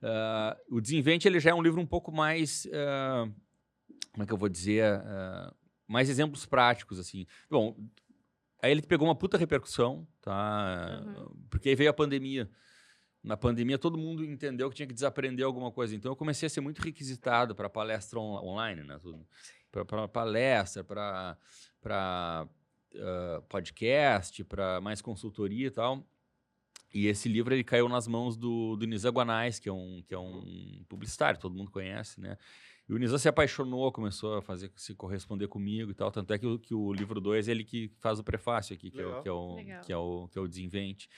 Ah, 0.03 0.57
o 0.69 0.79
Desinvente 0.79 1.27
ele 1.27 1.39
já 1.39 1.49
é 1.49 1.53
um 1.53 1.63
livro 1.63 1.81
um 1.81 1.85
pouco 1.85 2.11
mais. 2.11 2.67
ah, 2.71 3.27
como 4.11 4.23
é 4.23 4.25
que 4.27 4.33
eu 4.33 4.37
vou 4.37 4.47
dizer? 4.49 4.83
ah, 4.85 5.51
mais 5.87 6.09
exemplos 6.09 6.45
práticos, 6.45 6.99
assim. 6.99 7.25
Bom, 7.49 7.75
aí 8.61 8.71
ele 8.71 8.81
pegou 8.83 9.07
uma 9.07 9.15
puta 9.15 9.37
repercussão, 9.37 10.07
tá? 10.21 11.03
Porque 11.49 11.69
aí 11.69 11.75
veio 11.75 11.89
a 11.89 11.93
pandemia. 11.93 12.49
Na 13.23 13.37
pandemia, 13.37 13.77
todo 13.77 13.97
mundo 13.99 14.23
entendeu 14.25 14.67
que 14.69 14.75
tinha 14.75 14.87
que 14.87 14.93
desaprender 14.93 15.45
alguma 15.45 15.71
coisa. 15.71 15.95
Então, 15.95 16.11
eu 16.11 16.15
comecei 16.15 16.47
a 16.47 16.49
ser 16.49 16.59
muito 16.61 16.79
requisitado 16.81 17.53
para 17.53 17.69
palestra 17.69 18.19
on- 18.19 18.43
online, 18.43 18.83
né? 18.83 18.97
Tudo 18.99 19.27
para 19.71 20.07
palestra, 20.07 20.83
para 20.83 22.47
podcast, 23.49 24.43
para 24.43 24.81
mais 24.81 25.01
consultoria 25.01 25.67
e 25.67 25.71
tal. 25.71 26.05
E 26.93 27.07
esse 27.07 27.29
livro 27.29 27.53
ele 27.53 27.63
caiu 27.63 27.87
nas 27.87 28.05
mãos 28.07 28.35
do, 28.35 28.75
do 28.75 28.85
Nizam 28.85 29.13
Guanais, 29.13 29.59
que 29.59 29.69
é, 29.69 29.71
um, 29.71 30.03
que 30.05 30.13
é 30.13 30.19
um 30.19 30.83
publicitário, 30.89 31.39
todo 31.39 31.55
mundo 31.55 31.71
conhece, 31.71 32.19
né? 32.19 32.37
E 32.87 32.93
o 32.93 32.97
Nizam 32.97 33.17
se 33.17 33.29
apaixonou, 33.29 33.89
começou 33.91 34.37
a 34.37 34.41
fazer 34.41 34.69
se 34.75 34.93
corresponder 34.93 35.47
comigo 35.47 35.91
e 35.91 35.93
tal. 35.93 36.11
Tanto 36.11 36.33
é 36.33 36.37
que 36.37 36.45
o, 36.45 36.59
que 36.59 36.73
o 36.73 36.91
livro 36.91 37.21
2 37.21 37.47
é 37.47 37.51
ele 37.51 37.63
que 37.63 37.89
faz 37.99 38.19
o 38.19 38.23
prefácio 38.23 38.73
aqui, 38.73 38.91
que 38.91 38.99
é, 38.99 39.05
o, 39.05 39.07
Legal. 39.07 39.21
que, 39.23 39.29
é 39.29 39.31
o, 39.31 39.55
Legal. 39.55 39.81
que, 39.83 39.93
é 39.93 39.97
o, 39.97 40.27
que 40.27 40.37
é 40.37 40.41
o 40.41 40.47
Desinvente. 40.47 41.09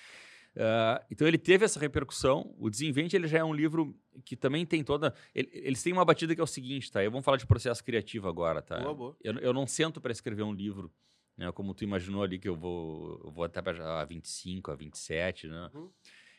Ah, 0.56 1.04
então 1.10 1.28
ele 1.28 1.38
teve 1.38 1.66
essa 1.66 1.80
repercussão. 1.80 2.54
O 2.60 2.70
Desinvente 2.70 3.16
ele 3.16 3.28
já 3.28 3.39
é 3.39 3.44
um 3.44 3.54
livro 3.54 3.98
que 4.24 4.36
também 4.36 4.66
tem 4.66 4.84
toda. 4.84 5.13
ele- 5.34 5.50
eles 5.52 5.82
têm 5.82 5.92
uma 5.94 6.06
batida 6.06 6.36
que 6.36 6.42
é 6.42 6.44
o 6.44 6.48
seguinte, 6.48 6.92
tá? 6.92 7.04
Eu 7.04 7.10
vamos 7.12 7.26
falar 7.26 7.38
de 7.38 7.48
processo 7.48 7.84
criativo 7.84 8.28
agora, 8.28 8.62
tá? 8.62 8.80
Boa, 8.80 8.94
boa. 8.94 9.18
Eu, 9.24 9.34
eu 9.39 9.54
não 9.54 9.66
sento 9.66 10.00
para 10.00 10.12
escrever 10.12 10.44
um 10.44 10.54
livro, 10.54 10.94
né? 11.36 11.52
Como 11.52 11.74
tu 11.74 11.84
imaginou 11.84 12.22
ali 12.24 12.38
que 12.38 12.48
eu 12.48 12.56
vou, 12.56 13.20
eu 13.24 13.32
vou 13.32 13.44
até 13.44 13.62
para 13.62 14.02
a 14.02 14.06
25, 14.06 14.70
a 14.72 14.76
27, 14.76 15.48
né? 15.48 15.72
Uhum. 15.74 15.89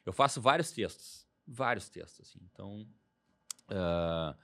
Eu 0.06 0.12
faço 0.12 0.40
vários 0.40 0.70
textos, 0.70 1.26
vários 1.46 1.88
textos, 1.88 2.28
assim. 2.28 2.38
Então, 2.52 2.86
ah, 3.68 4.36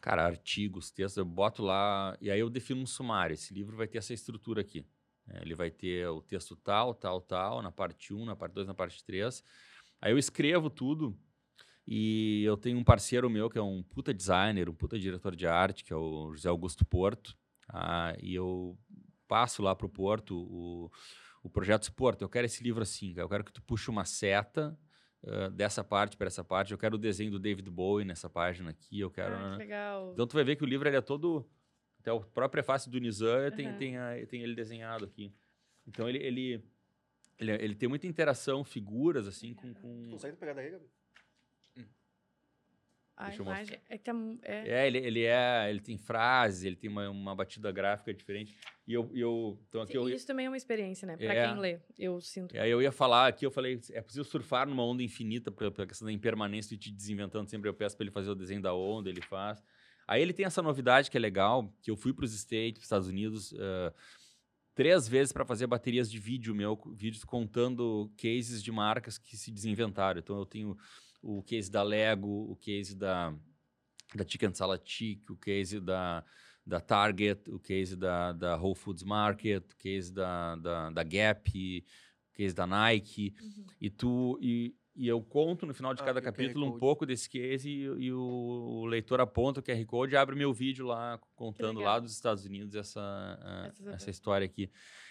cara, 0.00 0.24
artigos, 0.24 0.90
textos, 0.90 1.18
eu 1.18 1.24
boto 1.24 1.62
lá 1.62 2.16
e 2.20 2.30
aí 2.30 2.40
eu 2.40 2.48
defino 2.48 2.80
um 2.80 2.86
sumário. 2.86 3.34
Esse 3.34 3.52
livro 3.52 3.76
vai 3.76 3.86
ter 3.86 3.98
essa 3.98 4.14
estrutura 4.14 4.60
aqui. 4.62 4.84
Né? 5.30 5.40
Ele 5.42 5.54
vai 5.54 5.70
ter 5.70 6.08
o 6.08 6.20
texto 6.20 6.56
tal, 6.56 6.94
tal, 6.94 7.20
tal, 7.20 7.62
na 7.62 7.70
parte 7.70 8.12
1, 8.12 8.24
na 8.24 8.36
parte 8.36 8.54
2, 8.54 8.66
na 8.66 8.74
parte 8.74 9.04
3. 9.04 9.42
Aí 10.00 10.12
eu 10.12 10.18
escrevo 10.18 10.68
tudo 10.68 11.16
e 11.86 12.42
eu 12.44 12.56
tenho 12.56 12.78
um 12.78 12.84
parceiro 12.84 13.28
meu 13.30 13.48
que 13.48 13.58
é 13.58 13.62
um 13.62 13.82
puta 13.82 14.12
designer, 14.12 14.68
um 14.68 14.74
puta 14.74 14.98
diretor 14.98 15.34
de 15.36 15.46
arte, 15.46 15.84
que 15.84 15.92
é 15.92 15.96
o 15.96 16.32
José 16.34 16.48
Augusto 16.48 16.84
Porto. 16.84 17.36
Ah, 17.68 18.14
e 18.20 18.34
eu 18.34 18.76
passo 19.28 19.62
lá 19.62 19.74
pro 19.76 19.88
Porto 19.88 20.36
o, 20.36 20.90
o 21.42 21.48
projeto 21.48 21.92
Porto. 21.92 22.22
Eu 22.22 22.28
quero 22.28 22.46
esse 22.46 22.62
livro 22.62 22.82
assim, 22.82 23.14
eu 23.16 23.28
quero 23.28 23.44
que 23.44 23.52
tu 23.52 23.62
puxe 23.62 23.88
uma 23.88 24.04
seta 24.04 24.76
ah, 25.26 25.48
dessa 25.50 25.84
parte 25.84 26.16
para 26.16 26.26
essa 26.26 26.42
parte. 26.42 26.72
Eu 26.72 26.78
quero 26.78 26.96
o 26.96 26.98
desenho 26.98 27.30
do 27.30 27.38
David 27.38 27.68
Bowie 27.70 28.04
nessa 28.04 28.28
página 28.28 28.70
aqui. 28.70 29.00
Eu 29.00 29.10
quero. 29.10 29.34
Ah, 29.34 29.50
né? 29.50 29.56
que 29.56 29.62
legal. 29.62 30.12
Então 30.12 30.26
tu 30.26 30.34
vai 30.34 30.44
ver 30.44 30.56
que 30.56 30.64
o 30.64 30.66
livro 30.66 30.88
ele 30.88 30.96
é 30.96 31.00
todo. 31.00 31.48
Até 32.00 32.10
o 32.12 32.20
próprio 32.20 32.50
prefácio 32.50 32.90
do 32.90 32.98
Nizam 32.98 33.50
tem, 33.54 33.68
Aham. 33.68 33.76
tem, 33.78 33.96
a- 33.98 34.26
tem 34.26 34.42
ele 34.42 34.54
desenhado 34.54 35.04
aqui. 35.04 35.30
Então 35.86 36.08
ele, 36.08 36.18
ele, 36.18 36.64
ele, 37.38 37.52
ele 37.52 37.74
tem 37.74 37.88
muita 37.88 38.06
interação, 38.06 38.64
figuras, 38.64 39.26
assim, 39.26 39.52
com. 39.52 39.74
com... 39.74 40.08
Consegue 40.10 40.36
pegar 40.36 40.54
daí, 40.54 40.70
Gabi? 40.70 40.86
A 43.16 43.26
deixa 43.26 43.42
eu 43.42 43.44
imagem 43.44 43.78
é 43.86 43.98
que 43.98 44.04
tá 44.04 44.14
mu- 44.14 44.38
é, 44.40 44.66
É, 44.66 44.86
ele, 44.86 44.96
ele 44.96 45.24
é. 45.24 45.68
Ele 45.68 45.80
tem 45.80 45.98
frases, 45.98 46.64
ele 46.64 46.74
tem 46.74 46.88
uma, 46.88 47.10
uma 47.10 47.34
batida 47.34 47.70
gráfica 47.70 48.14
diferente. 48.14 48.56
E 48.86 48.94
eu. 48.94 49.10
eu 49.14 49.62
então 49.68 49.82
aqui 49.82 49.94
eu, 49.94 50.08
Isso 50.08 50.26
também 50.26 50.46
é 50.46 50.48
uma 50.48 50.56
experiência, 50.56 51.06
né? 51.06 51.18
Pra 51.18 51.34
É. 51.34 51.46
quem 51.46 51.58
lê, 51.58 51.80
eu 51.98 52.18
sinto. 52.22 52.58
Aí 52.58 52.70
eu 52.70 52.80
ia 52.80 52.90
falar 52.90 53.26
aqui, 53.26 53.44
eu 53.44 53.50
falei, 53.50 53.78
é 53.90 54.00
possível 54.00 54.24
surfar 54.24 54.66
numa 54.66 54.82
onda 54.82 55.02
infinita 55.02 55.50
pela 55.50 55.86
questão 55.86 56.06
da 56.06 56.12
impermanência 56.12 56.74
e 56.74 56.78
te 56.78 56.90
desinventando 56.90 57.50
sempre. 57.50 57.68
Eu 57.68 57.74
peço 57.74 57.94
para 57.94 58.04
ele 58.04 58.10
fazer 58.10 58.30
o 58.30 58.34
desenho 58.34 58.62
da 58.62 58.72
onda, 58.72 59.10
ele 59.10 59.20
faz. 59.20 59.62
Aí 60.10 60.20
ele 60.20 60.32
tem 60.32 60.44
essa 60.44 60.60
novidade 60.60 61.08
que 61.08 61.16
é 61.16 61.20
legal, 61.20 61.72
que 61.80 61.88
eu 61.88 61.96
fui 61.96 62.12
para 62.12 62.24
os 62.24 62.34
States, 62.34 62.82
Estados 62.82 63.06
Unidos, 63.06 63.54
eh, 63.56 63.94
três 64.74 65.06
vezes 65.06 65.32
para 65.32 65.44
fazer 65.44 65.68
baterias 65.68 66.10
de 66.10 66.18
vídeo 66.18 66.52
meu, 66.52 66.76
vídeos 66.96 67.22
contando 67.22 68.12
cases 68.16 68.60
de 68.60 68.72
marcas 68.72 69.18
que 69.18 69.36
se 69.36 69.52
desinventaram. 69.52 70.18
Então 70.18 70.36
eu 70.36 70.44
tenho 70.44 70.76
o 71.22 71.44
case 71.44 71.70
da 71.70 71.84
Lego, 71.84 72.50
o 72.50 72.56
case 72.56 72.96
da, 72.96 73.32
da 74.12 74.26
Chicken 74.26 74.52
Salad 74.52 74.82
Chick, 74.84 75.30
o 75.30 75.36
case 75.36 75.78
da, 75.78 76.24
da 76.66 76.80
Target, 76.80 77.48
o 77.48 77.60
case 77.60 77.94
da, 77.94 78.32
da 78.32 78.56
Whole 78.56 78.74
Foods 78.74 79.04
Market, 79.04 79.62
o 79.62 79.76
case 79.76 80.12
da, 80.12 80.56
da, 80.56 80.90
da 80.90 81.04
Gap, 81.04 81.86
o 82.28 82.32
case 82.36 82.52
da 82.52 82.66
Nike. 82.66 83.32
Uhum. 83.40 83.66
E 83.80 83.88
tu 83.88 84.36
e, 84.42 84.74
e 85.00 85.08
eu 85.08 85.22
conto 85.22 85.64
no 85.64 85.72
final 85.72 85.94
de 85.94 86.02
Ah, 86.02 86.04
cada 86.04 86.20
capítulo 86.20 86.66
um 86.66 86.78
pouco 86.78 87.06
desse 87.06 87.26
case 87.26 87.70
e, 87.70 87.84
e 87.84 88.12
o, 88.12 88.20
o 88.20 88.84
leitor 88.84 89.18
aponta 89.18 89.58
o 89.58 89.62
QR 89.62 89.82
Code 89.86 90.12
e 90.12 90.16
abre 90.16 90.36
meu 90.36 90.52
vídeo 90.52 90.84
lá 90.84 91.18
contando 91.34 91.80
lá 91.80 91.98
dos 91.98 92.12
Estados 92.12 92.44
Unidos 92.44 92.74
essa, 92.74 93.70
Essas 93.70 93.94
essa 93.94 94.10
história 94.10 94.44
aqui. 94.44 94.70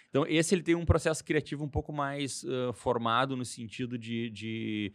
Então 0.10 0.28
esse 0.28 0.54
ele 0.54 0.62
tem 0.62 0.76
um 0.76 0.86
processo 0.86 1.26
criativo 1.26 1.64
um 1.64 1.70
pouco 1.70 1.92
mais 1.92 2.46
ah, 2.46 2.72
formado 2.72 3.36
no 3.36 3.44
sentido 3.44 3.98
de, 3.98 4.30
de 4.30 4.94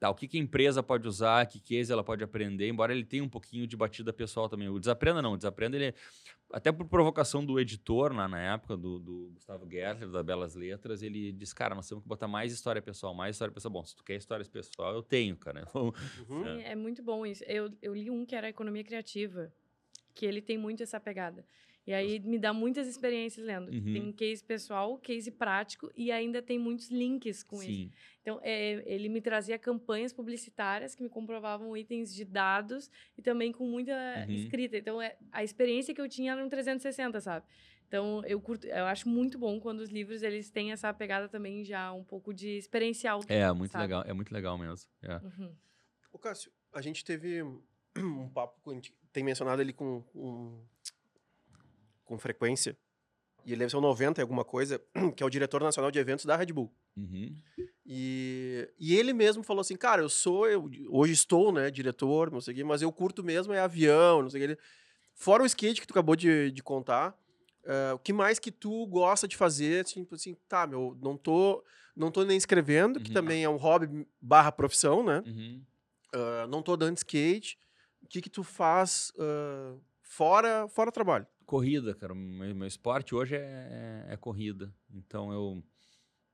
tá, 0.00 0.10
o 0.10 0.14
que, 0.14 0.26
que 0.26 0.38
a 0.38 0.40
empresa 0.40 0.82
pode 0.82 1.06
usar, 1.06 1.46
que 1.46 1.60
case 1.60 1.92
ela 1.92 2.02
pode 2.02 2.24
aprender, 2.24 2.68
embora 2.68 2.92
ele 2.92 3.04
tenha 3.04 3.22
um 3.22 3.28
pouquinho 3.28 3.66
de 3.66 3.76
batida 3.76 4.12
pessoal 4.12 4.48
também. 4.48 4.68
O 4.68 4.80
Desaprenda 4.80 5.20
não, 5.20 5.34
o 5.34 5.36
Desaprenda 5.36 5.76
ele 5.76 5.94
até 6.52 6.72
por 6.72 6.86
provocação 6.86 7.44
do 7.44 7.60
editor 7.60 8.12
lá 8.12 8.26
na 8.26 8.40
época, 8.54 8.76
do, 8.76 8.98
do 8.98 9.30
Gustavo 9.34 9.70
Gertler, 9.70 10.10
da 10.10 10.22
Belas 10.22 10.54
Letras, 10.54 11.02
ele 11.02 11.30
disse, 11.32 11.54
cara, 11.54 11.74
nós 11.74 11.88
temos 11.88 12.02
que 12.02 12.08
botar 12.08 12.26
mais 12.26 12.52
história 12.52 12.82
pessoal, 12.82 13.14
mais 13.14 13.36
história 13.36 13.52
pessoal. 13.52 13.72
Bom, 13.72 13.84
se 13.84 13.94
tu 13.94 14.02
quer 14.02 14.16
história 14.16 14.44
pessoal, 14.44 14.94
eu 14.94 15.02
tenho, 15.02 15.36
cara. 15.36 15.66
Uhum. 15.80 16.44
Sim, 16.44 16.62
é 16.62 16.74
muito 16.74 17.02
bom 17.02 17.24
isso. 17.24 17.42
Eu, 17.44 17.70
eu 17.82 17.94
li 17.94 18.10
um 18.10 18.24
que 18.24 18.34
era 18.34 18.48
Economia 18.48 18.84
Criativa, 18.84 19.52
que 20.14 20.24
ele 20.24 20.40
tem 20.40 20.56
muito 20.56 20.82
essa 20.82 21.00
pegada. 21.00 21.44
E 21.86 21.92
aí 21.94 22.20
me 22.20 22.38
dá 22.38 22.52
muitas 22.52 22.86
experiências 22.86 23.44
lendo. 23.44 23.70
Uhum. 23.72 23.92
Tem 23.92 24.12
case 24.12 24.44
pessoal, 24.44 24.98
case 24.98 25.30
prático 25.30 25.90
e 25.96 26.12
ainda 26.12 26.40
tem 26.42 26.58
muitos 26.58 26.90
links 26.90 27.42
com 27.42 27.56
isso. 27.56 27.72
sim, 27.72 27.92
Então, 28.20 28.38
é, 28.42 28.82
ele 28.86 29.08
me 29.08 29.20
trazia 29.20 29.58
campanhas 29.58 30.12
publicitárias 30.12 30.94
que 30.94 31.02
me 31.02 31.08
comprovavam 31.08 31.76
itens 31.76 32.14
de 32.14 32.24
dados 32.24 32.90
e 33.16 33.22
também 33.22 33.50
com 33.50 33.66
muita 33.66 33.92
Uhum. 34.28 34.34
escrita. 34.34 34.76
Então, 34.76 35.00
é, 35.00 35.16
a 35.32 35.42
experiência 35.42 35.94
que 35.94 36.00
eu 36.00 36.08
tinha 36.08 36.32
era 36.32 36.42
no 36.44 36.50
360, 36.50 37.20
sabe? 37.20 37.46
Então, 37.88 38.22
eu 38.24 38.40
curto, 38.40 38.68
eu 38.68 38.84
acho 38.84 39.08
muito 39.08 39.36
bom 39.36 39.58
quando 39.58 39.80
os 39.80 39.90
livros 39.90 40.22
eles 40.22 40.48
têm 40.48 40.70
essa 40.70 40.94
pegada 40.94 41.28
também 41.28 41.64
já 41.64 41.92
um 41.92 42.04
pouco 42.04 42.32
de 42.32 42.56
experiencial. 42.56 43.20
é 43.26 43.50
muito 43.52 43.72
sabe? 43.72 43.82
legal, 43.84 44.04
é 44.06 44.12
muito 44.12 44.32
legal 44.32 44.56
mesmo. 44.56 44.88
é. 45.02 45.16
Uhum. 45.16 45.52
Ô, 46.12 46.18
Cássio, 46.18 46.52
a 46.72 46.80
gente 46.80 47.04
teve 47.04 47.42
um 47.42 47.60
papo, 48.32 48.60
que 48.62 48.70
a 48.70 48.74
gente 48.74 48.94
tem 49.12 49.24
mencionado 49.24 49.60
ele 49.60 49.72
com, 49.72 50.02
com, 50.02 50.62
com 52.10 52.18
frequência, 52.18 52.76
e 53.46 53.52
ele 53.52 53.60
deve 53.60 53.70
ser 53.70 53.76
o 53.76 53.80
90 53.80 54.20
e 54.20 54.22
alguma 54.22 54.44
coisa, 54.44 54.82
que 55.16 55.22
é 55.22 55.26
o 55.26 55.30
diretor 55.30 55.62
nacional 55.62 55.92
de 55.92 55.98
eventos 56.00 56.24
da 56.24 56.34
Red 56.34 56.46
Bull. 56.46 56.74
Uhum. 56.96 57.36
E, 57.86 58.68
e 58.78 58.96
ele 58.96 59.12
mesmo 59.12 59.44
falou 59.44 59.60
assim, 59.60 59.76
cara, 59.76 60.02
eu 60.02 60.08
sou, 60.08 60.48
eu 60.48 60.68
hoje 60.88 61.12
estou, 61.12 61.52
né, 61.52 61.70
diretor, 61.70 62.28
não 62.32 62.40
sei 62.40 62.52
o 62.52 62.56
quê, 62.56 62.64
mas 62.64 62.82
eu 62.82 62.90
curto 62.90 63.22
mesmo 63.22 63.52
é 63.52 63.60
avião, 63.60 64.22
não 64.22 64.28
sei 64.28 64.44
o 64.44 64.48
quê. 64.48 64.58
Fora 65.14 65.44
o 65.44 65.46
skate 65.46 65.80
que 65.80 65.86
tu 65.86 65.92
acabou 65.92 66.16
de, 66.16 66.50
de 66.50 66.62
contar, 66.64 67.16
eh, 67.64 67.92
o 67.92 67.98
que 67.98 68.12
mais 68.12 68.40
que 68.40 68.50
tu 68.50 68.84
gosta 68.88 69.28
de 69.28 69.36
fazer, 69.36 69.84
tipo 69.84 70.16
assim, 70.16 70.36
tá, 70.48 70.66
meu, 70.66 70.98
não 71.00 71.16
tô, 71.16 71.64
não 71.94 72.10
tô 72.10 72.24
nem 72.24 72.36
escrevendo, 72.36 72.98
que 73.00 73.10
Uhum. 73.10 73.14
também 73.14 73.44
é 73.44 73.48
um 73.48 73.56
hobby 73.56 74.04
barra 74.20 74.50
profissão, 74.50 75.04
né, 75.04 75.22
Uhum. 75.24 75.62
ah, 76.12 76.46
não 76.48 76.60
tô 76.60 76.76
dando 76.76 76.96
skate, 76.96 77.56
o 78.02 78.06
que 78.08 78.20
que 78.20 78.30
tu 78.30 78.42
faz 78.42 79.12
ah, 79.16 79.76
fora, 80.02 80.66
fora 80.68 80.90
trabalho? 80.90 81.26
Corrida, 81.50 81.94
cara. 81.96 82.14
Meu, 82.14 82.54
meu 82.54 82.68
esporte 82.68 83.12
hoje 83.12 83.34
é, 83.34 84.06
é 84.08 84.16
corrida. 84.16 84.72
Então 84.88 85.32
eu, 85.32 85.60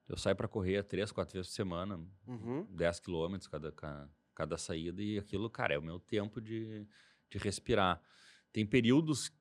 eu 0.06 0.16
saio 0.18 0.36
para 0.36 0.46
correr 0.46 0.82
três, 0.82 1.10
quatro 1.10 1.32
vezes 1.32 1.50
por 1.50 1.56
semana, 1.56 1.98
Uhum. 2.26 2.66
10 2.68 3.00
quilômetros 3.00 3.48
cada, 3.48 3.72
ca- 3.72 4.10
cada 4.34 4.58
saída, 4.58 5.02
e 5.02 5.18
aquilo, 5.18 5.48
cara, 5.48 5.72
é 5.72 5.78
o 5.78 5.82
meu 5.82 5.98
tempo 5.98 6.38
de, 6.38 6.86
de 7.30 7.38
respirar. 7.38 7.98
Tem 8.52 8.66
períodos 8.66 9.32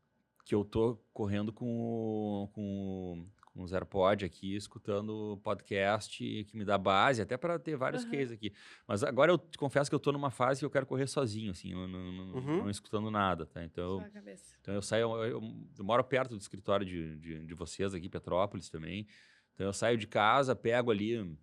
que 0.46 0.56
eu 0.56 0.64
tô 0.64 0.96
correndo 1.12 1.52
com, 1.52 2.50
com, 2.54 3.28
os 3.56 3.72
AirPod 3.74 4.26
aqui, 4.26 4.56
escutando 4.56 5.40
podcast 5.44 6.44
que 6.46 6.58
me 6.58 6.66
dá 6.66 6.78
base, 6.78 7.22
até 7.22 7.38
para 7.38 7.58
ter 7.58 7.76
vários 7.78 8.04
Aham. 8.04 8.12
cases 8.12 8.32
aqui. 8.34 8.52
Mas 8.88 9.04
agora 9.04 9.32
eu 9.32 9.38
te 9.38 9.58
confesso 9.58 9.90
que 9.90 9.96
eu 9.96 10.00
tô 10.00 10.12
numa 10.12 10.30
fase 10.30 10.60
que 10.60 10.66
eu 10.66 10.70
quero 10.70 10.86
correr 10.86 11.08
sozinho, 11.08 11.52
assim, 11.52 11.74
não, 11.74 11.88
não, 11.88 12.34
Uhum. 12.36 12.58
não 12.64 12.70
escutando 12.70 13.10
nada, 13.10 13.46
tá? 13.46 13.64
Então, 13.64 14.00
Só 14.00 14.06
a 14.06 14.10
cabeça. 14.10 14.56
então 14.62 14.74
eu 14.74 14.82
saio, 14.82 15.04
eu, 15.24 15.26
eu- 15.40 15.42
eu 15.78 15.84
moro 15.86 16.04
perto 16.04 16.32
do 16.32 16.38
escritório 16.42 16.86
de, 16.86 17.16
de, 17.18 17.46
de 17.46 17.54
vocês 17.54 17.94
aqui, 17.94 18.10
Petrópolis 18.10 18.70
também. 18.70 19.08
Então 19.54 19.66
eu 19.68 19.74
saio 19.74 19.98
de 19.98 20.06
casa, 20.06 20.54
pego 20.56 20.92
ali, 20.92 21.38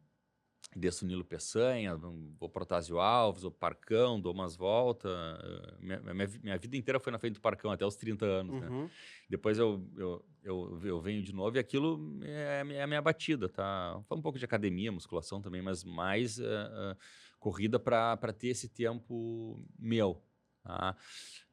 desço 0.75 1.05
o 1.05 1.09
Nilo 1.09 1.25
Peçanha, 1.25 1.95
vou 1.97 2.49
para 2.49 2.63
Otásio 2.63 2.99
Alves, 2.99 3.43
vou 3.43 3.51
pro 3.51 3.61
Parcão, 3.61 4.21
dou 4.21 4.33
umas 4.33 4.57
voltas. 4.57 5.11
eh, 5.13 5.75
Minha, 5.81 6.01
minha, 6.01 6.29
minha 6.43 6.59
vida 6.59 6.77
inteira 6.77 6.99
foi 7.01 7.13
na 7.13 7.19
frente 7.19 7.35
do 7.35 7.41
Parcão, 7.41 7.71
até 7.71 7.85
os 7.87 7.97
30 7.97 8.25
anos, 8.25 8.61
né? 8.61 8.69
Uhum. 8.69 8.89
Depois 9.29 9.59
eu, 9.59 9.87
eu, 9.97 10.25
eu, 10.43 10.81
eu 10.85 11.01
venho 11.01 11.23
de 11.23 11.33
novo 11.33 11.57
e 11.57 11.61
aquilo 11.61 12.19
é, 12.23 12.61
a 12.61 12.65
minha- 12.65 12.79
é 12.81 12.83
a 12.83 12.87
minha 12.87 13.03
batida, 13.03 13.49
tá? 13.49 14.01
Foi 14.07 14.17
um 14.19 14.23
pouco 14.23 14.39
de 14.39 14.45
academia, 14.45 14.91
musculação 14.93 15.41
também, 15.41 15.61
mas 15.63 15.85
mais 15.85 16.39
eh, 16.39 16.45
eh, 16.45 16.97
corrida 17.39 17.79
para 17.79 18.33
ter 18.33 18.49
esse 18.49 18.69
tempo 18.69 19.63
meu, 19.79 20.23
tá? 20.63 20.97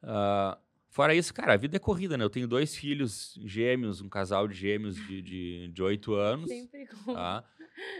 Ah, 0.02 0.58
fora 0.88 1.14
isso, 1.14 1.32
cara, 1.34 1.52
a 1.54 1.56
vida 1.56 1.76
é 1.76 1.80
corrida, 1.80 2.16
né? 2.16 2.24
Eu 2.24 2.30
tenho 2.30 2.48
dois 2.48 2.74
filhos 2.74 3.38
gêmeos, 3.44 4.00
um 4.00 4.08
casal 4.08 4.46
de 4.48 4.54
gêmeos 4.54 4.96
de, 4.96 5.20
de, 5.22 5.68
de 5.68 5.82
8 5.82 6.14
anos, 6.14 6.48
Sempre 6.48 6.86
com. 6.86 7.14
tá? 7.14 7.44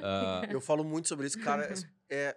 Ah, 0.03 0.43
Eu 0.51 0.61
falo 0.61 0.85
muito 0.85 1.09
sobre 1.09 1.27
isso, 1.27 1.39
cara. 1.41 1.73
É, 2.13 2.37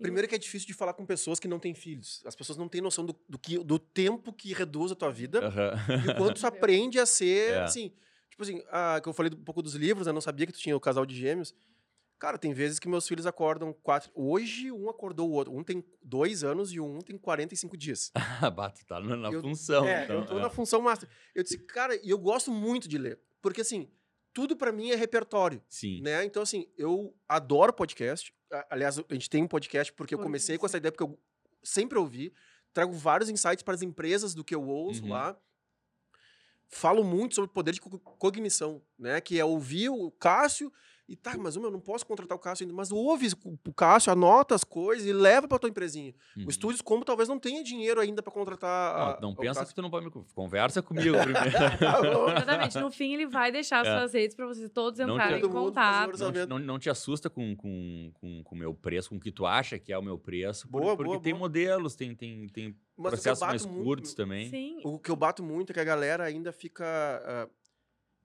primeiro 0.00 0.26
que 0.26 0.34
é 0.34 0.38
difícil 0.38 0.66
de 0.66 0.72
falar 0.74 0.94
com 0.94 1.04
pessoas 1.04 1.38
que 1.38 1.46
não 1.46 1.58
têm 1.60 1.74
filhos. 1.74 2.22
As 2.24 2.34
pessoas 2.34 2.56
não 2.58 2.68
têm 2.68 2.80
noção 2.80 3.04
do, 3.04 3.14
do, 3.28 3.38
que, 3.38 3.58
do 3.58 3.78
tempo 3.78 4.32
que 4.32 4.52
reduz 4.54 4.90
a 4.90 4.94
tua 4.94 5.12
vida 5.12 5.46
aham. 5.46 5.72
e 6.06 6.10
o 6.10 6.16
quanto 6.16 6.40
tu 6.40 6.46
aprende 6.46 6.98
a 6.98 7.06
ser, 7.06 7.52
É. 7.52 7.62
assim... 7.62 7.92
Tipo 8.30 8.42
assim, 8.42 8.62
ah, 8.70 8.98
que 9.00 9.08
eu 9.08 9.12
falei 9.12 9.30
um 9.32 9.44
pouco 9.44 9.62
dos 9.62 9.74
livros, 9.76 10.08
eu 10.08 10.12
não 10.12 10.20
sabia 10.20 10.44
que 10.46 10.52
tu 10.52 10.58
tinha 10.58 10.76
o 10.76 10.80
casal 10.80 11.06
de 11.06 11.14
gêmeos. 11.14 11.54
Cara, 12.18 12.36
tem 12.38 12.52
vezes 12.52 12.78
que 12.80 12.88
meus 12.88 13.06
filhos 13.06 13.26
acordam 13.26 13.72
quatro... 13.72 14.10
Hoje, 14.14 14.72
um 14.72 14.88
acordou 14.90 15.28
o 15.28 15.32
outro. 15.32 15.54
Um 15.54 15.62
tem 15.62 15.84
dois 16.02 16.42
anos 16.42 16.72
e 16.72 16.80
um 16.80 16.98
tem 17.00 17.16
45 17.16 17.76
dias. 17.76 18.10
Bato, 18.56 18.84
tá 18.86 18.98
na, 18.98 19.16
na 19.16 19.30
Eu- 19.30 19.40
função. 19.40 19.84
é, 19.86 20.04
então, 20.04 20.16
eu 20.20 20.26
tô 20.26 20.38
é. 20.38 20.42
na 20.42 20.50
função 20.50 20.80
máxima. 20.82 21.08
Eu 21.32 21.42
disse, 21.44 21.58
cara, 21.58 21.94
e 22.02 22.10
eu 22.10 22.18
gosto 22.18 22.50
muito 22.50 22.88
de 22.88 22.98
ler. 22.98 23.20
Porque, 23.40 23.60
assim, 23.60 23.88
tudo 24.34 24.56
pra 24.56 24.72
mim 24.72 24.90
é 24.90 24.96
repertório. 24.96 25.62
Sim. 25.68 26.02
né? 26.02 26.24
Então, 26.24 26.42
assim, 26.42 26.66
eu 26.76 27.14
adoro 27.28 27.72
podcast. 27.72 28.34
Aliás, 28.68 28.98
a 28.98 29.14
gente 29.14 29.30
tem 29.30 29.42
um 29.42 29.48
podcast 29.48 29.92
porque 29.92 30.12
eu 30.14 30.18
Por 30.18 30.24
comecei 30.24 30.54
isso. 30.56 30.60
com 30.60 30.66
essa 30.66 30.76
ideia, 30.76 30.92
porque 30.92 31.04
eu 31.04 31.18
sempre 31.62 31.98
ouvi. 31.98 32.34
Trago 32.72 32.92
vários 32.92 33.30
insights 33.30 33.62
para 33.62 33.74
as 33.74 33.82
empresas 33.82 34.34
do 34.34 34.44
que 34.44 34.54
eu 34.54 34.62
ouço 34.68 35.02
Uhum. 35.04 35.10
lá. 35.10 35.38
Falo 36.68 37.04
muito 37.04 37.36
sobre 37.36 37.50
poder 37.52 37.72
de 37.72 37.80
co- 37.80 37.98
cognição, 37.98 38.82
né? 38.98 39.20
Que 39.20 39.38
é 39.38 39.44
ouvir 39.44 39.88
o 39.90 40.10
Cássio 40.10 40.72
e 41.06 41.14
tá, 41.16 41.36
mas 41.36 41.54
meu, 41.56 41.66
eu 41.66 41.70
não 41.70 41.80
posso 41.80 42.06
contratar 42.06 42.34
o 42.36 42.40
Cássio 42.40 42.64
ainda. 42.64 42.74
Mas 42.74 42.90
ouve 42.90 43.28
o 43.66 43.72
Cássio, 43.74 44.10
anota 44.12 44.54
as 44.54 44.64
coisas 44.64 45.06
e 45.06 45.12
leva 45.12 45.46
para 45.46 45.58
tua 45.58 45.68
empresinha. 45.68 46.14
Uhum. 46.36 46.46
O 46.46 46.48
Estúdios 46.50 46.80
Como 46.80 47.04
talvez 47.04 47.28
não 47.28 47.38
tenha 47.38 47.62
dinheiro 47.62 48.00
ainda 48.00 48.22
para 48.22 48.32
contratar. 48.32 48.96
a- 48.96 49.20
Não, 49.20 49.28
não 49.30 49.34
pensa 49.36 49.60
Cássio. 49.60 49.68
que 49.68 49.74
tu 49.74 49.82
não 49.82 49.90
pode 49.90 50.06
me... 50.06 50.12
Conversa 50.34 50.80
comigo 50.82 51.16
primeiro. 51.22 51.50
Tá. 51.78 52.00
Exatamente. 52.36 52.78
No 52.78 52.90
fim, 52.90 53.12
ele 53.14 53.26
vai 53.26 53.52
deixar 53.52 53.80
as 53.80 53.88
É. 53.88 53.98
suas 53.98 54.12
redes 54.14 54.34
para 54.34 54.46
vocês 54.46 54.70
todos 54.70 54.98
Não 55.00 55.14
entrarem 55.14 55.38
em 55.38 55.40
todo 55.40 55.52
mundo 55.52 55.74
fazer 55.74 56.06
contato. 56.06 56.18
não, 56.20 56.32
te, 56.32 56.46
não, 56.48 56.58
não 56.58 56.78
te 56.78 56.88
assusta 56.90 57.28
com 57.28 57.54
com, 57.56 58.10
com, 58.14 58.42
com 58.42 58.54
o 58.54 58.58
meu 58.58 58.72
preço, 58.74 59.10
com 59.10 59.16
o 59.16 59.20
que 59.20 59.30
tu 59.30 59.44
acha 59.46 59.78
que 59.78 59.92
é 59.92 59.98
o 59.98 60.02
meu 60.02 60.18
preço. 60.18 60.66
Boa, 60.68 60.96
porque 60.96 61.10
boa, 61.12 61.20
tem 61.22 61.32
boa. 61.34 61.40
modelos, 61.40 61.94
tem, 61.94 62.14
tem, 62.14 62.46
tem 62.48 62.74
Mas 62.96 63.10
processos 63.12 63.40
mais 63.46 63.66
muito, 63.66 63.84
curtos 63.84 64.14
também. 64.14 64.48
Sim. 64.48 64.80
O 64.84 64.98
que 64.98 65.10
eu 65.10 65.16
bato 65.16 65.42
muito 65.42 65.70
é 65.70 65.74
que 65.74 65.80
a 65.80 65.84
galera 65.84 66.24
ainda 66.24 66.52
fica. 66.52 66.84
ah, 66.86 67.48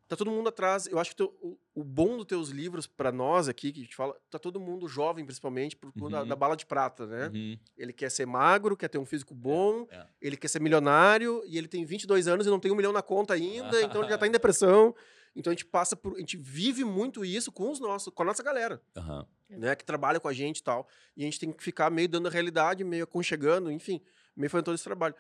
tá 0.10 0.18
todo 0.18 0.30
mundo 0.32 0.50
atrás. 0.50 0.88
Eu 0.88 1.00
acho 1.00 1.12
que 1.12 1.16
teu- 1.16 1.34
o, 1.42 1.58
o 1.74 1.84
bom 1.84 2.18
dos 2.18 2.26
teus 2.26 2.50
livros, 2.50 2.86
pra 2.88 3.12
nós 3.12 3.48
aqui, 3.48 3.72
que 3.72 3.80
a 3.80 3.84
gente 3.84 3.96
fala, 3.96 4.14
tá 4.30 4.38
todo 4.38 4.60
mundo 4.60 4.88
jovem, 4.88 5.24
principalmente, 5.24 5.76
por 5.78 5.94
conta 5.94 6.18
da, 6.18 6.22
Uhum. 6.24 6.28
da 6.28 6.36
bala 6.36 6.58
de 6.58 6.66
prata, 6.66 7.06
né? 7.06 7.28
Uhum. 7.34 7.58
Ele 7.78 7.94
quer 7.94 8.10
ser 8.10 8.26
magro, 8.26 8.76
quer 8.76 8.90
ter 8.90 8.98
um 8.98 9.06
físico 9.06 9.34
bom, 9.34 9.88
é. 9.90 10.06
ele 10.20 10.36
quer 10.36 10.48
ser 10.50 10.60
milionário, 10.60 11.42
e 11.46 11.58
ele 11.58 11.68
tem 11.70 11.86
22 11.86 12.28
anos 12.28 12.46
e 12.46 12.50
não 12.50 12.60
tem 12.60 12.72
um 12.72 12.76
milhão 12.76 12.92
na 12.92 13.02
conta 13.04 13.36
ainda, 13.36 13.70
então 13.84 14.02
ele 14.02 14.10
já 14.10 14.18
tá 14.18 14.28
em 14.28 14.32
depressão. 14.32 14.94
Então 15.36 15.52
a 15.52 15.54
gente 15.54 15.64
passa 15.66 15.96
por. 15.96 16.16
A 16.16 16.20
gente 16.20 16.36
vive 16.36 16.84
muito 16.84 17.24
isso 17.24 17.52
com 17.52 17.70
os 17.72 17.80
nossos, 17.80 18.12
com 18.12 18.24
a 18.24 18.26
nossa 18.26 18.42
galera, 18.42 18.82
Aham. 18.98 19.26
né? 19.48 19.76
Que 19.76 19.86
trabalha 19.86 20.20
com 20.20 20.28
a 20.28 20.34
gente 20.34 20.58
e 20.58 20.64
tal. 20.64 20.88
E 21.16 21.22
a 21.22 21.26
gente 21.26 21.40
tem 21.40 21.52
que 21.52 21.64
ficar 21.64 21.92
meio 21.92 22.10
dando 22.10 22.28
a 22.28 22.32
realidade, 22.32 22.84
meio 22.84 23.04
aconchegando, 23.04 23.72
enfim, 23.72 24.02
meio 24.36 24.50
fazendo 24.50 24.66
todo 24.66 24.76
esse 24.76 24.84
trabalho. 24.84 25.14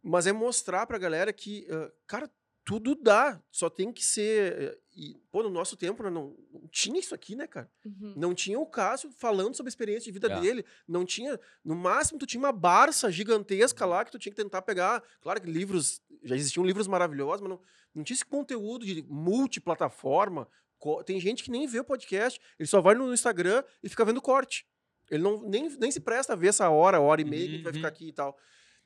Mas 0.00 0.28
é 0.28 0.32
mostrar 0.32 0.86
pra 0.86 0.96
galera 0.96 1.32
que, 1.32 1.66
ah, 1.70 1.90
cara, 2.06 2.30
tudo 2.68 2.94
dá. 2.94 3.42
Só 3.50 3.70
tem 3.70 3.90
que 3.92 4.04
ser. 4.04 4.52
eh, 4.62 4.78
E, 5.00 5.14
pô, 5.30 5.42
no 5.44 5.48
nosso 5.48 5.76
tempo 5.76 6.02
né, 6.02 6.10
não, 6.10 6.36
não 6.52 6.66
tinha 6.72 6.98
isso 6.98 7.14
aqui, 7.14 7.36
né, 7.36 7.46
cara? 7.46 7.70
Uhum. 7.84 8.14
Não 8.16 8.34
tinha 8.34 8.58
o 8.58 8.66
Cássio 8.66 9.10
falando 9.16 9.54
sobre 9.54 9.68
a 9.68 9.70
experiência 9.70 10.04
de 10.06 10.12
vida 10.12 10.26
É. 10.32 10.40
dele. 10.40 10.64
Não 10.88 11.04
tinha. 11.04 11.38
No 11.64 11.76
máximo, 11.76 12.18
tu 12.18 12.26
tinha 12.26 12.40
uma 12.40 12.50
Barça 12.52 13.08
gigantesca 13.10 13.86
lá 13.86 14.04
que 14.04 14.10
tu 14.10 14.18
tinha 14.18 14.32
que 14.34 14.42
tentar 14.42 14.60
pegar. 14.62 15.00
Claro 15.20 15.40
que 15.40 15.48
livros 15.48 16.02
já 16.24 16.34
existiam 16.34 16.64
livros 16.66 16.88
maravilhosos, 16.88 17.40
mas 17.42 17.50
não, 17.50 17.60
não 17.94 18.02
tinha 18.04 18.16
esse 18.16 18.24
conteúdo 18.26 18.84
de 18.84 19.02
multiplataforma. 19.62 20.48
Tem 21.06 21.20
gente 21.20 21.42
que 21.42 21.50
nem 21.50 21.66
vê 21.66 21.80
o 21.80 21.84
podcast, 21.84 22.40
ele 22.58 22.66
só 22.68 22.80
vai 22.80 22.94
no 22.94 23.12
Instagram 23.12 23.62
e 23.82 23.88
fica 23.88 24.04
vendo 24.04 24.20
corte. 24.22 24.66
Ele 25.10 25.22
não, 25.22 25.42
nem, 25.42 25.68
nem 25.78 25.90
se 25.90 26.00
presta 26.00 26.34
a 26.34 26.36
ver 26.36 26.48
essa 26.48 26.68
hora, 26.70 27.00
hora 27.00 27.20
e 27.20 27.24
meia 27.24 27.46
que 27.46 27.52
a 27.52 27.54
gente 27.56 27.62
vai 27.64 27.72
Uhum. 27.72 27.78
ficar 27.78 27.88
aqui 27.88 28.08
e 28.08 28.12
tal. 28.12 28.36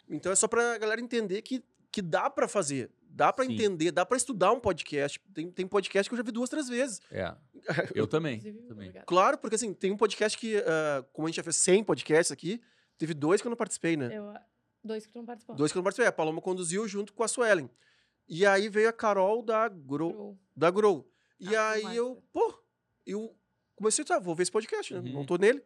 Então 0.09 0.31
é 0.33 0.35
só 0.37 0.47
pra 0.49 0.79
galera 0.79 1.01
entender 1.01 1.43
que, 1.43 1.63
que 1.91 2.01
dá 2.01 2.31
pra 2.31 2.47
fazer. 2.49 2.91
Dá 3.15 3.31
pra 3.31 3.45
Sim. 3.45 3.53
entender, 3.53 3.91
dá 3.93 4.07
pra 4.07 4.17
estudar 4.17 4.53
um 4.53 4.59
podcast. 4.61 5.21
Tem, 5.35 5.51
tem 5.51 5.67
podcast 5.67 6.09
que 6.09 6.15
eu 6.15 6.17
já 6.17 6.23
vi 6.23 6.33
duas, 6.33 6.49
três 6.49 6.67
vezes. 6.67 6.99
É. 7.11 7.35
Eu 7.95 8.07
também. 8.07 8.41
Também. 8.67 8.91
Claro, 9.07 9.37
porque 9.37 9.55
assim, 9.57 9.75
tem 9.75 9.93
um 9.93 9.97
podcast 9.99 10.37
que, 10.39 10.57
ah, 10.57 11.05
como 11.13 11.27
a 11.27 11.31
gente 11.31 11.37
já 11.37 11.43
fez 11.43 11.57
100 11.57 11.85
podcasts 11.85 12.33
aqui, 12.33 12.61
teve 12.97 13.13
dois 13.13 13.41
que 13.43 13.47
eu 13.47 13.51
não 13.51 13.57
participei, 13.57 13.97
né? 13.99 14.17
Eu, 14.17 14.33
dois 14.83 15.05
que 15.07 15.13
tu 15.13 15.19
não 15.19 15.27
participou. 15.27 15.55
Dois 15.55 15.71
que 15.71 15.77
eu 15.77 15.81
não 15.81 15.85
participei. 15.85 16.09
A 16.09 16.13
Paloma 16.13 16.41
conduziu 16.41 16.89
junto 16.89 17.13
com 17.13 17.23
a 17.23 17.29
Suelen. 17.29 17.69
E 18.27 18.47
aí 18.47 18.69
veio 18.71 18.89
a 18.89 18.93
Carol 18.93 19.43
da 19.43 19.69
Grow. 19.69 20.39
Da 20.57 20.71
Grow. 20.71 21.07
E 21.39 21.55
Ah, 21.55 21.71
aí 21.73 21.95
eu, 21.97 22.23
pô, 22.33 22.55
eu 23.07 23.37
comecei, 23.77 24.05
tá, 24.05 24.19
vou 24.19 24.35
ver 24.35 24.45
esse 24.45 24.53
podcast, 24.53 24.95
né? 24.95 25.01
Uhum. 25.01 25.13
Não 25.13 25.27
tô 25.27 25.37
nele. 25.37 25.63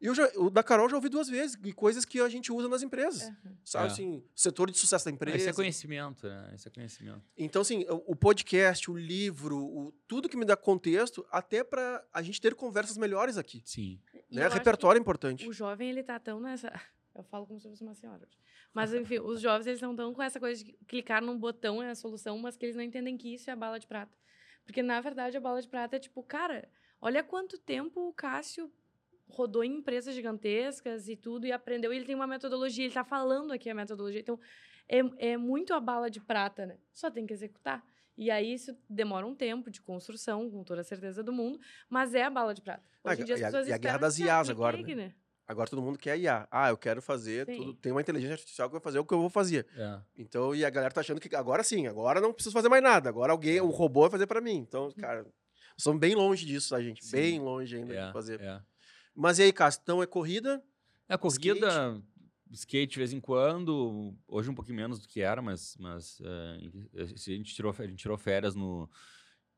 E 0.00 0.06
eu 0.06 0.14
já, 0.14 0.30
o 0.36 0.48
da 0.48 0.62
Carol 0.62 0.88
já 0.88 0.96
ouvi 0.96 1.08
duas 1.10 1.28
vezes, 1.28 1.58
e 1.62 1.72
coisas 1.74 2.04
que 2.06 2.20
a 2.20 2.28
gente 2.28 2.50
usa 2.50 2.68
nas 2.68 2.82
empresas. 2.82 3.30
Sabe 3.64 3.88
É. 3.88 3.92
assim, 3.92 4.24
setor 4.34 4.70
de 4.70 4.78
sucesso 4.78 5.04
da 5.04 5.10
empresa. 5.10 5.36
Esse 5.36 5.48
é 5.50 5.52
conhecimento, 5.52 6.26
né? 6.26 6.52
Esse 6.54 6.68
é 6.68 6.70
conhecimento. 6.70 7.22
Então, 7.36 7.60
assim, 7.62 7.84
o 7.88 8.12
o 8.12 8.16
podcast, 8.16 8.90
o 8.90 8.96
livro, 8.96 9.58
o, 9.58 9.92
tudo 10.08 10.28
que 10.28 10.36
me 10.36 10.44
dá 10.44 10.56
contexto, 10.56 11.24
até 11.30 11.62
pra 11.62 12.02
a 12.12 12.22
gente 12.22 12.40
ter 12.40 12.54
conversas 12.54 12.96
melhores 12.96 13.36
aqui. 13.36 13.62
Sim. 13.64 14.00
Né? 14.30 14.48
Repertório 14.48 14.98
é 14.98 15.00
importante. 15.00 15.46
O 15.48 15.52
jovem, 15.52 15.90
ele 15.90 16.02
tá 16.02 16.18
tão 16.18 16.40
nessa. 16.40 16.72
Eu 17.14 17.24
falo 17.24 17.44
como 17.46 17.58
se 17.60 17.66
eu 17.66 17.72
fosse 17.72 17.82
uma 17.82 17.92
senhora. 17.94 18.26
Mas, 18.72 18.94
enfim, 18.94 19.18
os 19.18 19.40
jovens, 19.40 19.66
eles 19.66 19.78
estão 19.78 19.94
tão 19.96 20.14
com 20.14 20.22
essa 20.22 20.38
coisa 20.38 20.62
de 20.64 20.72
clicar 20.86 21.20
num 21.20 21.36
botão 21.36 21.82
é 21.82 21.90
a 21.90 21.94
solução, 21.96 22.38
mas 22.38 22.56
que 22.56 22.64
eles 22.64 22.76
não 22.76 22.84
entendem 22.84 23.16
que 23.18 23.34
isso 23.34 23.50
é 23.50 23.52
a 23.52 23.56
bala 23.56 23.80
de 23.80 23.86
prata. 23.86 24.16
Porque, 24.64 24.80
na 24.80 25.00
verdade, 25.00 25.36
a 25.36 25.40
bala 25.40 25.60
de 25.60 25.66
prata 25.68 25.96
é 25.96 25.98
tipo, 25.98 26.22
cara, 26.22 26.68
olha 27.00 27.22
quanto 27.24 27.58
tempo 27.58 28.08
o 28.08 28.12
Cássio 28.12 28.70
rodou 29.30 29.64
em 29.64 29.76
empresas 29.76 30.14
gigantescas 30.14 31.08
e 31.08 31.16
tudo, 31.16 31.46
e 31.46 31.52
aprendeu. 31.52 31.92
E 31.92 31.96
ele 31.96 32.04
tem 32.04 32.14
uma 32.14 32.26
metodologia, 32.26 32.84
ele 32.84 32.94
tá 32.94 33.04
falando 33.04 33.52
aqui 33.52 33.70
a 33.70 33.74
metodologia. 33.74 34.20
Então, 34.20 34.38
é, 34.88 34.98
é 35.32 35.36
muito 35.36 35.72
a 35.72 35.80
bala 35.80 36.10
de 36.10 36.20
prata, 36.20 36.66
né? 36.66 36.76
Só 36.92 37.10
tem 37.10 37.26
que 37.26 37.32
executar. 37.32 37.84
E 38.18 38.30
aí, 38.30 38.52
isso 38.52 38.76
demora 38.88 39.26
um 39.26 39.34
tempo 39.34 39.70
de 39.70 39.80
construção, 39.80 40.50
com 40.50 40.62
toda 40.62 40.82
a 40.82 40.84
certeza 40.84 41.22
do 41.22 41.32
mundo, 41.32 41.58
mas 41.88 42.14
é 42.14 42.22
a 42.24 42.30
bala 42.30 42.52
de 42.52 42.60
prata. 42.60 42.82
Ah, 43.02 43.12
Hoje 43.12 43.22
em 43.22 43.24
dia, 43.24 43.34
as 43.36 43.40
e 43.40 43.44
a- 43.44 43.46
pessoas 43.46 43.68
e 43.68 43.72
a 43.72 43.78
guerra 43.78 43.98
das 43.98 44.18
IAs 44.18 44.50
agora, 44.50 44.76
né? 44.76 44.94
né? 44.94 45.14
Agora 45.48 45.68
todo 45.68 45.80
mundo 45.82 45.98
quer 45.98 46.16
IA. 46.18 46.46
Ah, 46.50 46.68
eu 46.68 46.76
quero 46.76 47.00
fazer 47.02 47.46
Sim. 47.46 47.56
tudo. 47.56 47.74
Tem 47.74 47.90
uma 47.90 48.00
inteligência 48.00 48.34
artificial 48.34 48.68
que 48.68 48.72
vai 48.74 48.80
fazer 48.80 48.98
o 49.00 49.04
que 49.04 49.12
eu 49.14 49.18
vou 49.20 49.30
fazer. 49.30 49.66
É. 49.76 50.00
Então, 50.16 50.54
e 50.54 50.64
a 50.64 50.70
galera 50.70 50.92
tá 50.92 51.00
achando 51.00 51.20
que 51.20 51.34
agora 51.34 51.64
sim, 51.64 51.86
agora 51.88 52.20
não 52.20 52.32
preciso 52.32 52.52
fazer 52.52 52.68
mais 52.68 52.82
nada. 52.82 53.08
Agora 53.08 53.32
alguém, 53.32 53.60
um 53.60 53.66
robô 53.70 54.02
vai 54.02 54.10
fazer 54.10 54.26
pra 54.28 54.40
mim. 54.40 54.56
Então, 54.58 54.92
cara, 54.92 55.26
somos 55.76 55.98
bem 55.98 56.14
longe 56.14 56.44
disso, 56.46 56.70
tá, 56.70 56.80
gente? 56.80 57.04
Sim. 57.04 57.16
Bem 57.16 57.40
longe 57.40 57.74
ainda 57.76 57.94
É, 57.94 58.06
de 58.06 58.12
fazer. 58.12 58.40
é. 58.40 58.60
Mas 59.14 59.38
e 59.38 59.42
aí, 59.44 59.52
Cássio, 59.52 59.80
então 59.82 60.02
é 60.02 60.06
corrida? 60.06 60.62
É, 61.08 61.16
corrida, 61.16 62.02
skate 62.52 62.92
de 62.92 62.98
vez 62.98 63.12
em 63.12 63.20
quando, 63.20 64.14
hoje 64.26 64.50
um 64.50 64.54
pouquinho 64.54 64.76
menos 64.76 65.00
do 65.00 65.08
que 65.08 65.20
era, 65.20 65.42
mas, 65.42 65.76
mas 65.78 66.20
eh, 66.22 67.02
a, 67.02 67.04
gente 67.04 67.54
tirou, 67.54 67.74
a 67.76 67.86
gente 67.86 67.96
tirou 67.96 68.16
férias 68.16 68.54
no, 68.54 68.88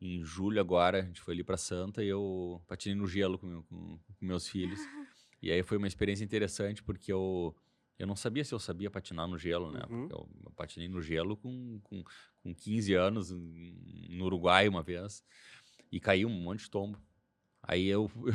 em 0.01 0.25
julho 0.25 0.61
agora, 0.61 1.01
a 1.01 1.03
gente 1.07 1.21
foi 1.21 1.35
ali 1.35 1.45
para 1.45 1.57
Santa 1.57 2.03
e 2.03 2.09
eu 2.09 2.63
patinei 2.67 2.97
no 2.99 3.07
gelo 3.07 3.39
com, 3.39 3.47
meu- 3.47 3.63
com- 3.65 3.99
com 3.99 4.27
meus 4.27 4.49
filhos. 4.49 4.79
E 5.45 5.51
aí 5.51 5.61
foi 5.65 5.77
uma 5.77 5.89
experiência 5.89 6.23
interessante 6.23 6.85
porque 6.85 7.13
eu, 7.13 7.53
eu 7.99 8.07
não 8.07 8.15
sabia 8.15 8.45
se 8.45 8.55
eu 8.55 8.61
sabia 8.61 8.89
patinar 8.89 9.27
no 9.27 9.37
gelo, 9.37 9.73
né? 9.73 9.83
Uhum. 9.91 10.07
Eu, 10.09 10.29
eu 10.45 10.51
patinei 10.53 10.89
no 10.89 11.03
gelo 11.03 11.37
com, 11.37 11.81
com, 11.83 12.05
com 12.41 12.55
15 12.55 12.95
anos 12.95 13.33
no 13.33 14.25
Uruguai 14.25 14.69
uma 14.69 14.85
vez 14.85 15.25
e 15.91 15.99
caí 15.99 16.25
um 16.25 16.31
monte 16.31 16.61
de 16.61 16.71
tombo. 16.71 16.97
Aí 17.63 17.87
eu, 17.87 18.11
eu, 18.27 18.33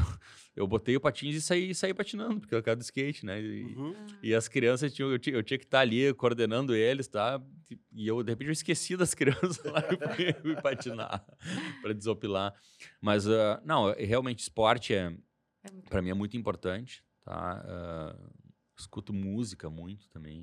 eu 0.56 0.68
botei 0.68 0.96
o 0.96 1.02
patins 1.02 1.36
e 1.36 1.42
saí, 1.42 1.76
saí 1.76 1.94
patinando, 1.94 2.40
porque 2.40 2.56
eu 2.56 2.64
quero 2.64 2.78
do 2.80 2.84
skate, 2.84 3.26
né? 3.26 3.42
E, 3.42 3.76
Uhum. 3.76 3.96
e 4.24 4.34
as 4.34 4.48
crianças 4.48 4.94
tinham, 4.94 5.12
eu 5.12 5.20
tinha, 5.20 5.36
eu 5.36 5.44
tinha 5.44 5.58
que 5.58 5.66
estar 5.66 5.82
ali 5.82 6.14
coordenando 6.14 6.74
eles, 6.74 7.08
tá? 7.08 7.42
E 7.92 8.08
eu, 8.08 8.24
de 8.24 8.32
repente, 8.32 8.48
eu 8.48 8.54
esqueci 8.54 8.96
das 8.96 9.14
crianças 9.16 9.64
lá 9.66 9.84
e 9.92 10.16
fui, 10.16 10.34
fui 10.42 10.62
patinar 10.62 11.26
para 11.82 11.94
desopilar. 11.94 12.54
Mas, 13.02 13.28
ah, 13.28 13.62
não, 13.66 13.94
realmente, 13.94 14.40
esporte 14.40 14.94
é, 14.94 15.14
É 15.64 15.70
para 15.90 16.02
mim 16.02 16.10
é 16.10 16.14
muito 16.14 16.38
importante, 16.38 17.04
tá? 17.24 17.64
Ah, 17.68 18.16
escuto 18.78 19.12
música 19.14 19.70
muito 19.70 20.08
também, 20.10 20.42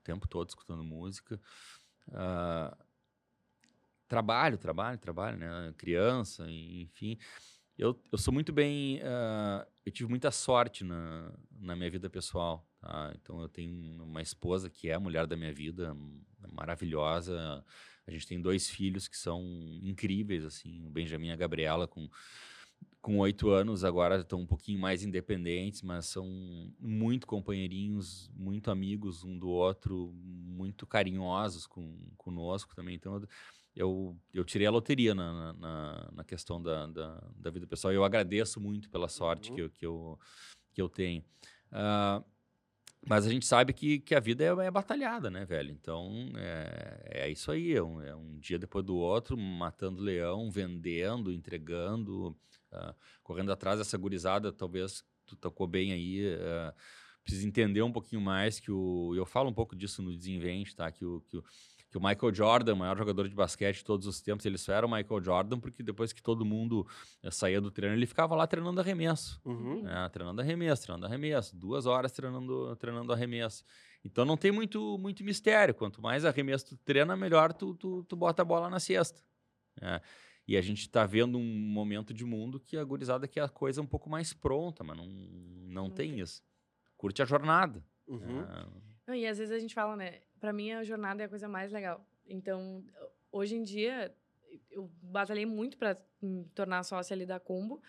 o 0.00 0.02
tempo 0.02 0.26
todo 0.26 0.48
escutando 0.48 0.82
música. 0.82 1.40
Ah, 2.12 2.76
trabalho, 4.08 4.58
trabalho, 4.58 4.98
trabalho, 4.98 5.38
né? 5.38 5.74
Criança, 5.76 6.44
enfim. 6.50 7.16
Eu, 7.76 8.00
eu 8.12 8.18
sou 8.18 8.32
muito 8.32 8.52
bem. 8.52 9.00
ah, 9.02 9.66
eu 9.84 9.92
tive 9.92 10.08
muita 10.08 10.30
sorte 10.30 10.84
na, 10.84 11.32
na 11.60 11.74
minha 11.76 11.90
vida 11.90 12.08
pessoal. 12.08 12.66
Tá? 12.80 13.12
Então, 13.16 13.40
eu 13.40 13.48
tenho 13.48 14.02
uma 14.04 14.22
esposa 14.22 14.70
que 14.70 14.88
é 14.88 14.94
a 14.94 15.00
mulher 15.00 15.26
da 15.26 15.36
minha 15.36 15.52
vida, 15.52 15.96
maravilhosa. 16.52 17.64
A 18.06 18.10
gente 18.10 18.26
tem 18.26 18.40
dois 18.40 18.68
filhos 18.68 19.08
que 19.08 19.16
são 19.16 19.42
incríveis, 19.82 20.44
assim, 20.44 20.84
o 20.86 20.90
Benjamin 20.90 21.28
e 21.28 21.32
a 21.32 21.36
Gabriela, 21.36 21.86
com 21.88 22.08
com 23.00 23.18
oito 23.18 23.50
anos 23.50 23.84
agora 23.84 24.20
estão 24.20 24.40
um 24.40 24.46
pouquinho 24.46 24.80
mais 24.80 25.02
independentes, 25.02 25.82
mas 25.82 26.06
são 26.06 26.26
muito 26.80 27.26
companheirinhos, 27.26 28.30
muito 28.34 28.70
amigos 28.70 29.22
um 29.24 29.38
do 29.38 29.50
outro, 29.50 30.10
muito 30.14 30.86
carinhosos 30.86 31.66
com, 31.66 31.98
conosco 32.16 32.74
também. 32.74 32.94
Então 32.94 33.16
eu- 33.16 33.28
eu, 33.74 34.16
eu 34.32 34.44
tirei 34.44 34.66
a 34.66 34.70
loteria 34.70 35.14
na, 35.14 35.52
na- 35.52 36.10
na, 36.12 36.24
questão 36.24 36.62
da, 36.62 36.86
da, 36.86 37.22
da 37.36 37.50
vida 37.50 37.66
pessoal. 37.66 37.92
E 37.92 37.96
eu 37.96 38.04
agradeço 38.04 38.60
muito 38.60 38.88
pela 38.90 39.08
sorte 39.08 39.50
Uhum. 39.50 39.56
que, 39.56 39.62
eu, 39.62 39.70
que, 39.70 39.86
eu, 39.86 40.18
que 40.72 40.82
eu 40.82 40.88
tenho. 40.88 41.24
Ah, 41.72 42.22
mas 43.06 43.26
a 43.26 43.30
gente 43.30 43.44
sabe 43.44 43.72
que, 43.72 43.98
que 43.98 44.14
a 44.14 44.20
vida 44.20 44.44
é, 44.44 44.66
é 44.66 44.70
batalhada, 44.70 45.30
né, 45.30 45.44
velho? 45.44 45.70
Então, 45.70 46.10
é, 46.36 47.24
é 47.26 47.30
isso 47.30 47.50
aí. 47.50 47.74
É 47.74 47.82
um, 47.82 48.00
é 48.00 48.14
um 48.14 48.38
dia 48.38 48.58
depois 48.58 48.84
do 48.84 48.96
outro, 48.96 49.36
matando 49.36 50.00
leão, 50.00 50.50
vendendo, 50.50 51.32
entregando, 51.32 52.36
ah, 52.72 52.94
correndo 53.22 53.52
atrás 53.52 53.78
dessa 53.78 53.98
gurizada. 53.98 54.52
Talvez 54.52 55.04
tu 55.26 55.36
tocou 55.36 55.66
bem 55.66 55.92
aí. 55.92 56.34
ah, 56.40 56.72
precisa 57.24 57.46
entender 57.46 57.82
um 57.82 57.90
pouquinho 57.92 58.20
mais 58.20 58.60
que 58.60 58.70
o... 58.70 59.14
Eu 59.16 59.24
falo 59.26 59.48
um 59.48 59.54
pouco 59.54 59.74
disso 59.74 60.02
no 60.02 60.14
Desinvente, 60.14 60.76
tá? 60.76 60.92
Que 60.92 61.04
o, 61.06 61.22
que 61.22 61.38
o, 61.38 61.44
que 61.94 61.98
o 61.98 62.02
Michael 62.02 62.34
Jordan, 62.34 62.74
o 62.74 62.76
maior 62.76 62.98
jogador 62.98 63.28
de 63.28 63.34
basquete 63.36 63.76
de 63.76 63.84
todos 63.84 64.04
os 64.08 64.20
tempos, 64.20 64.44
ele 64.44 64.58
só 64.58 64.72
era 64.72 64.84
o 64.84 64.90
Michael 64.90 65.22
Jordan 65.22 65.60
porque 65.60 65.80
depois 65.80 66.12
que 66.12 66.20
todo 66.20 66.44
mundo 66.44 66.84
eh, 67.22 67.30
saía 67.30 67.60
do 67.60 67.70
treino, 67.70 67.94
ele 67.94 68.04
ficava 68.04 68.34
lá 68.34 68.48
treinando 68.48 68.80
arremesso. 68.80 69.40
Uhum. 69.44 69.88
É, 69.88 70.08
treinando 70.08 70.40
arremesso, 70.40 70.82
treinando 70.82 71.06
arremesso. 71.06 71.54
Duas 71.54 71.86
horas 71.86 72.10
treinando, 72.10 72.74
treinando 72.74 73.12
arremesso. 73.12 73.62
Então 74.04 74.24
não 74.24 74.36
tem 74.36 74.50
muito, 74.50 74.98
muito 74.98 75.22
mistério. 75.22 75.72
Quanto 75.72 76.02
mais 76.02 76.24
arremesso 76.24 76.66
tu 76.66 76.76
treina, 76.78 77.16
melhor 77.16 77.52
tu, 77.52 77.76
tu, 77.76 78.02
tu 78.02 78.16
bota 78.16 78.42
a 78.42 78.44
bola 78.44 78.68
na 78.68 78.80
cesta. 78.80 79.22
É. 79.80 80.00
E 80.48 80.56
a 80.56 80.60
gente 80.60 80.80
está 80.80 81.06
vendo 81.06 81.38
um 81.38 81.44
momento 81.44 82.12
de 82.12 82.24
mundo 82.24 82.58
que 82.58 82.76
a 82.76 82.82
gurizada 82.82 83.28
quer 83.28 83.42
a 83.42 83.48
coisa 83.48 83.80
um 83.80 83.86
pouco 83.86 84.10
mais 84.10 84.32
pronta, 84.32 84.82
mas 84.82 84.96
não, 84.96 85.06
não, 85.06 85.88
tem. 85.88 86.18
isso. 86.18 86.42
Curte 86.96 87.22
a 87.22 87.24
jornada. 87.24 87.84
Uhum. 88.08 88.40
É, 88.42 88.66
Não, 89.06 89.14
e 89.14 89.26
às 89.26 89.38
vezes 89.38 89.52
a 89.54 89.58
gente 89.58 89.74
fala, 89.74 89.96
né? 89.96 90.20
Pra 90.40 90.52
mim, 90.52 90.72
a 90.72 90.84
jornada 90.84 91.22
é 91.22 91.26
a 91.26 91.28
coisa 91.28 91.48
mais 91.48 91.72
legal. 91.72 92.06
Então, 92.26 92.84
hoje 93.30 93.54
em 93.56 93.62
dia, 93.62 94.14
eu 94.70 94.90
batalhei 95.02 95.44
muito 95.46 95.76
pra 95.76 95.96
me 96.20 96.44
tornar 96.54 96.82
sócia 96.82 97.14
ali 97.14 97.26
da 97.26 97.38
Combo. 97.38 97.82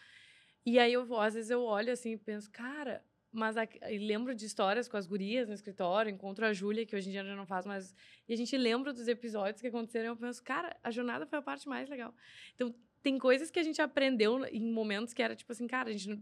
E 0.66 0.78
aí, 0.80 0.94
eu, 0.94 1.18
às 1.20 1.36
vezes, 1.36 1.50
eu 1.50 1.62
olho 1.64 1.92
assim 1.92 2.14
e 2.14 2.18
penso, 2.18 2.52
cara, 2.52 3.04
mas 3.32 3.56
lembro 4.00 4.34
de 4.34 4.46
histórias 4.46 4.88
com 4.88 4.98
as 4.98 5.06
gurias 5.06 5.48
no 5.48 5.54
escritório, 5.54 6.10
encontro 6.10 6.46
a 6.46 6.54
Júlia, 6.54 6.86
que 6.86 6.96
hoje 6.96 7.10
em 7.10 7.12
dia 7.12 7.24
já 7.24 7.36
não 7.36 7.46
faz 7.46 7.66
mais. 7.66 7.94
E 8.28 8.34
a 8.34 8.38
gente 8.38 8.58
lembra 8.58 8.94
dos 8.94 9.08
episódios 9.08 9.62
que 9.62 9.68
aconteceram 9.68 10.08
eu 10.10 10.18
penso, 10.18 10.44
cara, 10.44 10.76
a 10.84 10.92
jornada 10.92 11.26
foi 11.26 11.40
a 11.40 11.42
parte 11.42 11.68
mais 11.68 11.90
legal. 11.90 12.14
Então, 12.56 12.74
tem 13.04 13.20
coisas 13.20 13.52
que 13.52 13.60
a 13.60 13.64
gente 13.64 13.82
aprendeu 13.82 14.44
em 14.46 14.72
momentos 14.72 15.14
que 15.14 15.22
era 15.22 15.36
tipo 15.36 15.52
assim, 15.52 15.68
cara, 15.68 15.90
a 15.90 15.92
gente 15.92 16.10
não- 16.10 16.22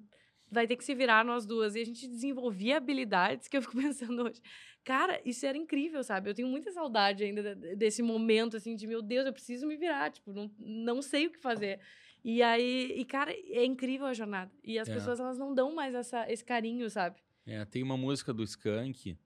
vai 0.53 0.67
ter 0.67 0.75
que 0.75 0.83
se 0.85 0.93
virar 0.95 1.25
nós 1.25 1.45
duas. 1.45 1.75
E 1.75 1.81
a 1.81 1.85
gente 1.85 2.07
desenvolvia 2.07 2.77
habilidades 2.77 3.47
que 3.47 3.57
eu 3.57 3.61
fico 3.61 3.73
pensando 3.81 4.23
hoje. 4.23 4.41
Cara, 4.83 5.21
isso 5.25 5.45
era 5.45 5.57
incrível, 5.57 6.03
sabe? 6.03 6.29
Eu 6.29 6.33
tenho 6.33 6.47
muita 6.47 6.71
saudade 6.71 7.23
ainda 7.23 7.55
de- 7.55 7.75
desse 7.75 8.01
momento, 8.01 8.57
assim, 8.57 8.75
de 8.75 8.85
meu 8.85 9.01
Deus, 9.01 9.25
eu 9.25 9.33
preciso 9.33 9.65
me 9.65 9.77
virar, 9.77 10.11
tipo, 10.11 10.31
não, 10.33 10.51
não 10.59 11.01
sei 11.01 11.27
o 11.27 11.31
que 11.31 11.37
fazer. 11.39 11.79
E 12.23 12.41
aí, 12.41 12.93
e 12.97 13.03
cara, 13.05 13.31
é 13.31 13.65
incrível 13.65 14.05
a 14.07 14.13
jornada. 14.13 14.51
E 14.63 14.77
as 14.79 14.87
É. 14.87 14.93
pessoas, 14.93 15.19
elas 15.19 15.37
não 15.37 15.53
dão 15.53 15.73
mais 15.73 15.93
essa, 15.95 16.29
esse 16.31 16.43
carinho, 16.43 16.89
sabe? 16.89 17.21
É, 17.45 17.63
tem 17.65 17.81
uma 17.83 17.97
música 17.97 18.33
do 18.33 18.43
Skank, 18.43 19.17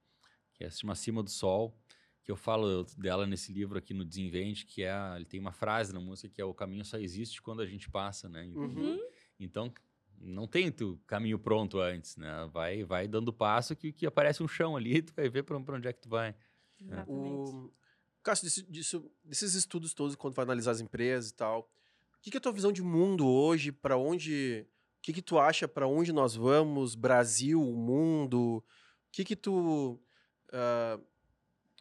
que 0.54 0.64
é, 0.64 0.70
se 0.70 0.80
chama 0.80 0.94
Acima 0.94 1.22
do 1.22 1.30
Sol, 1.30 1.76
que 2.24 2.32
eu 2.32 2.36
falo 2.36 2.84
dela 2.98 3.26
nesse 3.26 3.54
livro 3.54 3.78
aqui 3.78 3.94
no 3.94 4.04
Desinvente, 4.04 4.66
que 4.66 4.84
é, 4.84 4.92
ele 5.16 5.26
tem 5.26 5.40
uma 5.40 5.52
frase 5.52 5.94
na 5.94 6.00
música 6.00 6.28
que 6.28 6.42
é 6.42 6.46
o 6.46 6.54
caminho 6.54 6.84
só 6.84 6.98
existe 6.98 7.42
quando 7.42 7.62
a 7.62 7.66
gente 7.66 7.90
passa, 7.90 8.28
né? 8.28 8.44
Uhum. 8.54 9.00
Então, 9.40 9.72
não 10.20 10.48
tem 10.48 10.72
tu 10.72 11.00
caminho 11.08 11.38
pronto 11.40 11.80
antes, 11.80 12.16
né? 12.18 12.50
Vai, 12.52 12.84
vai 12.84 13.08
dando 13.08 13.32
passo 13.34 13.76
que, 13.76 13.92
que 13.92 14.06
aparece 14.06 14.42
um 14.44 14.48
chão 14.48 14.76
ali 14.76 15.02
tu 15.04 15.14
vai 15.16 15.30
ver 15.30 15.44
pra 15.44 15.58
onde 15.58 15.88
é 15.88 15.94
que 15.94 16.02
tu 16.02 16.10
vai. 16.10 16.36
Exatamente. 16.82 17.10
O... 17.52 17.72
Cássio, 18.24 18.46
desse- 18.46 18.64
disso- 18.64 19.12
desses 19.24 19.54
estudos 19.54 19.94
todos, 19.94 20.16
quando 20.16 20.34
vai 20.36 20.44
analisar 20.44 20.72
as 20.72 20.82
empresas 20.82 21.30
e 21.30 21.34
tal, 21.34 21.62
o 21.62 22.22
que, 22.22 22.30
que 22.32 22.38
é 22.38 22.40
a 22.40 22.42
tua 22.42 22.52
visão 22.52 22.72
de 22.72 22.82
mundo 22.84 23.26
hoje? 23.28 23.72
Para 23.72 23.96
onde. 23.98 24.66
O 24.98 25.02
que, 25.02 25.14
que 25.14 25.22
tu 25.22 25.40
acha 25.40 25.68
para 25.68 25.88
onde 25.88 26.12
nós 26.12 26.36
vamos? 26.36 26.94
Brasil, 26.96 27.62
mundo? 27.62 28.58
O 28.58 28.64
que, 29.14 29.24
que 29.24 29.36
tu. 29.36 29.98
ah, 30.52 31.00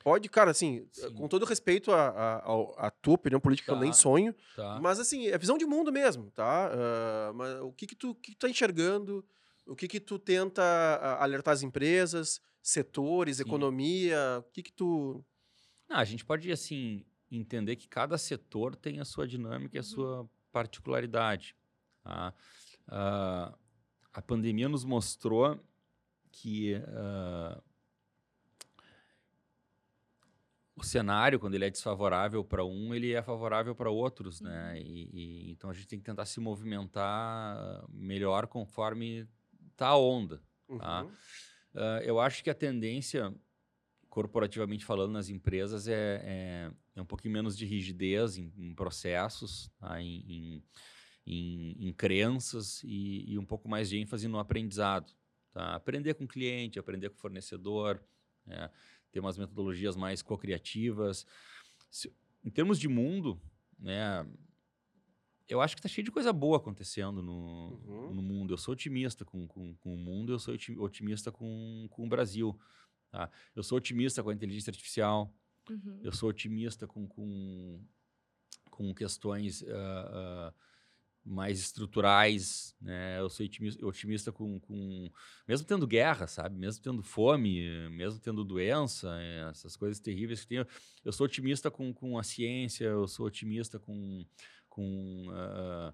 pode, 0.05 0.29
cara, 0.29 0.53
assim, 0.53 0.87
Sim. 0.93 1.13
com 1.15 1.27
todo 1.27 1.45
respeito 1.45 1.91
à 1.91 2.09
à- 2.11 2.45
ao- 2.45 2.75
à 2.79 2.91
tua 3.07 3.15
opinião 3.15 3.41
política, 3.41 3.67
que 3.73 3.77
eu 3.77 3.81
nem 3.81 3.91
Tá. 3.93 3.97
sonho, 3.97 4.35
Tá. 4.57 4.81
mas 4.83 4.99
assim, 4.99 5.29
é 5.29 5.39
visão 5.39 5.57
de 5.57 5.65
mundo 5.65 5.93
mesmo, 5.93 6.29
tá? 6.33 6.71
Ah, 6.73 7.33
mas 7.35 7.61
o 7.61 7.73
que 7.73 7.87
que 7.87 7.95
tu, 7.95 8.15
que 8.17 8.33
tu 8.33 8.39
tá 8.39 8.49
enxergando? 8.49 9.25
O 9.65 9.77
que 9.77 9.87
que 9.87 10.01
tu 10.01 10.19
tenta 10.19 10.63
ah, 10.63 11.23
alertar 11.23 11.55
as 11.55 11.63
empresas, 11.63 12.41
setores, 12.61 13.37
Sim. 13.37 13.45
economia? 13.45 14.19
O 14.41 14.51
que 14.51 14.63
que 14.63 14.73
tu... 14.73 15.25
Não, 15.89 15.97
a 15.99 16.05
gente 16.05 16.25
pode, 16.25 16.51
assim, 16.51 17.05
entender 17.31 17.77
que 17.77 17.87
cada 17.89 18.19
setor 18.19 18.75
tem 18.75 18.99
a 18.99 19.05
sua 19.05 19.27
dinâmica 19.27 19.77
e 19.77 19.79
a 19.79 19.83
Uhum. 19.83 19.87
sua 19.89 20.31
particularidade. 20.51 21.55
tá? 22.03 22.35
Ah, 22.89 23.55
a 24.13 24.23
pandemia 24.23 24.69
nos 24.69 24.85
mostrou 24.85 25.61
que 26.33 26.75
ah, 26.89 27.63
o 30.77 30.85
cenário, 30.85 31.41
quando 31.41 31.55
ele 31.55 31.65
é 31.65 31.71
desfavorável 31.71 32.45
para 32.45 32.63
um, 32.65 32.95
ele 32.95 33.13
é 33.13 33.23
favorável 33.23 33.75
para 33.75 33.91
outros, 33.91 34.43
né? 34.43 34.73
Uhum. 34.73 34.77
E, 34.77 35.11
e- 35.49 35.51
então 35.51 35.71
a 35.71 35.73
gente 35.73 35.89
tem 35.89 35.99
que 35.99 36.05
tentar 36.05 36.27
se 36.27 36.39
movimentar 36.39 37.85
melhor 37.89 38.47
conforme 38.47 39.27
tá 39.75 39.89
a 39.89 39.97
onda. 39.99 40.43
Tá. 40.79 41.03
Uhum. 41.05 41.13
Ah, 41.75 42.01
eu 42.05 42.21
acho 42.21 42.45
que 42.45 42.51
a 42.51 42.55
tendência, 42.55 43.35
corporativamente 44.11 44.85
falando, 44.85 45.13
nas 45.13 45.29
empresas 45.31 45.89
é, 45.89 46.21
é, 46.25 46.71
é 46.95 47.03
um 47.03 47.07
pouquinho 47.07 47.33
menos 47.33 47.57
de 47.57 47.65
rigidez 47.65 48.37
em, 48.37 48.53
em 48.57 48.75
processos, 48.75 49.71
tá? 49.79 50.01
em, 50.01 50.21
em, 50.29 50.65
em- 51.27 51.89
em 51.89 51.93
crenças 51.93 52.83
e, 52.85 53.33
e 53.33 53.39
um 53.39 53.45
pouco 53.47 53.67
mais 53.69 53.89
de 53.89 53.99
ênfase 53.99 54.29
no 54.29 54.39
aprendizado. 54.39 55.13
Tá? 55.53 55.75
Aprender 55.75 56.15
com 56.15 56.25
o 56.25 56.29
cliente, 56.29 56.79
aprender 56.79 57.09
com 57.09 57.17
o 57.17 57.21
fornecedor, 57.21 58.03
né? 58.45 58.71
Ter 59.17 59.21
umas 59.21 59.39
metodologias 59.39 59.97
mais 59.97 60.21
co-criativas. 60.21 61.27
Se- 61.91 62.13
Em 62.45 62.51
termos 62.51 62.79
de 62.79 62.87
mundo, 62.87 63.41
né, 63.79 64.25
eu 65.49 65.61
acho 65.61 65.75
que 65.75 65.81
está 65.81 65.89
cheio 65.89 66.05
de 66.05 66.11
coisa 66.13 66.33
boa 66.33 66.59
acontecendo 66.59 67.23
no, 67.23 67.81
Uhum. 67.87 68.15
no 68.15 68.23
mundo. 68.23 68.53
Eu 68.53 68.59
sou 68.59 68.73
otimista 68.73 69.25
com, 69.25 69.47
com, 69.49 69.75
com 69.77 69.95
o 69.95 69.97
mundo, 69.97 70.33
eu 70.33 70.39
sou 70.39 70.55
oti- 70.55 70.79
otimista 70.79 71.33
com, 71.33 71.87
com 71.91 72.05
o 72.05 72.09
Brasil. 72.09 72.57
tá? 73.11 73.31
Eu 73.55 73.63
sou 73.63 73.79
otimista 73.79 74.23
com 74.23 74.29
a 74.31 74.35
inteligência 74.35 74.71
artificial, 74.71 75.33
Uhum. 75.71 76.01
eu 76.03 76.13
sou 76.13 76.29
otimista 76.29 76.87
com, 76.87 77.09
com, 77.09 77.81
com 78.71 78.95
questões 78.95 79.65
ah, 79.65 80.53
ah, 80.53 80.55
mais 81.27 81.59
estruturais, 81.59 82.77
né? 82.81 83.19
Eu 83.19 83.29
sou 83.29 83.45
otimista, 83.45 83.85
otimista 83.85 84.33
com, 84.33 84.61
com... 84.61 85.11
Mesmo 85.47 85.67
tendo 85.67 85.87
guerra, 85.87 86.27
sabe? 86.27 86.57
Mesmo 86.57 86.83
tendo 86.83 87.03
fome, 87.03 87.89
mesmo 87.91 88.21
tendo 88.21 88.45
doença, 88.45 89.09
eh, 89.21 89.49
essas 89.51 89.77
coisas 89.77 89.99
terríveis 89.99 90.43
que 90.43 90.47
tem. 90.47 90.65
Eu 91.05 91.13
sou 91.13 91.27
otimista 91.27 91.71
com, 91.71 91.93
com 91.93 92.17
a 92.17 92.23
ciência, 92.23 92.85
eu 92.85 93.09
sou 93.09 93.27
otimista 93.27 93.79
com... 93.79 94.25
com 94.69 95.27
ah, 95.33 95.93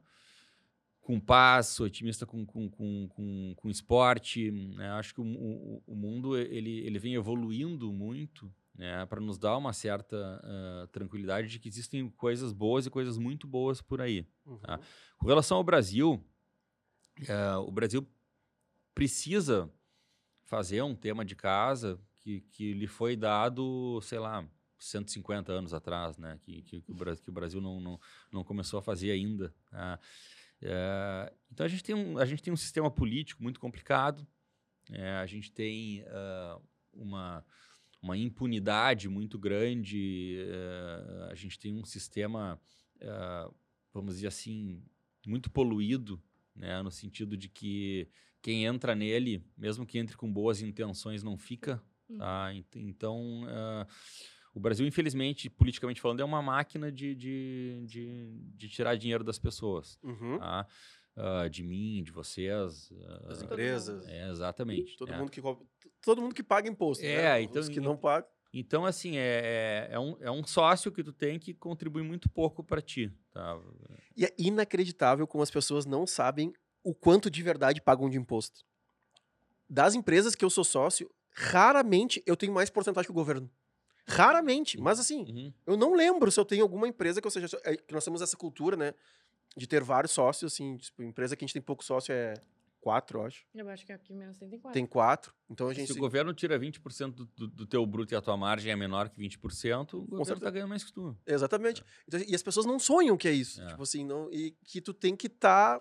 com 1.01 1.19
paz, 1.19 1.67
sou 1.67 1.87
otimista 1.87 2.25
com, 2.25 2.47
com, 2.47 2.71
com, 2.71 3.09
com, 3.09 3.55
com 3.57 3.69
esporte. 3.69 4.53
Né? 4.53 4.89
Acho 4.91 5.13
que 5.13 5.21
o, 5.21 5.25
o, 5.25 5.83
o 5.85 5.97
mundo 5.97 6.37
ele, 6.37 6.79
ele 6.87 6.99
vem 6.99 7.15
evoluindo 7.15 7.93
muito 7.93 8.49
né? 8.75 9.05
para 9.07 9.21
nos 9.21 9.39
dar 9.39 9.57
uma 9.57 9.73
certa 9.73 10.17
ah, 10.43 10.89
tranquilidade 10.93 11.49
de 11.49 11.59
que 11.59 11.69
existem 11.69 12.09
coisas 12.11 12.53
boas 12.53 12.87
e 12.87 12.91
coisas 12.91 13.19
muito 13.19 13.47
boas 13.47 13.81
por 13.83 14.01
aí. 14.01 14.27
Uhum. 14.47 14.59
Tá. 14.59 14.81
Com 15.19 15.27
relação 15.27 15.57
ao 15.59 15.65
Brasil, 15.65 16.25
eh, 17.29 17.57
o 17.57 17.71
Brasil 17.71 18.07
precisa 18.95 19.73
fazer 20.45 20.83
um 20.83 20.95
tema 20.95 21.25
de 21.25 21.35
casa 21.35 22.01
que, 22.21 22.41
que 22.43 22.73
lhe 22.75 22.87
foi 22.87 23.17
dado, 23.17 24.01
sei 24.03 24.19
lá, 24.19 24.47
150 24.79 25.53
anos 25.53 25.73
atrás, 25.73 26.19
né? 26.19 26.39
Que, 26.43 26.63
que, 26.63 26.81
que 26.83 26.91
o, 26.93 26.95
Bra- 26.95 27.17
que 27.17 27.31
o 27.31 27.33
Brasil 27.33 27.61
não, 27.61 27.81
não, 27.81 28.01
não 28.33 28.45
começou 28.45 28.79
a 28.79 28.83
fazer 28.83 29.11
ainda. 29.11 29.55
tá? 29.71 29.99
Eh, 30.61 31.33
então 31.51 31.65
a 31.67 31.69
gente, 31.69 31.83
tem 31.83 31.95
um, 31.95 32.19
a 32.19 32.25
gente 32.25 32.43
tem 32.43 32.53
um 32.53 32.57
sistema 32.57 32.91
político 32.91 33.43
muito 33.43 33.61
complicado, 33.61 34.27
eh, 34.91 35.17
a 35.17 35.27
gente 35.27 35.53
tem 35.53 36.05
uma, 36.93 37.45
uma 38.03 38.17
impunidade 38.17 39.09
muito 39.09 39.39
grande, 39.39 40.37
eh, 40.41 41.29
a 41.31 41.35
gente 41.37 41.59
tem 41.59 41.73
um 41.75 41.85
sistema, 41.85 42.61
ah, 43.01 43.49
vamos 43.95 44.17
dizer 44.17 44.27
assim, 44.27 44.83
muito 45.27 45.49
poluído, 45.51 46.21
né, 46.55 46.83
no 46.83 46.91
sentido 46.91 47.37
de 47.37 47.49
que 47.49 48.09
quem 48.43 48.65
entra 48.65 48.95
nele, 48.95 49.45
mesmo 49.57 49.87
que 49.87 49.99
entre 49.99 50.17
com 50.17 50.31
boas 50.33 50.61
intenções, 50.61 51.23
não 51.23 51.39
fica. 51.39 51.81
Hum. 52.11 52.19
Tá? 52.19 52.53
Ent- 52.53 52.75
Então, 52.77 53.45
ah, 53.47 53.87
o 54.53 54.59
Brasil, 54.61 54.85
infelizmente, 54.87 55.49
politicamente 55.49 56.01
falando, 56.01 56.21
é 56.21 56.25
uma 56.25 56.43
máquina 56.43 56.91
de, 56.91 57.15
de, 57.15 57.85
de, 57.87 58.41
de 58.57 58.69
tirar 58.69 58.97
dinheiro 58.97 59.23
das 59.25 59.39
pessoas. 59.39 59.97
Uhum. 60.03 60.39
tá? 60.39 60.67
Ah, 61.17 61.47
de 61.49 61.63
mim, 61.63 62.03
de 62.03 62.11
vocês. 62.11 62.91
ah, 63.05 63.19
Das 63.29 63.39
Todo 63.39 63.53
empresas. 63.53 64.07
é, 64.09 64.31
exatamente. 64.31 64.97
Todo, 64.97 65.13
é. 65.13 65.17
mundo 65.19 65.31
que, 65.31 65.43
todo 66.01 66.23
mundo 66.23 66.35
que 66.35 66.43
paga 66.43 66.69
imposto. 66.69 67.05
É, 67.05 67.23
né? 67.23 67.43
então, 67.43 67.61
Os 67.61 67.69
que 67.69 67.81
não 67.81 67.97
pagam. 67.97 68.29
Então, 68.55 68.85
assim, 68.85 69.17
é, 69.17 69.89
é, 69.91 69.95
é 69.95 69.99
um, 69.99 70.17
é 70.21 70.31
um 70.31 70.45
sócio 70.45 70.93
que 70.93 71.03
tu 71.03 71.13
tem 71.13 71.39
que 71.39 71.55
contribui 71.55 72.03
muito 72.03 72.29
pouco 72.29 72.63
para 72.63 72.83
ti. 72.83 73.11
Tá? 73.33 73.59
E 74.17 74.27
é 74.27 74.35
inacreditável 74.39 75.27
como 75.27 75.43
as 75.43 75.51
pessoas 75.51 75.87
não 75.87 76.07
sabem 76.07 76.53
o 76.85 76.95
quanto 76.95 77.31
de 77.31 77.43
verdade 77.43 77.81
pagam 77.81 78.11
de 78.11 78.19
imposto. 78.19 78.61
Das 79.69 79.95
empresas 79.95 80.35
que 80.35 80.45
eu 80.45 80.51
sou 80.51 80.65
sócio, 80.65 81.11
raramente 81.31 82.23
eu 82.27 82.37
tenho 82.37 82.53
mais 82.53 82.69
porcentagem 82.69 83.07
que 83.07 83.11
o 83.13 83.15
governo. 83.15 83.51
Raramente, 84.07 84.79
mas 84.79 84.99
assim, 84.99 85.21
Uhum. 85.23 85.53
eu 85.65 85.77
não 85.77 85.95
lembro 85.95 86.31
se 86.31 86.39
eu 86.39 86.45
tenho 86.45 86.63
alguma 86.63 86.89
empresa 86.89 87.21
que 87.21 87.27
eu 87.27 87.31
seja. 87.31 87.59
é 87.65 87.77
que 87.77 87.95
nós 87.95 88.05
temos 88.05 88.21
essa 88.21 88.37
cultura, 88.37 88.77
né? 88.77 88.93
De 89.57 89.67
ter 89.67 89.83
vários 89.83 90.13
sócios, 90.13 90.53
assim, 90.53 90.77
tipo, 90.77 91.03
empresa 91.03 91.37
que 91.37 91.45
a 91.45 91.47
gente 91.47 91.53
tem 91.53 91.63
pouco 91.63 91.85
sócio 91.85 92.13
é 92.13 92.35
quatro, 92.83 93.21
eu 93.21 93.27
acho. 93.27 93.47
Eu 93.55 93.69
acho 93.69 93.87
que 93.87 93.93
aqui 93.93 94.13
menos 94.13 94.37
tem, 94.37 94.49
tem 94.49 94.59
quatro. 94.59 94.75
Tem 94.75 94.87
quatro. 94.87 95.35
Então 95.49 95.69
a 95.69 95.73
gente. 95.73 95.87
Se 95.87 95.99
o 95.99 96.01
governo 96.01 96.35
tira 96.35 96.59
20% 96.59 97.13
do, 97.13 97.27
do, 97.27 97.47
do 97.47 97.67
teu 97.67 97.87
bruto 97.87 98.13
e 98.13 98.17
a 98.17 98.21
tua 98.21 98.37
margem 98.37 98.73
é 98.73 98.77
menor 98.77 99.09
que 99.09 99.21
20%, 99.21 99.95
o 99.95 100.01
governo 100.01 100.25
certeza. 100.25 100.41
tá 100.41 100.51
ganhando 100.51 100.69
mais 100.69 100.83
que 100.83 100.93
tu. 100.93 101.17
Exatamente. 101.25 101.85
Então, 102.07 102.21
e 102.27 102.35
as 102.35 102.43
pessoas 102.43 102.67
não 102.67 102.79
sonham 102.79 103.17
que 103.17 103.29
é 103.29 103.33
isso. 103.33 103.63
É. 103.63 103.69
Tipo 103.69 103.83
assim, 103.85 104.05
não, 104.05 104.31
e 104.33 104.51
que 104.65 104.81
tu 104.81 104.93
tem 104.93 105.17
que 105.17 105.29
estar 105.29 105.81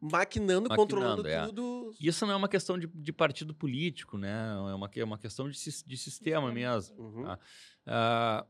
maquinando, 0.00 0.68
Maquinando, 0.68 0.76
controlando 0.76 1.28
é. 1.28 1.46
tudo. 1.46 1.94
Isso 2.00 2.26
não 2.26 2.34
é 2.34 2.36
uma 2.36 2.48
questão 2.48 2.78
de, 2.78 2.86
de 2.86 3.12
partido 3.12 3.54
político, 3.54 4.18
né? 4.18 4.54
É 4.70 4.74
uma, 4.74 4.90
é 4.94 5.04
uma 5.04 5.18
questão 5.18 5.48
de, 5.48 5.58
de 5.58 5.96
sistema 5.96 6.52
mesmo. 6.52 7.00
Uhum. 7.00 7.24
Tá. 7.24 7.38
Ah, 7.86 8.46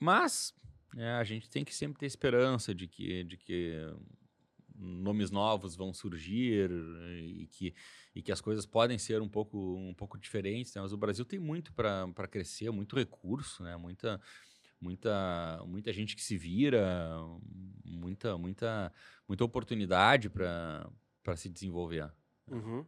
mas 0.00 0.54
né, 0.94 1.14
a 1.14 1.24
gente 1.24 1.50
tem 1.50 1.64
que 1.64 1.74
sempre 1.74 1.98
ter 1.98 2.06
esperança 2.06 2.72
de 2.72 2.86
que, 2.86 3.24
de 3.24 3.36
que 3.36 3.74
nomes 4.76 5.30
novos 5.30 5.74
vão 5.74 5.92
surgir 5.92 6.70
e 7.18 7.46
que, 7.48 7.74
e 8.14 8.22
que 8.22 8.30
as 8.30 8.40
coisas 8.40 8.64
podem 8.64 8.96
ser 8.96 9.20
um 9.20 9.28
pouco, 9.28 9.76
um 9.76 9.92
pouco 9.92 10.16
diferentes. 10.16 10.74
né? 10.74 10.82
Mas 10.82 10.92
o 10.92 10.96
Brasil 10.96 11.24
tem 11.24 11.38
muito 11.38 11.72
para 11.72 12.28
crescer, 12.30 12.70
muito 12.70 12.96
recurso, 12.96 13.62
né? 13.64 13.76
muita, 13.76 14.20
muita, 14.80 15.62
muita 15.66 15.92
gente 15.92 16.14
que 16.14 16.22
se 16.22 16.36
vira, 16.36 17.18
muita, 17.84 18.38
muita, 18.38 18.92
muita 19.26 19.44
oportunidade 19.44 20.30
para 20.30 20.88
se 21.36 21.48
desenvolver. 21.48 22.12
Uhum. 22.48 22.86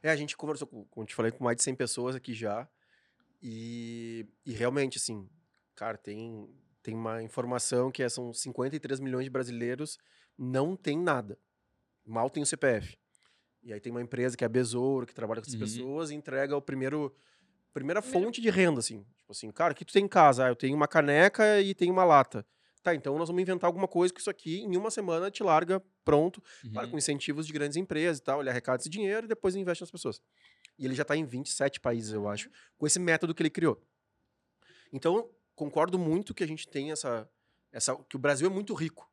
É, 0.00 0.10
a 0.10 0.16
gente 0.16 0.36
conversou, 0.36 0.68
com, 0.68 0.84
como 0.84 1.06
te 1.06 1.14
falei, 1.14 1.32
com 1.32 1.42
mais 1.42 1.56
de 1.56 1.64
100 1.64 1.74
pessoas 1.74 2.14
aqui 2.14 2.34
já. 2.34 2.68
E, 3.42 4.26
e 4.44 4.52
realmente, 4.52 4.98
assim, 4.98 5.28
cara, 5.74 5.96
tem, 5.96 6.48
tem 6.88 6.94
uma 6.96 7.22
informação 7.22 7.90
que 7.90 8.02
é, 8.02 8.08
são 8.08 8.32
53 8.32 8.98
milhões 9.00 9.24
de 9.24 9.30
brasileiros 9.30 9.98
não 10.38 10.74
tem 10.74 10.98
nada. 10.98 11.38
Mal 12.06 12.30
tem 12.30 12.42
o 12.42 12.46
CPF. 12.46 12.96
E 13.62 13.72
aí 13.72 13.80
tem 13.80 13.90
uma 13.92 14.00
empresa 14.00 14.36
que 14.36 14.42
é 14.44 14.46
a 14.46 14.48
Besouro, 14.48 15.06
que 15.06 15.14
trabalha 15.14 15.40
com 15.42 15.46
essas 15.46 15.54
Uhum. 15.54 15.60
pessoas 15.60 16.10
e 16.10 16.14
entrega 16.14 16.56
o 16.56 16.62
primeiro 16.62 17.14
primeira 17.74 18.00
fonte 18.00 18.40
de 18.40 18.48
renda, 18.50 18.80
assim. 18.80 19.04
Tipo 19.18 19.30
assim, 19.32 19.50
cara, 19.52 19.72
o 19.72 19.76
que 19.76 19.84
tu 19.84 19.92
tem 19.92 20.04
em 20.04 20.08
casa? 20.08 20.46
Ah, 20.46 20.48
eu 20.48 20.56
tenho 20.56 20.74
uma 20.74 20.88
caneca 20.88 21.60
e 21.60 21.74
tenho 21.74 21.92
uma 21.92 22.04
lata. 22.04 22.44
Tá, 22.82 22.94
então 22.94 23.18
nós 23.18 23.28
vamos 23.28 23.42
inventar 23.42 23.68
alguma 23.68 23.86
coisa 23.86 24.12
que 24.14 24.20
isso 24.20 24.30
aqui, 24.30 24.60
em 24.60 24.76
uma 24.76 24.90
semana, 24.90 25.30
te 25.30 25.42
larga 25.42 25.80
pronto 26.04 26.42
Uhum. 26.64 26.90
com 26.90 26.96
incentivos 26.98 27.46
de 27.46 27.52
grandes 27.52 27.76
empresas 27.76 28.18
e 28.18 28.22
tal, 28.22 28.40
ele 28.40 28.48
arrecada 28.48 28.80
esse 28.80 28.88
dinheiro 28.88 29.26
e 29.26 29.28
depois 29.28 29.54
investe 29.54 29.82
nas 29.82 29.90
pessoas. 29.90 30.22
E 30.78 30.86
ele 30.86 30.94
já 30.94 31.02
está 31.02 31.14
em 31.16 31.24
27 31.26 31.78
países, 31.80 32.12
eu 32.12 32.26
acho, 32.28 32.48
com 32.78 32.86
esse 32.86 32.98
método 32.98 33.34
que 33.34 33.42
ele 33.42 33.50
criou. 33.50 33.80
Então, 34.92 35.28
concordo 35.58 35.98
muito 35.98 36.32
que 36.32 36.44
a 36.44 36.46
gente 36.46 36.66
tem 36.68 36.92
essa, 36.92 37.28
essa 37.72 37.94
que 38.08 38.14
o 38.16 38.18
Brasil 38.18 38.48
é 38.48 38.52
muito 38.52 38.72
rico, 38.74 39.10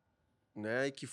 né? 0.54 0.86
E 0.86 0.92
que 0.92 1.06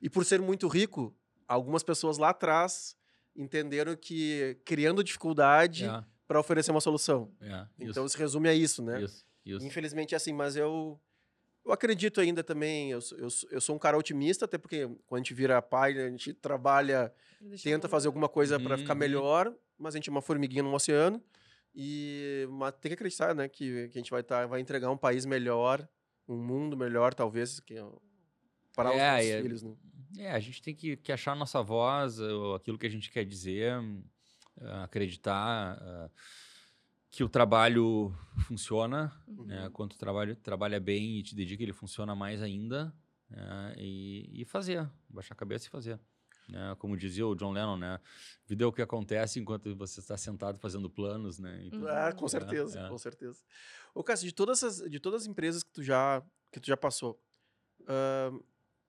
e 0.00 0.10
por 0.10 0.24
ser 0.24 0.40
muito 0.40 0.68
rico, 0.68 1.14
algumas 1.48 1.82
pessoas 1.82 2.18
lá 2.18 2.28
atrás 2.30 2.96
entenderam 3.34 3.96
que 3.96 4.58
criando 4.64 5.02
dificuldade 5.02 5.86
É, 5.86 6.04
para 6.28 6.38
oferecer 6.38 6.70
uma 6.70 6.80
solução. 6.80 7.32
é, 7.40 7.66
Então 7.80 8.04
isso, 8.04 8.14
se 8.14 8.18
resume 8.18 8.48
a 8.48 8.54
isso, 8.54 8.82
né? 8.82 9.00
isso. 9.00 9.24
Isso. 9.44 9.66
Infelizmente 9.66 10.14
é 10.14 10.16
assim, 10.16 10.32
mas 10.32 10.54
eu, 10.54 11.00
eu 11.64 11.72
acredito 11.72 12.20
ainda 12.20 12.44
também. 12.44 12.90
Eu, 12.92 13.00
sou- 13.00 13.18
eu, 13.18 13.30
sou- 13.30 13.48
eu 13.50 13.60
sou 13.60 13.74
um 13.74 13.78
cara 13.78 13.96
otimista, 13.98 14.44
até 14.44 14.58
porque 14.58 14.86
quando 15.06 15.20
a 15.20 15.22
gente 15.24 15.34
vira 15.34 15.60
pai, 15.62 15.98
a 15.98 16.08
gente 16.10 16.32
trabalha, 16.34 17.12
Deixa 17.40 17.64
tenta 17.64 17.88
fazer 17.88 18.06
alguma 18.08 18.28
coisa 18.28 18.60
para 18.60 18.76
ficar 18.76 18.92
Uhum. 18.92 18.98
melhor, 19.00 19.54
mas 19.78 19.94
a 19.94 19.98
gente 19.98 20.08
é 20.08 20.12
uma 20.12 20.22
formiguinha 20.22 20.62
no 20.62 20.72
oceano. 20.74 21.20
E 21.74 22.46
mas 22.50 22.74
tem 22.74 22.90
que 22.90 22.94
acreditar, 22.94 23.34
né, 23.34 23.48
que, 23.48 23.88
que 23.88 23.98
a 23.98 24.00
gente 24.00 24.10
vai, 24.10 24.22
tá, 24.22 24.46
vai 24.46 24.60
entregar 24.60 24.90
um 24.90 24.96
país 24.96 25.24
melhor, 25.24 25.88
um 26.28 26.36
mundo 26.36 26.76
melhor, 26.76 27.14
talvez, 27.14 27.60
que, 27.60 27.74
para 28.74 28.90
os 28.90 28.96
É, 28.96 29.24
e 29.24 29.30
é- 29.30 29.42
filhos. 29.42 29.62
Né? 29.62 29.74
É, 30.18 30.32
a 30.32 30.40
gente 30.40 30.60
tem 30.60 30.74
que, 30.74 30.96
que 30.96 31.10
achar 31.10 31.32
a 31.32 31.36
nossa 31.36 31.62
voz, 31.62 32.18
aquilo 32.54 32.78
que 32.78 32.86
a 32.86 32.90
gente 32.90 33.10
quer 33.10 33.24
dizer, 33.24 33.72
ah, 34.60 34.84
acreditar 34.84 35.78
ah, 35.80 36.10
que 37.10 37.24
o 37.24 37.28
trabalho 37.28 38.14
funciona, 38.46 39.12
né? 39.46 39.64
Uhum. 39.64 39.70
Quando 39.72 39.92
o 39.92 39.98
trabalho 39.98 40.36
trabalha 40.36 40.78
bem 40.80 41.18
e 41.18 41.22
te 41.22 41.34
dedica, 41.34 41.62
ele 41.62 41.72
funciona 41.72 42.14
mais 42.14 42.42
ainda, 42.42 42.94
né? 43.28 43.74
e, 43.78 44.42
e 44.42 44.44
fazer, 44.44 44.88
baixar 45.08 45.34
a 45.34 45.36
cabeça 45.36 45.66
e 45.66 45.70
fazer. 45.70 45.98
Né? 46.52 46.76
Como 46.78 46.96
dizia 46.96 47.26
o 47.26 47.34
John 47.34 47.50
Lennon, 47.52 47.76
né? 47.76 47.98
Vida 48.46 48.64
é 48.64 48.66
o 48.66 48.72
que 48.72 48.82
acontece 48.82 49.40
enquanto 49.40 49.74
você 49.74 50.00
está 50.00 50.16
sentado 50.16 50.58
fazendo 50.58 50.88
planos, 50.90 51.38
né? 51.38 51.62
Então, 51.64 51.80
Uhum. 51.80 51.88
Ah, 51.88 52.12
com 52.12 52.26
É, 52.26 52.28
certeza, 52.28 52.80
é. 52.80 52.88
com 52.88 52.98
certeza. 52.98 53.42
Ô, 53.94 54.04
Cássio, 54.04 54.26
de 54.28 54.34
todas 54.34 54.62
as, 54.62 54.78
de 54.90 55.00
todas 55.00 55.22
as 55.22 55.28
empresas 55.28 55.62
que 55.62 55.70
tu 55.72 55.82
já, 55.82 56.22
que 56.50 56.60
tu 56.60 56.66
já 56.66 56.76
passou, 56.76 57.20
ahn, 57.88 58.38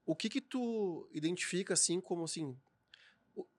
o 0.06 0.16
que 0.16 0.30
que 0.30 0.42
tu 0.42 1.10
identifica, 1.14 1.74
assim, 1.74 2.00
como, 2.02 2.26
assim... 2.26 2.58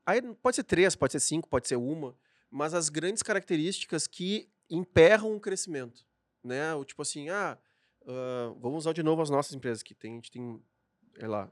Aí 0.06 0.20
pode 0.36 0.56
ser 0.56 0.64
três, 0.64 0.94
pode 0.94 1.12
ser 1.12 1.20
cinco, 1.20 1.48
pode 1.48 1.66
ser 1.66 1.76
uma, 1.76 2.14
mas 2.50 2.74
as 2.74 2.88
grandes 2.90 3.22
características 3.22 4.06
que 4.06 4.48
emperram 4.70 5.34
o 5.34 5.40
crescimento, 5.40 6.04
né? 6.42 6.74
O 6.74 6.84
tipo 6.84 7.00
assim, 7.00 7.30
ah, 7.30 7.58
ah, 8.06 8.54
vamos 8.60 8.84
usar 8.84 8.92
de 8.92 9.02
novo 9.02 9.22
as 9.22 9.30
nossas 9.30 9.54
empresas, 9.54 9.82
que 9.82 9.94
tem, 9.94 10.12
a 10.12 10.14
gente 10.16 10.30
tem, 10.30 10.62
sei 11.18 11.26
lá, 11.28 11.50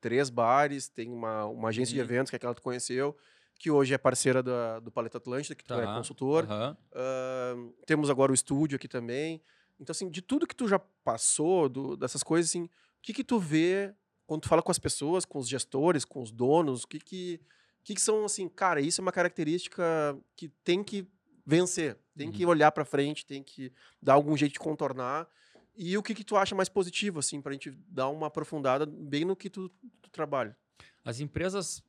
três 0.00 0.30
bares, 0.30 0.88
tem 0.88 1.10
uma, 1.12 1.44
uma 1.46 1.68
agência 1.68 1.92
de 1.94 2.00
Uhum. 2.00 2.04
eventos, 2.06 2.30
que 2.30 2.36
é 2.36 2.38
aquela 2.38 2.54
que 2.54 2.60
tu 2.60 2.64
conheceu, 2.64 3.16
que 3.58 3.70
hoje 3.70 3.92
é 3.94 3.98
parceira 3.98 4.42
da- 4.42 4.78
do 4.80 4.90
Paleta 4.90 5.18
Atlântida, 5.18 5.54
que 5.54 5.64
tu 5.64 5.74
é 5.74 5.86
Tá, 5.86 5.94
consultor. 5.94 6.44
aham. 6.44 6.76
Ahn, 6.94 7.70
temos 7.86 8.08
agora 8.10 8.30
o 8.32 8.34
estúdio 8.34 8.76
aqui 8.76 8.88
também. 8.88 9.42
Então, 9.80 9.92
assim, 9.92 10.08
de 10.10 10.22
tudo 10.22 10.46
que 10.46 10.54
tu 10.54 10.66
já 10.68 10.78
passou, 10.78 11.68
do- 11.68 11.96
dessas 11.96 12.22
coisas, 12.22 12.50
assim, 12.50 12.64
o 12.64 12.70
que 13.02 13.12
que 13.12 13.24
tu 13.24 13.38
vê 13.38 13.94
quando 14.26 14.42
tu 14.42 14.48
fala 14.48 14.62
com 14.62 14.70
as 14.70 14.78
pessoas, 14.78 15.24
com 15.24 15.38
os 15.38 15.48
gestores, 15.48 16.04
com 16.04 16.20
os 16.22 16.30
donos, 16.30 16.84
o 16.84 16.88
que 16.88 16.98
que, 16.98 17.40
que 17.82 17.94
que 17.94 18.00
são, 18.00 18.24
assim, 18.24 18.48
cara, 18.48 18.80
isso 18.80 19.00
é 19.00 19.02
uma 19.02 19.12
característica 19.12 19.82
que 20.36 20.48
tem 20.62 20.82
que 20.84 21.06
vencer, 21.46 21.96
tem 22.16 22.30
que 22.30 22.44
olhar 22.44 22.70
pra 22.72 22.84
frente, 22.84 23.24
tem 23.24 23.42
que 23.42 23.72
dar 24.02 24.12
algum 24.14 24.36
jeito 24.36 24.52
de 24.52 24.58
contornar. 24.58 25.26
E 25.80 25.96
o 25.96 26.02
que 26.02 26.12
que 26.12 26.24
tu 26.24 26.36
acha 26.36 26.56
mais 26.56 26.68
positivo, 26.68 27.20
assim, 27.20 27.40
pra 27.40 27.52
gente 27.52 27.70
dar 27.88 28.08
uma 28.08 28.26
aprofundada 28.26 28.84
bem 28.84 29.24
no 29.24 29.36
que 29.36 29.48
tu, 29.48 29.68
tu 30.02 30.10
trabalha? 30.10 30.58
As 31.04 31.20
empresas. 31.20 31.82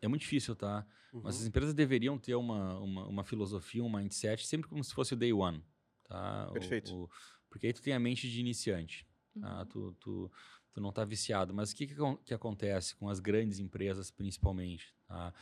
É 0.00 0.06
muito 0.06 0.22
difícil, 0.22 0.54
tá? 0.54 0.86
Mas 1.12 1.34
as 1.36 1.42
Uhum. 1.42 1.48
empresas 1.48 1.74
deveriam 1.74 2.16
ter 2.16 2.34
uma, 2.36 2.78
uma, 2.78 3.06
uma 3.08 3.24
filosofia, 3.24 3.82
um 3.82 3.90
mindset, 3.92 4.46
sempre 4.46 4.68
como 4.68 4.82
se 4.84 4.94
fosse 4.94 5.14
o 5.14 5.16
day 5.16 5.32
one. 5.32 5.62
Tá? 6.04 6.48
O- 6.48 6.52
Perfeito. 6.52 6.94
o- 6.94 7.10
porque 7.50 7.66
aí 7.66 7.72
tu 7.72 7.82
tem 7.82 7.92
a 7.92 7.98
mente 8.00 8.30
de 8.30 8.40
iniciante. 8.40 9.04
Tá? 9.40 9.58
Uhum. 9.60 9.66
Tu, 9.66 9.92
tu, 10.00 10.32
tu 10.72 10.80
não 10.80 10.92
tá 10.92 11.04
viciado. 11.04 11.52
Mas 11.52 11.72
o 11.72 11.76
que, 11.76 11.88
que, 11.88 11.94
que 12.24 12.34
acontece 12.34 12.94
com 12.96 13.08
as 13.08 13.18
grandes 13.18 13.58
empresas, 13.58 14.10
principalmente? 14.12 14.94
Tá? 15.06 15.34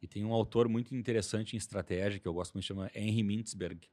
E 0.00 0.06
tem 0.06 0.24
um 0.24 0.32
autor 0.32 0.68
muito 0.68 0.94
interessante 0.94 1.54
em 1.54 1.58
estratégia, 1.58 2.18
que 2.20 2.26
eu 2.26 2.32
gosto 2.32 2.54
muito, 2.54 2.64
chama 2.64 2.90
Henry 2.94 3.22
Mintzberg, 3.22 3.86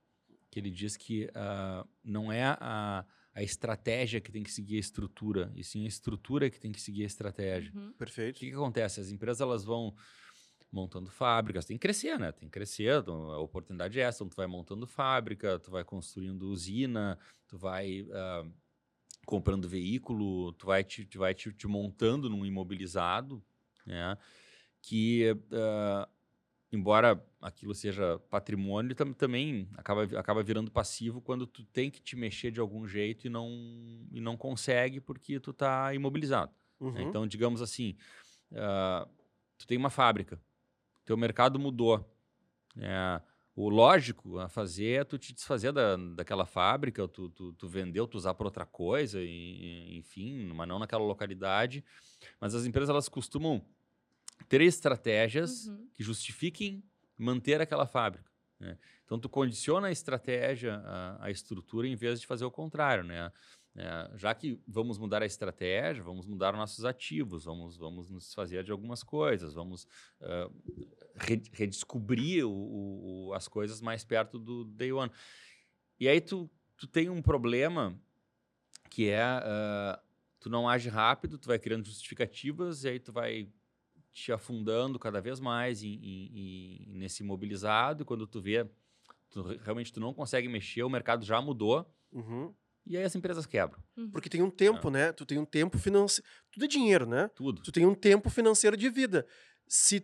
que 0.49 0.59
ele 0.59 0.71
diz 0.71 0.95
que 0.95 1.29
ah, 1.35 1.85
não 2.03 2.31
é 2.31 2.43
a, 2.43 3.05
a 3.33 3.43
estratégia 3.43 4.21
que 4.21 4.31
tem 4.31 4.43
que 4.43 4.51
seguir 4.51 4.77
a 4.77 4.79
estrutura, 4.79 5.51
e 5.55 5.63
sim 5.63 5.85
a 5.85 5.87
estrutura 5.87 6.49
que 6.49 6.59
tem 6.59 6.71
que 6.71 6.81
seguir 6.81 7.03
a 7.03 7.07
estratégia. 7.07 7.71
Uhum. 7.75 7.89
O 7.89 7.93
Perfeito. 7.93 8.39
que, 8.39 8.49
que 8.49 8.55
acontece? 8.55 8.99
As 8.99 9.11
empresas 9.11 9.41
elas 9.41 9.63
vão 9.63 9.95
montando 10.71 11.09
fábricas, 11.09 11.65
tem 11.65 11.77
que 11.77 11.81
crescer, 11.81 12.19
né? 12.19 12.31
Tem 12.31 12.47
que 12.47 12.53
crescer, 12.53 13.01
então, 13.01 13.31
a 13.31 13.39
oportunidade 13.39 13.99
é 13.99 14.03
essa. 14.03 14.17
Então, 14.17 14.29
tu 14.29 14.35
vai 14.35 14.47
montando 14.47 14.85
fábrica, 14.85 15.59
tu 15.59 15.71
vai 15.71 15.83
construindo 15.83 16.49
usina, 16.49 17.17
tu 17.47 17.57
vai 17.57 18.05
ah, 18.11 18.45
comprando 19.25 19.67
veículo, 19.67 20.51
tu 20.53 20.67
vai 20.67 20.83
te, 20.83 21.05
tu 21.05 21.19
vai 21.19 21.33
te, 21.33 21.51
te 21.53 21.67
montando 21.67 22.29
num 22.29 22.45
imobilizado, 22.45 23.43
né? 23.85 24.17
Que, 24.81 25.35
ah, 25.51 26.09
embora 26.71 27.23
aquilo 27.41 27.73
seja 27.73 28.19
patrimônio, 28.29 28.95
tam- 28.95 29.13
também 29.13 29.69
acaba, 29.75 30.03
acaba 30.19 30.43
virando 30.43 30.69
passivo 30.71 31.21
quando 31.21 31.47
tu 31.47 31.63
tem 31.63 31.89
que 31.89 32.01
te 32.01 32.15
mexer 32.15 32.51
de 32.51 32.59
algum 32.59 32.87
jeito 32.87 33.27
e 33.27 33.29
não, 33.29 33.49
e 34.11 34.19
não 34.19 34.35
consegue 34.35 34.99
porque 34.99 35.39
tu 35.39 35.53
tá 35.53 35.93
imobilizado. 35.93 36.51
né? 36.79 36.87
Uhum. 36.87 37.01
Então, 37.01 37.27
digamos 37.27 37.61
assim, 37.61 37.95
ah, 38.53 39.07
tu 39.57 39.65
tem 39.67 39.77
uma 39.77 39.89
fábrica, 39.89 40.39
teu 41.05 41.15
mercado 41.17 41.59
mudou. 41.59 42.05
né? 42.75 43.21
o 43.55 43.69
lógico 43.69 44.37
a 44.37 44.47
fazer 44.47 45.01
é 45.01 45.03
tu 45.03 45.17
te 45.17 45.33
desfazer 45.33 45.71
da, 45.71 45.95
daquela 45.95 46.45
fábrica, 46.45 47.07
tu, 47.07 47.27
tu, 47.31 47.53
tu 47.53 47.67
vendeu, 47.67 48.05
tu 48.05 48.15
usar 48.15 48.35
para 48.35 48.45
outra 48.45 48.67
coisa, 48.67 49.19
e- 49.19 49.97
enfim, 49.97 50.45
mas 50.53 50.67
não 50.67 50.77
naquela 50.77 51.03
localidade. 51.03 51.83
Mas 52.39 52.53
as 52.53 52.65
empresas 52.67 52.87
elas 52.89 53.09
costumam 53.09 53.65
ter 54.45 54.61
estratégias 54.61 55.67
Uhum. 55.67 55.87
que 55.93 56.03
justifiquem 56.03 56.83
manter 57.17 57.59
aquela 57.61 57.85
fábrica. 57.87 58.31
né? 58.59 58.77
Então, 59.05 59.19
tu 59.19 59.29
condiciona 59.29 59.87
a 59.87 59.91
estratégia, 59.91 60.75
a, 60.83 61.25
a 61.25 61.31
estrutura, 61.31 61.87
em 61.87 61.95
vez 61.95 62.19
de 62.19 62.27
fazer 62.27 62.43
o 62.45 62.51
contrário. 62.51 63.03
Né? 63.03 63.31
É, 63.75 64.11
já 64.15 64.33
que 64.33 64.59
vamos 64.67 64.97
mudar 64.97 65.21
a 65.21 65.25
estratégia, 65.25 66.03
vamos 66.03 66.25
mudar 66.25 66.53
nossos 66.53 66.83
ativos, 66.83 67.45
vamos, 67.45 67.77
vamos 67.77 68.09
nos 68.09 68.25
desfazer 68.25 68.63
de 68.63 68.71
algumas 68.71 69.03
coisas, 69.03 69.53
vamos 69.53 69.87
re- 71.15 71.43
redescobrir 71.53 72.45
o- 72.45 73.27
o- 73.29 73.33
as 73.33 73.47
coisas 73.47 73.81
mais 73.81 74.03
perto 74.03 74.39
do 74.39 74.65
day 74.65 74.91
one. 74.91 75.11
E 75.99 76.07
aí 76.07 76.19
tu, 76.21 76.49
tu 76.75 76.87
tem 76.87 77.09
um 77.09 77.21
problema 77.21 77.99
que 78.89 79.09
é 79.09 79.21
ah, 79.21 80.01
tu 80.39 80.49
não 80.49 80.67
age 80.67 80.89
rápido, 80.89 81.37
tu 81.37 81.47
vai 81.47 81.59
criando 81.59 81.85
justificativas 81.85 82.83
e 82.83 82.89
aí 82.89 82.99
tu 82.99 83.11
vai 83.11 83.47
te 84.23 84.31
afundando 84.31 84.97
cada 84.97 85.21
vez 85.21 85.39
mais 85.39 85.83
em, 85.83 85.93
em- 85.93 86.31
em- 86.33 86.97
nesse 86.97 87.21
imobilizado 87.21 88.01
e 88.01 88.05
quando 88.05 88.25
tu 88.25 88.41
vê 88.41 88.67
tu, 89.29 89.43
re- 89.43 89.59
realmente 89.63 89.93
tu 89.93 89.99
não 89.99 90.11
consegue 90.13 90.47
mexer, 90.47 90.81
o 90.83 90.89
mercado 90.89 91.23
já 91.23 91.39
mudou 91.39 91.87
Uhum. 92.11 92.51
e 92.85 92.97
aí 92.97 93.03
as 93.03 93.15
empresas 93.15 93.45
quebram 93.45 93.79
Uhum. 93.95 94.09
Porque 94.09 94.27
tem 94.27 94.41
um 94.41 94.49
tempo, 94.49 94.89
né? 94.89 95.11
Tu 95.11 95.23
tem 95.25 95.37
um 95.37 95.45
tempo 95.45 95.77
financeiro. 95.77 96.27
Tudo 96.51 96.65
é 96.65 96.67
dinheiro, 96.67 97.05
né? 97.05 97.29
tudo. 97.35 97.61
Tu 97.61 97.71
tem 97.71 97.85
um 97.85 97.93
tempo 97.93 98.27
financeiro 98.29 98.75
de 98.75 98.89
vida. 98.89 99.25
Se 99.67 100.03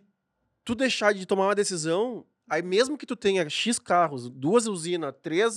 tu 0.64 0.74
deixar 0.76 1.12
de 1.12 1.26
tomar 1.26 1.46
uma 1.48 1.54
decisão, 1.54 2.24
aí 2.48 2.62
mesmo 2.62 2.96
que 2.96 3.06
tu 3.06 3.16
tenha 3.16 3.48
X 3.50 3.78
carros, 3.80 4.30
duas 4.30 4.66
usinas, 4.68 5.12
três, 5.22 5.56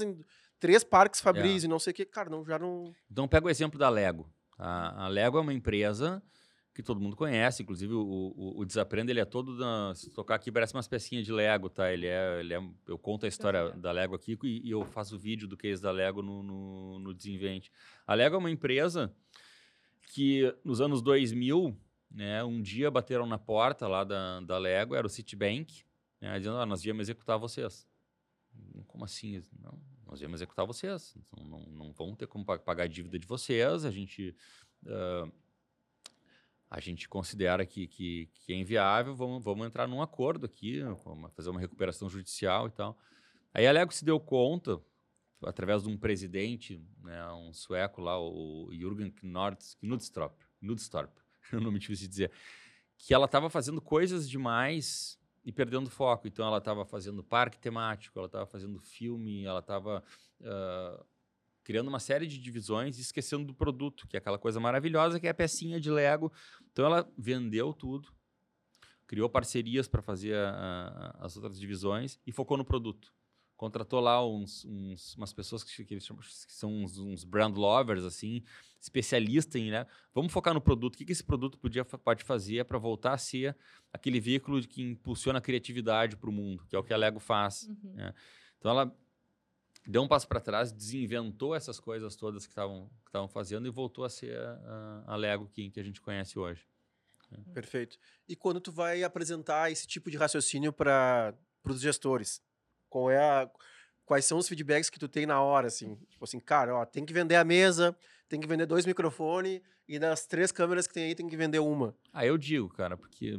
três 0.59 0.83
parques 0.83 1.21
Fabris 1.21 1.63
e 1.63 1.67
não 1.67 1.77
sei 1.79 1.91
o 1.91 1.93
que, 1.93 2.05
cara, 2.05 2.27
não, 2.29 2.43
já 2.43 2.57
não. 2.57 2.91
Então 3.11 3.27
pega 3.27 3.45
o 3.45 3.49
exemplo 3.51 3.77
da 3.77 3.89
Lego. 3.89 4.27
A, 4.57 5.05
a 5.05 5.07
Lego 5.07 5.37
é 5.37 5.41
uma 5.41 5.53
empresa 5.53 6.23
que 6.77 6.83
todo 6.83 7.01
mundo 7.01 7.15
conhece, 7.15 7.63
inclusive 7.63 7.91
o, 7.91 7.99
o, 8.37 8.59
o 8.59 8.63
Desaprenda, 8.63 9.11
ele 9.11 9.19
é 9.19 9.25
todo, 9.25 9.57
da, 9.57 9.95
se 9.95 10.11
tocar 10.11 10.35
aqui 10.35 10.51
parece 10.51 10.75
umas 10.75 10.87
pecinhas 10.87 11.25
de 11.25 11.31
Lego, 11.31 11.71
tá? 11.71 11.91
Ele 11.91 12.05
é, 12.05 12.39
ele 12.39 12.53
é 12.53 12.61
eu 12.85 12.99
conto 12.99 13.25
a 13.25 13.27
história 13.27 13.71
da 13.71 13.91
Lego 13.91 14.13
aqui 14.13 14.37
e, 14.43 14.67
e 14.67 14.69
eu 14.69 14.85
faço 14.85 15.15
o 15.15 15.17
vídeo 15.17 15.47
do 15.47 15.57
case 15.57 15.81
da 15.81 15.89
Lego 15.89 16.21
no, 16.21 16.43
no, 16.43 16.99
no 16.99 17.13
Desinvente. 17.15 17.71
A 18.05 18.13
Lego 18.13 18.35
é 18.35 18.37
uma 18.37 18.51
empresa 18.51 19.11
que 20.13 20.55
nos 20.63 20.79
anos 20.79 21.01
2000, 21.01 21.75
né, 22.11 22.43
um 22.43 22.61
dia 22.61 22.91
bateram 22.91 23.25
na 23.25 23.39
porta 23.39 23.87
lá 23.87 24.03
da, 24.03 24.39
da 24.41 24.59
Lego, 24.59 24.93
era 24.93 25.07
o 25.07 25.09
Citibank, 25.09 25.83
né, 26.21 26.37
dizendo, 26.37 26.57
ah, 26.57 26.65
nós 26.67 26.85
íamos 26.85 27.01
executar 27.01 27.39
vocês. 27.39 27.87
Como 28.85 29.03
assim? 29.03 29.41
Não, 29.59 29.81
nós 30.05 30.21
íamos 30.21 30.41
executar 30.41 30.63
vocês. 30.63 31.15
Então, 31.17 31.43
não, 31.43 31.61
não 31.71 31.91
vão 31.91 32.13
ter 32.13 32.27
como 32.27 32.45
pa- 32.45 32.59
pagar 32.59 32.83
a 32.83 32.87
dívida 32.87 33.17
de 33.17 33.25
vocês. 33.25 33.83
A 33.83 33.89
gente, 33.89 34.35
ah, 34.85 35.27
a 36.69 36.79
gente 36.79 37.07
considera 37.07 37.65
que, 37.65 37.87
que, 37.87 38.29
que 38.33 38.53
é 38.53 38.55
inviável. 38.55 39.15
Vamos, 39.15 39.43
vamos 39.43 39.65
entrar 39.65 39.87
num 39.87 40.01
acordo 40.01 40.45
aqui, 40.45 40.81
vamos 41.03 41.33
fazer 41.33 41.49
uma 41.49 41.59
recuperação 41.59 42.09
judicial 42.09 42.67
e 42.67 42.71
tal. 42.71 42.97
Aí 43.53 43.65
a 43.65 43.71
Lego 43.71 43.93
se 43.93 44.03
deu 44.03 44.19
conta, 44.19 44.79
através 45.43 45.83
de 45.83 45.89
um 45.89 45.97
presidente, 45.97 46.81
né, 47.01 47.25
um 47.33 47.53
sueco 47.53 48.01
lá, 48.01 48.19
o 48.19 48.69
Jürgen 48.71 49.11
Knudstorp, 49.11 50.35
Knudstorp, 50.61 51.11
é 51.53 51.57
um 51.57 51.61
nome 51.61 51.79
difícil 51.79 52.05
de 52.07 52.09
dizer, 52.09 52.31
que 52.97 53.13
ela 53.13 53.25
estava 53.25 53.49
fazendo 53.49 53.81
coisas 53.81 54.29
demais 54.29 55.17
e 55.45 55.51
perdendo 55.51 55.89
foco. 55.89 56.27
Então, 56.27 56.45
ela 56.45 56.57
estava 56.57 56.83
fazendo 56.83 57.23
parque 57.23 57.57
temático, 57.57 58.19
ela 58.19 58.25
estava 58.25 58.45
fazendo 58.45 58.79
filme, 58.79 59.45
ela 59.45 59.59
estava 59.59 60.03
criando 61.67 61.89
uma 61.89 61.99
série 61.99 62.25
de 62.25 62.37
divisões 62.39 62.97
e 62.97 63.01
esquecendo 63.01 63.43
do 63.43 63.53
produto, 63.53 64.07
que 64.07 64.15
é 64.15 64.19
aquela 64.19 64.39
coisa 64.39 64.57
maravilhosa 64.57 65.19
que 65.19 65.27
é 65.27 65.31
a 65.31 65.33
pecinha 65.33 65.81
de 65.81 65.91
Lego. 65.91 66.31
Então, 66.71 66.85
ela 66.85 67.05
vendeu 67.17 67.73
tudo, 67.73 68.07
criou 69.05 69.29
parcerias 69.29 69.85
para 69.85 70.01
fazer 70.01 70.33
a- 70.33 71.13
a- 71.19 71.25
as 71.25 71.35
outras 71.35 71.59
divisões 71.59 72.17
e 72.25 72.31
focou 72.31 72.55
no 72.55 72.63
produto. 72.63 73.13
contratou 73.59 73.99
lá 73.99 74.23
uns, 74.23 74.63
uns- 74.65 75.15
umas 75.15 75.33
pessoas 75.33 75.63
que, 75.63 75.83
que 75.83 75.91
eles 75.95 76.05
chamam- 76.05 76.21
que 76.21 76.53
são 76.53 76.71
uns, 76.71 76.99
uns 76.99 77.23
brand 77.23 77.57
lovers, 77.57 78.03
assim, 78.03 78.43
especialistas 78.79 79.59
em, 79.59 79.71
né? 79.71 79.87
Vamos 80.13 80.31
focar 80.31 80.53
no 80.53 80.61
produto. 80.61 80.93
O 80.93 80.97
que, 80.99 81.03
que 81.03 81.11
esse 81.11 81.23
produto 81.23 81.57
podia, 81.57 81.83
pode 81.83 82.23
fazer 82.23 82.63
para 82.65 82.77
voltar 82.77 83.13
a 83.13 83.17
ser 83.17 83.57
aquele 83.91 84.19
veículo 84.19 84.61
que 84.61 84.83
impulsiona 84.83 85.39
a 85.39 85.41
criatividade 85.41 86.15
para 86.15 86.29
o 86.29 86.31
mundo, 86.31 86.67
que 86.67 86.75
é 86.75 86.79
o 86.79 86.83
que 86.83 86.93
a 86.93 86.97
Lego 86.97 87.19
faz. 87.19 87.63
Uhum. 87.63 87.99
É. 87.99 88.13
Então 88.59 88.69
ela 88.69 88.95
deu 89.87 90.01
um 90.03 90.07
passo 90.07 90.27
para 90.27 90.41
trás, 90.41 90.71
desinventou 90.71 91.55
essas 91.55 91.79
coisas 91.79 92.15
todas 92.15 92.45
que 92.45 92.51
estavam 92.51 92.89
que 93.05 93.33
fazendo 93.33 93.67
e 93.67 93.71
voltou 93.71 94.03
a 94.03 94.09
ser 94.09 94.37
a, 94.37 95.03
a- 95.07 95.15
Lego 95.15 95.47
que, 95.47 95.69
que 95.69 95.79
a 95.79 95.83
gente 95.83 96.01
conhece 96.01 96.37
hoje. 96.37 96.67
Perfeito. 97.53 97.97
E 98.27 98.35
quando 98.35 98.59
tu 98.61 98.71
vai 98.71 99.03
apresentar 99.03 99.71
esse 99.71 99.87
tipo 99.87 100.09
de 100.11 100.17
raciocínio 100.17 100.71
para 100.71 101.33
os 101.63 101.81
gestores, 101.81 102.41
qual 102.89 103.09
é 103.11 103.17
a, 103.17 103.49
quais 104.05 104.25
são 104.25 104.37
os 104.37 104.47
feedbacks 104.47 104.89
que 104.89 104.99
tu 104.99 105.07
tem 105.07 105.25
na 105.25 105.41
hora, 105.41 105.67
assim? 105.67 105.95
Tipo 106.09 106.23
assim, 106.23 106.39
cara, 106.39 106.75
ó, 106.75 106.85
tem 106.85 107.05
que 107.05 107.13
vender 107.13 107.35
a 107.35 107.43
mesa, 107.43 107.97
tem 108.29 108.39
que 108.39 108.47
vender 108.47 108.65
dois 108.65 108.85
microfones 108.85 109.61
e 109.87 109.97
das 109.99 110.25
três 110.25 110.51
câmeras 110.51 110.87
que 110.87 110.93
tem 110.93 111.03
aí 111.05 111.15
tem 111.15 111.27
que 111.27 111.35
vender 111.37 111.59
uma. 111.59 111.95
Ah, 112.13 112.25
eu 112.25 112.37
digo, 112.37 112.69
cara, 112.69 112.95
porque 112.95 113.37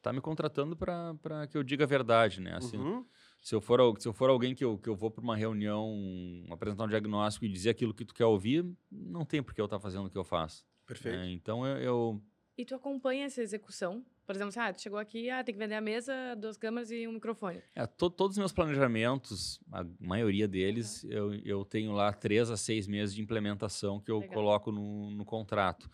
tá 0.00 0.12
me 0.12 0.20
contratando 0.20 0.74
para 0.76 1.46
que 1.50 1.56
eu 1.58 1.62
diga 1.62 1.84
a 1.84 1.86
verdade, 1.86 2.40
né? 2.40 2.54
Assim, 2.56 2.78
Uhum. 2.78 3.06
Se, 3.40 3.54
eu 3.54 3.60
for, 3.60 3.98
se 3.98 4.06
eu 4.06 4.12
for 4.12 4.28
alguém 4.30 4.54
que 4.54 4.64
eu, 4.64 4.76
que 4.78 4.88
eu 4.88 4.94
vou 4.94 5.10
para 5.10 5.22
uma 5.22 5.36
reunião 5.36 6.44
apresentar 6.50 6.84
um 6.84 6.88
diagnóstico 6.88 7.44
e 7.44 7.48
dizer 7.48 7.70
aquilo 7.70 7.94
que 7.94 8.04
tu 8.04 8.14
quer 8.14 8.26
ouvir, 8.26 8.64
não 8.90 9.24
tem 9.24 9.42
por 9.42 9.54
que 9.54 9.60
eu 9.60 9.64
estar 9.66 9.80
fazendo 9.80 10.06
o 10.06 10.10
que 10.10 10.18
eu 10.18 10.24
faço. 10.24 10.66
Perfeito. 10.86 11.16
né? 11.18 11.30
Então 11.30 11.66
eu, 11.66 11.76
eu- 11.78 12.22
E 12.58 12.64
tu 12.64 12.74
acompanha 12.74 13.24
essa 13.26 13.40
execução? 13.40 14.04
Por 14.26 14.36
exemplo, 14.36 14.50
assim, 14.50 14.60
ah, 14.60 14.72
tu 14.72 14.80
chegou 14.82 14.98
aqui, 14.98 15.28
ah, 15.28 15.42
tem 15.42 15.52
que 15.52 15.58
vender 15.58 15.74
a 15.74 15.80
mesa, 15.80 16.12
duas 16.36 16.56
câmeras 16.56 16.90
e 16.92 17.08
um 17.08 17.12
microfone. 17.12 17.60
é, 17.74 17.84
to- 17.86 18.10
todos 18.10 18.36
os 18.36 18.38
meus 18.38 18.52
planejamentos, 18.52 19.58
a 19.72 19.84
maioria 19.98 20.46
deles, 20.46 21.02
eu, 21.04 21.34
eu 21.44 21.64
tenho 21.64 21.90
lá 21.92 22.12
três 22.12 22.48
a 22.50 22.56
seis 22.56 22.86
meses 22.86 23.14
de 23.14 23.22
implementação 23.22 23.98
que 24.00 24.10
eu 24.10 24.18
Legal. 24.20 24.34
coloco 24.34 24.70
no, 24.70 25.10
no 25.10 25.24
contrato. 25.24 25.90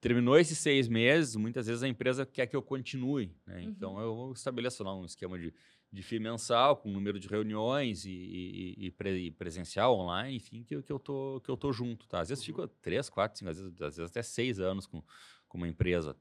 Terminou 0.00 0.38
esses 0.38 0.58
seis 0.58 0.88
meses, 0.88 1.36
muitas 1.36 1.66
vezes 1.66 1.82
a 1.82 1.88
empresa 1.88 2.24
quer 2.26 2.46
que 2.46 2.56
eu 2.56 2.62
continue. 2.62 3.34
né? 3.46 3.62
Então 3.62 3.98
eu 4.00 4.32
estabeleço 4.32 4.82
lá 4.82 4.94
um 4.94 5.04
esquema 5.04 5.38
de, 5.38 5.52
de 5.92 6.02
FII 6.02 6.20
mensal, 6.20 6.76
com 6.76 6.88
número 6.90 7.18
de 7.18 7.26
reuniões 7.26 8.04
e, 8.04 8.10
e- 8.10 8.86
e 8.86 8.90
pre- 8.92 9.18
e 9.26 9.30
presencial, 9.30 9.96
online, 9.98 10.36
enfim, 10.36 10.62
que, 10.62 10.76
eu- 10.76 10.82
que, 10.82 10.92
eu 10.92 10.98
tô, 11.00 11.40
que 11.42 11.50
eu 11.50 11.56
tô 11.56 11.72
junto. 11.72 12.06
Tá? 12.06 12.20
Às 12.20 12.28
vezes 12.28 12.44
fico 12.44 12.66
três, 12.68 13.08
quatro, 13.10 13.38
cinco, 13.38 13.50
às 13.50 13.58
vezes, 13.58 13.72
às 13.82 13.96
vezes 13.96 14.10
até 14.10 14.22
seis 14.22 14.60
anos 14.60 14.86
com, 14.86 15.02
com 15.48 15.58
uma 15.58 15.66
empresa, 15.68 16.16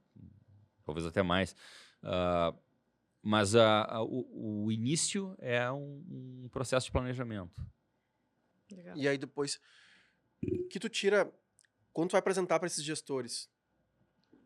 talvez 0.84 1.06
até 1.06 1.22
mais. 1.22 1.56
Ah, 2.02 2.54
mas 3.22 3.56
a- 3.56 3.84
a- 3.84 4.02
o, 4.04 4.66
o 4.66 4.72
início 4.72 5.36
é 5.40 5.72
um, 5.72 6.44
um 6.46 6.50
processo 6.50 6.88
de 6.88 6.92
planejamento. 6.92 7.62
Legal. 8.72 8.98
E 8.98 9.08
aí 9.08 9.18
depois 9.18 9.60
que 10.70 10.80
tu 10.80 10.88
tira 10.90 11.32
quando 11.92 12.10
tu 12.10 12.14
vai 12.14 12.20
apresentar 12.20 12.60
para 12.60 12.68
esses 12.68 12.84
gestores, 12.84 13.50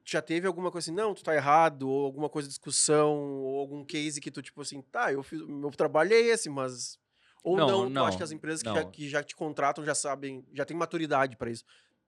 já 0.06 0.22
teve 0.22 0.48
alguma 0.48 0.72
coisa 0.72 0.86
assim, 0.86 0.96
não, 0.96 1.14
tu 1.14 1.24
tá 1.24 1.36
errado, 1.36 1.90
ou 1.90 2.06
alguma 2.06 2.30
coisa 2.30 2.48
de 2.48 2.54
discussão, 2.54 3.14
ou 3.42 3.60
algum 3.60 3.84
case 3.86 4.20
que 4.22 4.32
tu 4.32 4.42
tipo 4.42 4.62
assim, 4.62 4.82
tá, 4.82 5.12
eu 5.14 5.24
fiz, 5.24 5.42
meu 5.42 5.72
trabalho 5.72 6.14
é 6.14 6.20
esse, 6.20 6.50
mas 6.50 6.98
ou 7.44 7.58
Não, 7.58 7.68
não, 7.68 7.90
não, 7.90 8.06
acha 8.06 8.18
que 8.18 8.24
as 8.24 8.32
empresas 8.32 8.62
que 8.64 8.70
já, 8.70 8.86
que 8.86 9.10
já 9.10 9.24
te 9.24 9.36
contratam 9.36 9.84
já 9.84 9.94
sabem, 9.96 10.46
já 10.54 10.66
tem 10.66 10.76
maturidade 10.78 11.36
para 11.38 11.50
isso. 11.50 11.64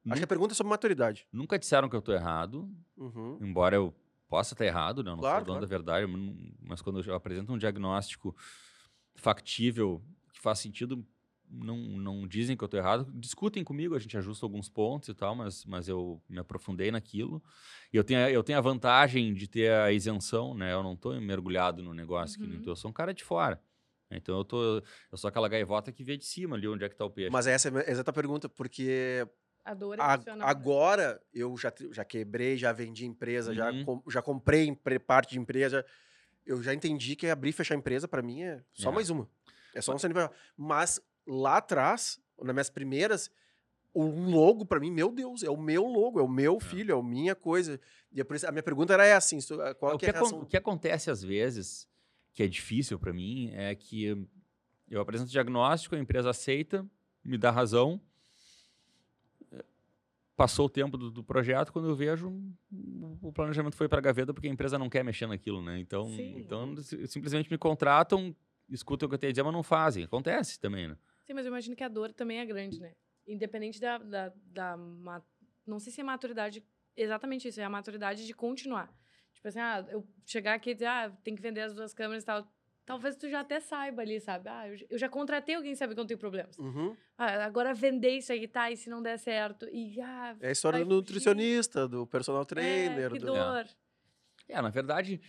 Acho 0.08 0.20
que 0.20 0.26
a 0.26 0.28
pergunta 0.28 0.54
é 0.54 0.56
sobre 0.56 0.70
maturidade. 0.70 1.26
Nunca 1.34 1.58
disseram 1.58 1.90
que 1.90 1.96
eu 1.96 2.02
tô 2.02 2.14
errado, 2.14 2.70
Uhum. 2.98 3.38
embora 3.42 3.76
eu 3.76 3.94
possa 4.30 4.54
estar 4.54 4.66
errado, 4.66 5.04
né? 5.04 5.12
Eu 5.12 5.16
não 5.16 5.24
Claro, 5.24 5.38
sou 5.38 5.46
dono 5.46 5.60
claro. 5.60 5.66
da 5.66 5.70
verdade, 5.70 6.08
mas 6.62 6.82
quando 6.82 7.02
eu 7.02 7.16
apresento 7.16 7.52
um 7.52 7.58
diagnóstico 7.58 8.36
factível, 9.16 10.02
que 10.34 10.42
faz 10.42 10.60
sentido, 10.60 11.06
não, 11.50 11.78
não 11.78 12.28
dizem 12.28 12.56
que 12.58 12.64
eu 12.64 12.68
estou 12.68 12.80
errado. 12.80 13.12
Discutem 13.14 13.64
comigo, 13.64 13.96
a 13.96 14.00
gente 14.00 14.18
ajusta 14.18 14.46
alguns 14.46 14.68
pontos 14.70 15.10
e 15.10 15.14
tal, 15.14 15.36
mas, 15.36 15.66
mas 15.66 15.88
eu 15.88 16.22
me 16.28 16.40
aprofundei 16.40 16.92
naquilo. 16.92 17.42
E 17.94 17.98
eu 17.98 18.04
tenho, 18.04 18.20
a- 18.20 18.32
eu 18.32 18.44
tenho 18.44 18.58
a 18.58 18.62
vantagem 18.62 19.34
de 19.34 19.48
ter 19.48 19.72
a 19.72 19.92
isenção, 19.92 20.54
né? 20.54 20.74
Eu 20.74 20.84
não 20.84 20.94
estou 20.94 21.20
mergulhado 21.22 21.82
no 21.84 21.94
negócio, 21.94 22.40
que 22.40 22.46
Uhum. 22.46 22.62
tu, 22.62 22.70
eu 22.72 22.76
sou 22.76 22.90
um 22.90 22.94
cara 22.94 23.14
de 23.14 23.24
fora. 23.24 23.62
Então 24.12 24.38
eu, 24.38 24.46
tô, 24.46 24.78
eu 25.12 25.18
sou 25.18 25.28
aquela 25.28 25.50
gaivota 25.50 25.92
que 25.92 26.04
vê 26.04 26.16
de 26.16 26.26
cima 26.26 26.56
ali 26.56 26.68
onde 26.68 26.84
é 26.86 26.88
que 26.90 26.94
está 26.96 27.04
o 27.06 27.10
peixe. 27.10 27.32
Mas 27.32 27.48
essa 27.48 27.70
é 27.70 27.88
a 27.88 27.92
exata 27.92 28.14
pergunta, 28.14 28.48
porque 28.48 29.28
A 29.64 29.74
dor 29.74 30.00
a- 30.00 30.14
emocional. 30.14 30.48
agora 30.48 31.20
eu 31.34 31.58
já, 31.58 31.74
já 31.92 32.06
quebrei, 32.06 32.56
já 32.56 32.72
vendi 32.72 33.06
empresa, 33.06 33.54
já, 33.54 33.72
Uhum. 33.72 33.84
com- 33.86 34.04
já 34.12 34.22
comprei 34.22 34.76
parte 35.06 35.32
de 35.32 35.40
empresa. 35.40 35.84
Eu 36.46 36.62
já 36.62 36.74
entendi 36.76 37.16
que 37.16 37.28
abrir 37.28 37.50
e 37.50 37.54
fechar 37.54 37.74
empresa, 37.76 38.08
para 38.08 38.22
mim, 38.22 38.44
é 38.44 38.62
só 38.74 38.90
É. 38.92 38.94
mais 38.94 39.10
uma. 39.10 39.28
É 39.74 39.82
só 39.82 39.94
um 39.94 39.98
CNPJ. 39.98 40.32
Mas 40.56 41.02
lá 41.26 41.58
atrás, 41.58 42.20
nas 42.42 42.54
minhas 42.54 42.70
primeiras, 42.70 43.32
o 43.94 44.04
logo, 44.04 44.66
para 44.66 44.80
mim, 44.80 44.92
meu 44.92 45.12
Deus, 45.12 45.42
é 45.44 45.50
o 45.50 45.56
meu 45.58 45.86
logo, 45.86 46.20
é 46.20 46.24
o 46.24 46.28
meu 46.28 46.60
filho, 46.60 46.94
é 46.96 47.00
a 47.00 47.04
minha 47.04 47.34
coisa. 47.34 47.80
E 48.12 48.20
é 48.20 48.26
a 48.48 48.52
minha 48.52 48.64
pergunta 48.64 48.94
era 48.94 49.06
essa, 49.06 49.36
assim, 49.36 49.40
tu- 49.40 49.58
qual 49.80 49.96
o, 49.96 49.98
que 49.98 50.06
é 50.06 50.12
reação? 50.12 50.42
o 50.42 50.46
que 50.46 50.58
acontece 50.58 51.10
às 51.10 51.24
vezes, 51.24 51.88
que 52.34 52.44
é 52.44 52.48
difícil 52.48 53.00
para 53.00 53.14
mim, 53.14 53.52
é 53.54 53.74
que 53.74 54.28
eu 54.90 55.00
apresento 55.02 55.30
o 55.30 55.32
diagnóstico, 55.32 55.96
a 55.96 56.00
empresa 56.00 56.30
aceita, 56.30 56.86
me 57.24 57.38
dá 57.38 57.52
razão. 57.52 58.00
eh, 59.52 59.64
Passou 60.36 60.66
o 60.66 60.70
tempo 60.70 60.98
do, 60.98 61.10
do 61.10 61.24
projeto, 61.24 61.72
quando 61.72 61.88
eu 61.88 61.96
vejo, 61.96 62.28
o- 63.22 63.32
planejamento 63.32 63.76
foi 63.78 63.88
para 63.88 64.00
a 64.00 64.02
gaveta 64.02 64.34
porque 64.34 64.48
a 64.50 64.52
empresa 64.52 64.78
não 64.78 64.90
quer 64.90 65.04
mexer 65.04 65.26
naquilo, 65.28 65.62
né? 65.62 65.80
Então, 65.80 66.08
Sim. 66.08 66.38
então 66.40 66.76
si- 66.78 67.08
simplesmente 67.08 67.50
me 67.50 67.58
contratam, 67.58 68.36
escutam 68.70 69.06
o 69.08 69.10
que 69.10 69.16
eu 69.16 69.20
tenho 69.20 69.30
a 69.30 69.34
dizer, 69.34 69.44
mas 69.44 69.54
não 69.54 69.64
fazem. 69.64 70.04
Acontece 70.04 70.60
também, 70.60 70.90
né? 70.90 70.98
Sim, 71.26 71.34
mas 71.34 71.46
eu 71.46 71.52
imagino 71.52 71.76
que 71.76 71.84
a 71.84 71.88
dor 71.88 72.14
também 72.14 72.40
é 72.40 72.46
grande, 72.46 72.80
né? 72.80 72.94
Independente 73.28 73.80
da. 73.80 73.98
da, 73.98 74.32
da 74.46 74.78
Não 75.66 75.80
sei 75.80 75.92
se 75.92 76.02
é 76.02 76.04
maturidade. 76.04 76.64
Exatamente 76.96 77.48
isso, 77.48 77.60
é 77.60 77.64
a 77.64 77.70
maturidade 77.70 78.26
de 78.26 78.34
continuar. 78.34 78.88
Tipo 79.34 79.48
assim, 79.48 79.60
ah, 79.60 79.86
eu 79.90 80.08
chegar 80.26 80.54
aqui 80.54 80.70
e 80.70 80.74
dizer, 80.74 80.86
ah, 80.86 81.10
tem 81.24 81.36
que 81.36 81.42
vender 81.42 81.62
as 81.62 81.74
duas 81.74 81.94
câmeras 81.94 82.24
e 82.24 82.26
tal. 82.26 82.48
Talvez 82.86 83.16
tu 83.16 83.28
já 83.28 83.40
até 83.40 83.60
saiba 83.60 84.04
ali, 84.04 84.20
sabe? 84.22 84.48
Ah, 84.48 84.68
eu, 84.70 84.98
já 84.98 85.10
contratei 85.10 85.56
alguém, 85.56 85.74
sabe 85.76 85.94
que 85.94 86.00
eu 86.00 86.04
não 86.04 86.08
tenho 86.08 86.20
problemas. 86.20 86.58
Uhum. 86.60 86.96
Ah, 87.18 87.44
agora 87.44 87.74
vender 87.74 88.12
isso 88.18 88.32
aí, 88.32 88.48
tá? 88.48 88.70
E 88.72 88.78
se 88.78 88.90
não 88.90 89.02
der 89.02 89.18
certo? 89.18 89.68
E, 89.72 90.00
ah, 90.00 90.38
É 90.40 90.50
a 90.50 90.52
história 90.52 90.80
do 90.80 90.86
fugir. 90.86 90.96
nutricionista, 90.96 91.88
do 91.88 92.06
personal 92.06 92.46
trainer. 92.46 93.06
É, 93.08 93.10
que 93.10 93.20
do- 93.20 93.26
dor. 93.26 93.66
É, 94.48 94.62
na 94.62 94.70
verdade, 94.70 95.20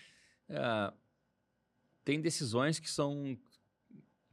eh, 0.48 0.92
tem 2.04 2.20
decisões 2.20 2.78
que 2.78 2.90
são. 2.90 3.36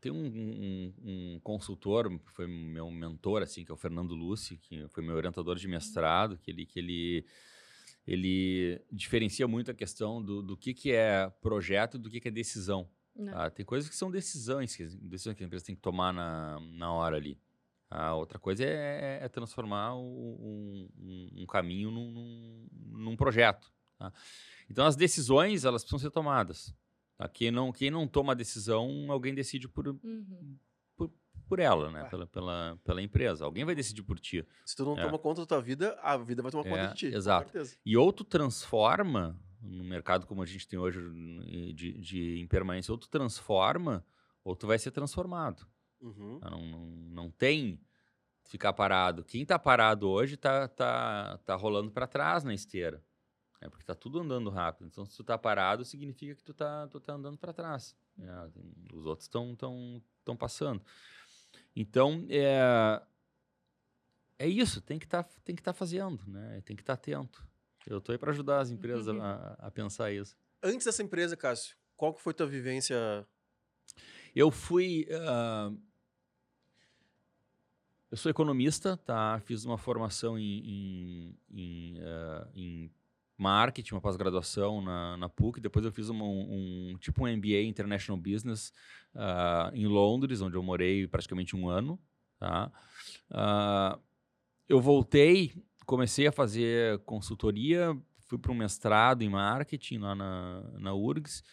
Tem 0.03 0.11
um, 0.11 0.25
um- 0.25 0.93
um 1.35 1.39
consultor, 1.41 2.09
que 2.19 2.31
foi 2.33 2.45
meu 2.45 2.91
mentor, 2.91 3.41
assim, 3.41 3.63
que 3.63 3.71
é 3.71 3.73
o 3.73 3.77
Fernando 3.77 4.13
Luci, 4.13 4.57
que 4.57 4.85
foi 4.89 5.01
meu 5.01 5.15
orientador 5.15 5.55
de 5.55 5.65
mestrado, 5.65 6.37
que 6.37 6.51
ele, 6.51 6.65
que 6.65 6.77
ele, 6.77 7.25
ele 8.05 8.81
diferencia 8.91 9.47
muito 9.47 9.71
a 9.71 9.73
questão 9.73 10.21
do, 10.21 10.41
do 10.43 10.57
que, 10.57 10.73
que 10.73 10.91
é 10.91 11.29
projeto 11.41 11.95
e 11.95 11.99
do 11.99 12.09
que, 12.09 12.19
que 12.19 12.27
é 12.27 12.31
decisão. 12.31 12.89
Não. 13.15 13.31
tá? 13.31 13.49
Tem 13.49 13.65
coisas 13.65 13.89
que 13.89 13.95
são 13.95 14.11
decisões, 14.11 14.75
que, 14.75 14.83
decisões 14.97 15.37
que 15.37 15.43
a 15.43 15.45
empresa 15.45 15.65
tem 15.65 15.75
que 15.75 15.81
tomar 15.81 16.11
na, 16.11 16.59
na 16.73 16.91
hora 16.91 17.15
ali. 17.15 17.39
A 17.89 18.13
outra 18.15 18.37
coisa 18.39 18.63
é, 18.65 19.19
é 19.21 19.29
transformar 19.29 19.93
o- 19.95 20.01
um, 20.01 20.89
um- 20.99 21.29
um 21.43 21.45
caminho 21.45 21.91
num, 21.91 22.11
num, 22.11 22.67
num 23.03 23.15
projeto. 23.15 23.71
tá? 23.97 24.11
Então, 24.69 24.85
as 24.85 24.95
decisões, 24.95 25.63
elas 25.63 25.83
precisam 25.83 25.99
ser 25.99 26.11
tomadas. 26.11 26.75
Tá? 27.17 27.27
Quem, 27.27 27.51
não, 27.51 27.71
quem 27.71 27.89
não 27.91 28.07
toma 28.07 28.31
a 28.33 28.35
decisão, 28.35 29.11
alguém 29.11 29.33
decide 29.33 29.67
por, 29.67 29.87
Uhum. 29.87 30.57
por 31.47 31.59
ela, 31.59 31.91
né? 31.91 32.01
Ah. 32.01 32.05
Pela, 32.09 32.25
pela, 32.27 32.79
pela 32.83 33.01
empresa. 33.01 33.45
Alguém 33.45 33.63
vai 33.65 33.75
decidir 33.75 34.01
por 34.03 34.19
ti. 34.19 34.45
Se 34.65 34.75
tu 34.75 34.85
não 34.85 34.97
É. 34.97 35.03
toma 35.05 35.19
conta 35.19 35.41
da 35.41 35.45
tua 35.47 35.61
vida, 35.61 35.97
a 36.01 36.17
vida 36.17 36.41
vai 36.41 36.51
tomar 36.51 36.63
conta 36.63 36.77
É, 36.77 36.87
de 36.87 36.95
ti. 36.95 37.11
com 37.11 37.17
exato. 37.17 37.51
certeza. 37.51 37.77
E 37.85 37.95
ou 37.97 38.11
tu 38.11 38.23
transforma, 38.23 39.37
no 39.61 39.83
mercado 39.83 40.25
como 40.25 40.41
a 40.41 40.45
gente 40.45 40.67
tem 40.67 40.79
hoje 40.79 40.99
de, 41.75 41.93
de 41.99 42.39
impermanência, 42.39 42.91
ou 42.91 42.97
tu 42.97 43.09
transforma, 43.09 44.03
ou 44.43 44.55
tu 44.55 44.65
vai 44.67 44.79
ser 44.79 44.91
transformado. 44.91 45.67
Uhum. 46.01 46.39
tá? 46.39 46.49
Não, 46.49 46.65
não, 46.65 46.85
não 46.85 47.29
tem 47.31 47.79
ficar 48.45 48.73
parado. 48.73 49.23
Quem 49.23 49.45
tá 49.45 49.57
parado 49.59 50.07
hoje 50.09 50.35
tá, 50.37 50.67
tá, 50.67 51.37
tá 51.45 51.55
rolando 51.55 51.91
para 51.91 52.07
trás 52.07 52.43
na 52.43 52.53
esteira. 52.53 53.03
É 53.63 53.69
porque 53.69 53.85
tá 53.85 53.95
tudo 53.95 54.19
andando 54.19 54.49
rápido. 54.49 54.87
Então, 54.87 55.05
se 55.05 55.15
tu 55.15 55.23
tá 55.23 55.37
parado, 55.37 55.85
significa 55.85 56.35
que 56.35 56.43
tu 56.43 56.53
tá, 56.53 56.85
tu 56.89 56.99
tá 56.99 57.13
andando 57.13 57.37
para 57.37 57.53
trás. 57.53 57.95
É, 58.19 58.49
os 58.93 59.05
outros 59.05 59.25
estão 59.25 59.55
tão, 59.55 60.03
tão 60.25 60.35
passando. 60.35 60.83
Então, 61.73 62.25
é, 62.29 63.01
é 64.37 64.47
isso. 64.49 64.81
Tem 64.81 64.99
que 64.99 65.07
tá, 65.07 65.23
tem 65.23 65.55
que 65.55 65.61
estar 65.61 65.71
fazendo, 65.71 66.21
né? 66.27 66.61
Tem 66.65 66.75
que 66.75 66.83
estar 66.83 66.93
atento. 66.93 67.47
Eu 67.87 68.01
tô 68.01 68.11
aí 68.11 68.17
para 68.17 68.31
ajudar 68.31 68.59
as 68.59 68.69
empresas 68.69 69.07
a, 69.07 69.55
a 69.57 69.71
pensar 69.71 70.11
isso. 70.11 70.35
Antes 70.61 70.85
dessa 70.85 71.01
empresa, 71.01 71.37
Cássio, 71.37 71.77
qual 71.95 72.13
que 72.13 72.21
foi 72.21 72.33
tua 72.33 72.45
vivência? 72.45 73.25
Eu 74.35 74.51
fui. 74.51 75.07
ah, 75.09 75.71
eu 78.11 78.17
sou 78.17 78.29
economista, 78.29 78.97
tá? 78.97 79.39
Fiz 79.45 79.63
uma 79.63 79.77
formação 79.77 80.37
em, 80.37 80.59
em, 80.59 81.39
em, 81.49 81.99
ah, 82.01 82.47
em 82.53 82.91
marketing, 83.43 83.93
uma 83.93 84.01
pós-graduação 84.01 84.81
na, 84.81 85.17
na 85.17 85.29
PUC. 85.29 85.59
Depois 85.59 85.85
eu 85.85 85.91
fiz 85.91 86.09
uma, 86.09 86.23
um, 86.25 86.95
tipo 86.99 87.25
um 87.25 87.37
MBA 87.37 87.63
International 87.63 88.19
Business 88.19 88.73
uh, 89.13 89.75
em 89.75 89.85
Londres, 89.85 90.41
onde 90.41 90.55
eu 90.55 90.63
morei 90.63 91.07
praticamente 91.07 91.55
um 91.55 91.67
ano. 91.67 91.99
Tá? 92.39 92.71
Uh, 93.29 94.01
eu 94.67 94.79
voltei, 94.79 95.53
comecei 95.85 96.25
a 96.25 96.31
fazer 96.31 96.99
consultoria, 96.99 97.95
fui 98.21 98.37
para 98.37 98.51
um 98.51 98.55
mestrado 98.55 99.21
em 99.21 99.29
marketing 99.29 99.97
lá 99.97 100.15
na, 100.15 100.61
na 100.79 100.93
URGS. 100.93 101.43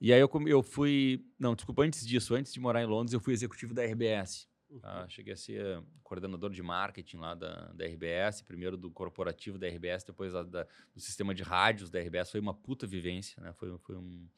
E 0.00 0.12
aí 0.12 0.20
eu, 0.20 0.30
eu 0.46 0.62
fui. 0.62 1.24
Não, 1.38 1.54
desculpa, 1.54 1.82
antes 1.82 2.06
disso, 2.06 2.34
antes 2.34 2.52
de 2.52 2.60
morar 2.60 2.82
em 2.82 2.86
Londres, 2.86 3.14
eu 3.14 3.20
fui 3.20 3.32
executivo 3.32 3.72
da 3.72 3.82
RBS. 3.82 4.46
Uhum. 4.68 5.08
cheguei 5.08 5.32
a 5.32 5.36
ser 5.36 5.80
coordenador 6.02 6.50
de 6.50 6.60
marketing 6.60 7.18
lá 7.18 7.34
da, 7.34 7.72
da 7.72 7.86
RBS, 7.86 8.42
primeiro 8.42 8.76
do 8.76 8.90
corporativo 8.90 9.58
da 9.58 9.68
RBS, 9.68 10.02
depois 10.04 10.32
da, 10.32 10.42
da, 10.42 10.66
do 10.92 11.00
sistema 11.00 11.34
de 11.34 11.42
rádios 11.42 11.88
da 11.88 12.00
RBS. 12.00 12.30
Foi 12.30 12.40
uma 12.40 12.54
puta 12.54 12.86
vivência, 12.86 13.40
né? 13.40 13.52
Foi, 13.52 13.78
foi, 13.78 13.96
um, 13.96 14.28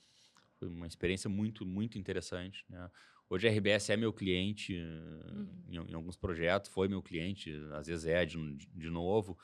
foi 0.59 0.69
uma 0.69 0.87
experiência 0.87 1.31
muito, 1.31 1.65
muito 1.65 1.99
interessante. 1.99 2.65
Né? 2.69 2.91
Hoje 3.31 3.49
a 3.49 3.51
RBS 3.51 3.91
é 3.91 3.97
meu 3.97 4.13
cliente 4.13 4.75
uhum. 4.75 5.49
em, 5.69 5.77
em, 5.77 5.95
alguns 5.95 6.17
projetos, 6.17 6.71
foi 6.71 6.89
meu 6.89 7.03
cliente, 7.03 7.51
às 7.73 7.87
vezes 7.87 8.05
é 8.05 8.25
de, 8.25 8.37
de 8.57 8.91
novo. 8.91 9.39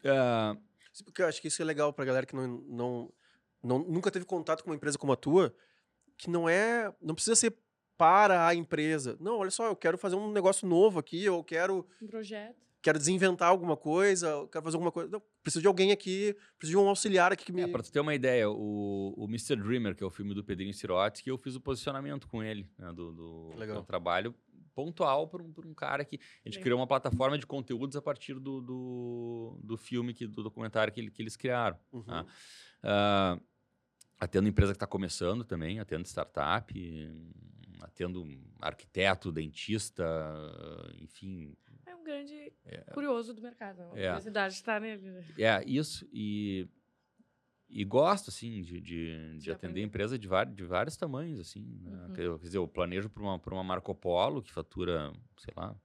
Uh, 0.00 0.60
porque 1.04 1.22
eu 1.22 1.26
acho 1.26 1.40
que 1.40 1.48
isso 1.48 1.60
é 1.60 1.64
legal 1.64 1.92
pra 1.92 2.04
galera 2.04 2.26
que 2.26 2.36
não, 2.36 2.46
não, 2.46 3.12
não, 3.62 3.78
nunca 3.80 4.10
teve 4.10 4.24
contato 4.24 4.62
com 4.62 4.70
uma 4.70 4.76
empresa 4.76 4.98
como 4.98 5.12
a 5.12 5.16
tua, 5.16 5.54
que 6.16 6.30
não 6.30 6.48
é. 6.48 6.94
Não 7.00 7.14
precisa 7.14 7.34
ser 7.34 7.56
para 7.96 8.46
a 8.46 8.54
empresa. 8.54 9.16
Não, 9.20 9.38
olha 9.38 9.50
só, 9.50 9.66
eu 9.66 9.76
quero 9.76 9.96
fazer 9.98 10.16
um 10.16 10.30
negócio 10.32 10.66
novo 10.66 10.98
aqui, 10.98 11.24
eu 11.24 11.42
quero. 11.42 11.86
Um 12.02 12.06
projeto. 12.06 12.64
Quero 12.82 12.98
desinventar 12.98 13.48
alguma 13.48 13.78
coisa, 13.78 14.46
quero 14.52 14.62
fazer 14.62 14.76
alguma 14.76 14.92
coisa. 14.92 15.08
Não, 15.10 15.22
preciso 15.42 15.62
de 15.62 15.66
alguém 15.66 15.90
aqui, 15.90 16.36
preciso 16.58 16.78
de 16.78 16.84
um 16.84 16.88
auxiliar 16.88 17.32
aqui 17.32 17.46
que 17.46 17.52
me. 17.52 17.62
É, 17.62 17.66
pra 17.66 17.82
tu 17.82 17.90
ter 17.90 18.00
uma 18.00 18.14
ideia, 18.14 18.50
o, 18.50 19.14
o 19.16 19.24
Mr. 19.24 19.56
Dreamer, 19.56 19.94
que 19.94 20.04
é 20.04 20.06
o 20.06 20.10
filme 20.10 20.34
do 20.34 20.44
Pedrinho 20.44 20.74
Sirotsky, 20.74 21.30
eu 21.30 21.38
fiz 21.38 21.54
o 21.54 21.60
posicionamento 21.60 22.28
com 22.28 22.42
ele, 22.42 22.68
né, 22.78 22.88
do, 22.92 23.12
do, 23.12 23.50
do 23.56 23.82
trabalho 23.84 24.34
pontual 24.74 25.28
para 25.28 25.42
um, 25.42 25.54
um, 25.64 25.72
cara 25.72 26.04
que. 26.04 26.16
A 26.16 26.48
gente 26.48 26.56
Legal. 26.56 26.62
criou 26.62 26.80
uma 26.80 26.86
plataforma 26.86 27.38
de 27.38 27.46
conteúdos 27.46 27.96
a 27.96 28.02
partir 28.02 28.34
do, 28.34 28.60
do, 28.60 29.60
do 29.62 29.76
filme, 29.78 30.12
que, 30.12 30.26
do 30.26 30.42
documentário 30.42 30.92
que, 30.92 31.10
que 31.10 31.22
eles 31.22 31.36
criaram. 31.36 31.78
Uhum. 31.92 32.02
Tá? 32.02 32.26
Uh, 32.82 33.40
atendo 34.18 34.48
empresa 34.48 34.72
que 34.72 34.76
está 34.76 34.86
começando 34.86 35.44
também, 35.44 35.80
atendo 35.80 36.06
startup, 36.06 36.74
atendo 37.84 38.26
arquiteto, 38.60 39.30
dentista, 39.30 40.04
enfim. 41.00 41.56
É 41.86 41.94
um 41.94 42.02
grande 42.02 42.52
é, 42.64 42.78
curioso 42.92 43.34
do 43.34 43.42
mercado, 43.42 43.82
a 43.82 43.84
é, 43.98 44.08
curiosidade 44.08 44.54
está 44.54 44.80
nele. 44.80 45.10
Né? 45.10 45.24
É, 45.38 45.64
isso. 45.64 46.06
E, 46.12 46.68
e 47.68 47.84
gosto, 47.84 48.30
assim, 48.30 48.62
de, 48.62 48.80
de, 48.80 49.38
de 49.38 49.52
atender 49.52 49.82
empresa 49.82 50.18
de, 50.18 50.26
vários, 50.26 50.56
de 50.56 50.64
vários 50.64 50.96
tamanhos, 50.96 51.40
assim. 51.40 51.78
Né? 51.82 52.06
Uhum. 52.06 52.12
Quer 52.14 52.38
dizer, 52.38 52.58
eu 52.58 52.68
planejo 52.68 53.08
para 53.08 53.22
uma, 53.22 53.40
uma 53.46 53.64
Marco 53.64 53.94
Polo, 53.94 54.42
que 54.42 54.52
fatura, 54.52 55.12
sei 55.38 55.52
lá, 55.56 55.76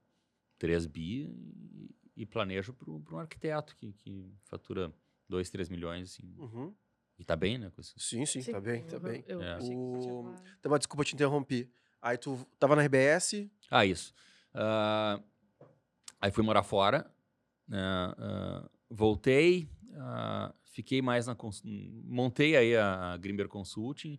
3 0.58 0.86
bi, 0.86 1.22
e, 1.22 1.94
e 2.16 2.26
planejo 2.26 2.72
para 2.72 2.90
um 2.90 3.18
arquiteto 3.18 3.76
que, 3.76 3.92
que 3.92 4.32
fatura 4.44 4.92
2, 5.28 5.50
3 5.50 5.68
milhões, 5.68 6.12
assim. 6.12 6.34
Uhum. 6.38 6.74
E 7.20 7.24
tá 7.24 7.36
bem, 7.36 7.58
né? 7.58 7.70
Sim, 7.82 8.24
sim, 8.24 8.40
sim, 8.40 8.50
tá 8.50 8.58
bem, 8.58 8.82
tá 8.84 8.98
bem. 8.98 9.22
Eu, 9.28 9.42
é. 9.42 9.58
o... 9.58 10.34
Então, 10.58 10.78
desculpa 10.78 11.04
te 11.04 11.14
interromper. 11.14 11.70
Aí 12.02 12.16
tu 12.16 12.46
tava 12.58 12.76
na 12.76 12.82
RBS. 12.82 13.46
Ah, 13.70 13.84
isso. 13.84 14.14
Uh, 14.54 15.22
aí 16.20 16.30
fui 16.30 16.42
morar 16.42 16.62
fora. 16.62 17.10
Uh, 17.68 18.64
uh, 18.64 18.70
voltei. 18.88 19.68
fiquei 20.64 21.02
mais 21.02 21.26
na. 21.26 21.34
Cons... 21.34 21.62
Montei 21.64 22.56
aí 22.56 22.76
a 22.76 23.16
Grimber 23.16 23.48
Consulting, 23.48 24.18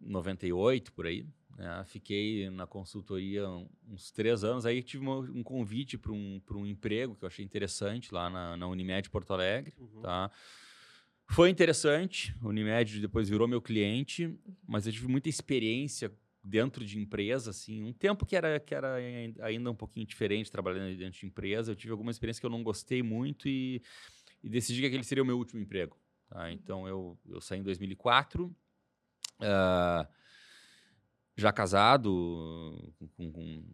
98 0.00 0.92
por 0.92 1.06
aí. 1.06 1.26
Né? 1.56 1.84
Fiquei 1.86 2.50
na 2.50 2.66
consultoria 2.66 3.48
uns 3.88 4.10
três 4.10 4.42
anos. 4.44 4.66
Aí 4.66 4.82
tive 4.82 5.06
um 5.08 5.42
convite 5.42 5.96
para 5.96 6.12
um, 6.12 6.40
um 6.50 6.66
emprego 6.66 7.14
que 7.14 7.24
eu 7.24 7.28
achei 7.28 7.44
interessante 7.44 8.12
lá 8.12 8.28
na, 8.28 8.56
na 8.56 8.66
Unimed 8.66 9.08
Porto 9.10 9.32
Alegre. 9.32 9.74
Uhum. 9.78 10.02
Tá? 10.02 10.30
Foi 11.26 11.48
interessante. 11.48 12.34
Unimed 12.42 13.00
depois 13.00 13.28
virou 13.28 13.48
meu 13.48 13.62
cliente, 13.62 14.38
mas 14.66 14.86
eu 14.86 14.92
tive 14.92 15.08
muita 15.08 15.28
experiência 15.28 16.12
dentro 16.42 16.84
de 16.84 16.98
empresa, 16.98 17.50
assim, 17.50 17.84
um 17.84 17.92
tempo 17.92 18.26
que 18.26 18.34
era, 18.34 18.58
que 18.58 18.74
era 18.74 18.96
ainda 19.42 19.70
um 19.70 19.74
pouquinho 19.74 20.06
diferente, 20.06 20.50
trabalhando 20.50 20.96
dentro 20.96 21.20
de 21.20 21.26
empresa, 21.26 21.70
eu 21.70 21.76
tive 21.76 21.92
alguma 21.92 22.10
experiência 22.10 22.40
que 22.40 22.46
eu 22.46 22.50
não 22.50 22.64
gostei 22.64 23.02
muito 23.02 23.48
e, 23.48 23.80
e 24.42 24.48
decidi 24.48 24.80
que 24.80 24.86
aquele 24.86 25.04
seria 25.04 25.22
o 25.22 25.26
meu 25.26 25.38
último 25.38 25.60
emprego. 25.60 25.96
Tá? 26.28 26.44
Uhum. 26.44 26.50
Então, 26.50 26.88
eu, 26.88 27.18
eu 27.28 27.40
saí 27.40 27.60
em 27.60 27.62
2004, 27.62 28.46
uh, 28.46 28.54
ah, 29.40 30.08
já 31.36 31.52
casado, 31.52 32.92
com, 33.16 33.32
com, 33.32 33.64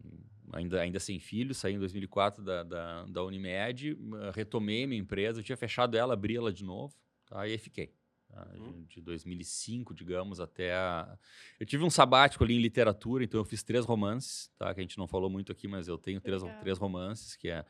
ainda, 0.53 0.81
ainda 0.81 0.99
sem 0.99 1.19
filhos, 1.19 1.57
saí 1.57 1.73
em 1.73 1.79
2004 1.79 2.43
da, 2.43 2.63
da, 2.63 3.05
da 3.05 3.23
Unimed, 3.23 3.97
retomei 4.33 4.85
minha 4.85 5.01
empresa, 5.01 5.39
eu 5.39 5.43
tinha 5.43 5.57
fechado 5.57 5.97
ela, 5.97 6.13
abri 6.13 6.35
ela 6.35 6.53
de 6.53 6.63
novo, 6.63 6.95
tá? 7.25 7.47
e 7.47 7.51
aí 7.51 7.57
fiquei. 7.57 7.98
Tá? 8.29 8.47
Uhum. 8.55 8.85
De 8.87 9.01
2005, 9.01 9.93
digamos, 9.93 10.39
até 10.39 10.73
a... 10.73 11.17
Eu 11.59 11.65
tive 11.65 11.83
um 11.83 11.89
sabático 11.89 12.43
ali 12.43 12.55
em 12.55 12.61
literatura, 12.61 13.23
então 13.23 13.39
eu 13.39 13.45
fiz 13.45 13.63
três 13.63 13.85
romances, 13.85 14.51
tá? 14.57 14.73
Que 14.73 14.79
a 14.79 14.83
gente 14.83 14.97
não 14.97 15.07
falou 15.07 15.29
muito 15.29 15.51
aqui, 15.51 15.67
mas 15.67 15.87
eu 15.87 15.97
tenho 15.97 16.21
três, 16.21 16.41
três 16.61 16.77
romances, 16.77 17.35
que 17.35 17.49
é, 17.49 17.65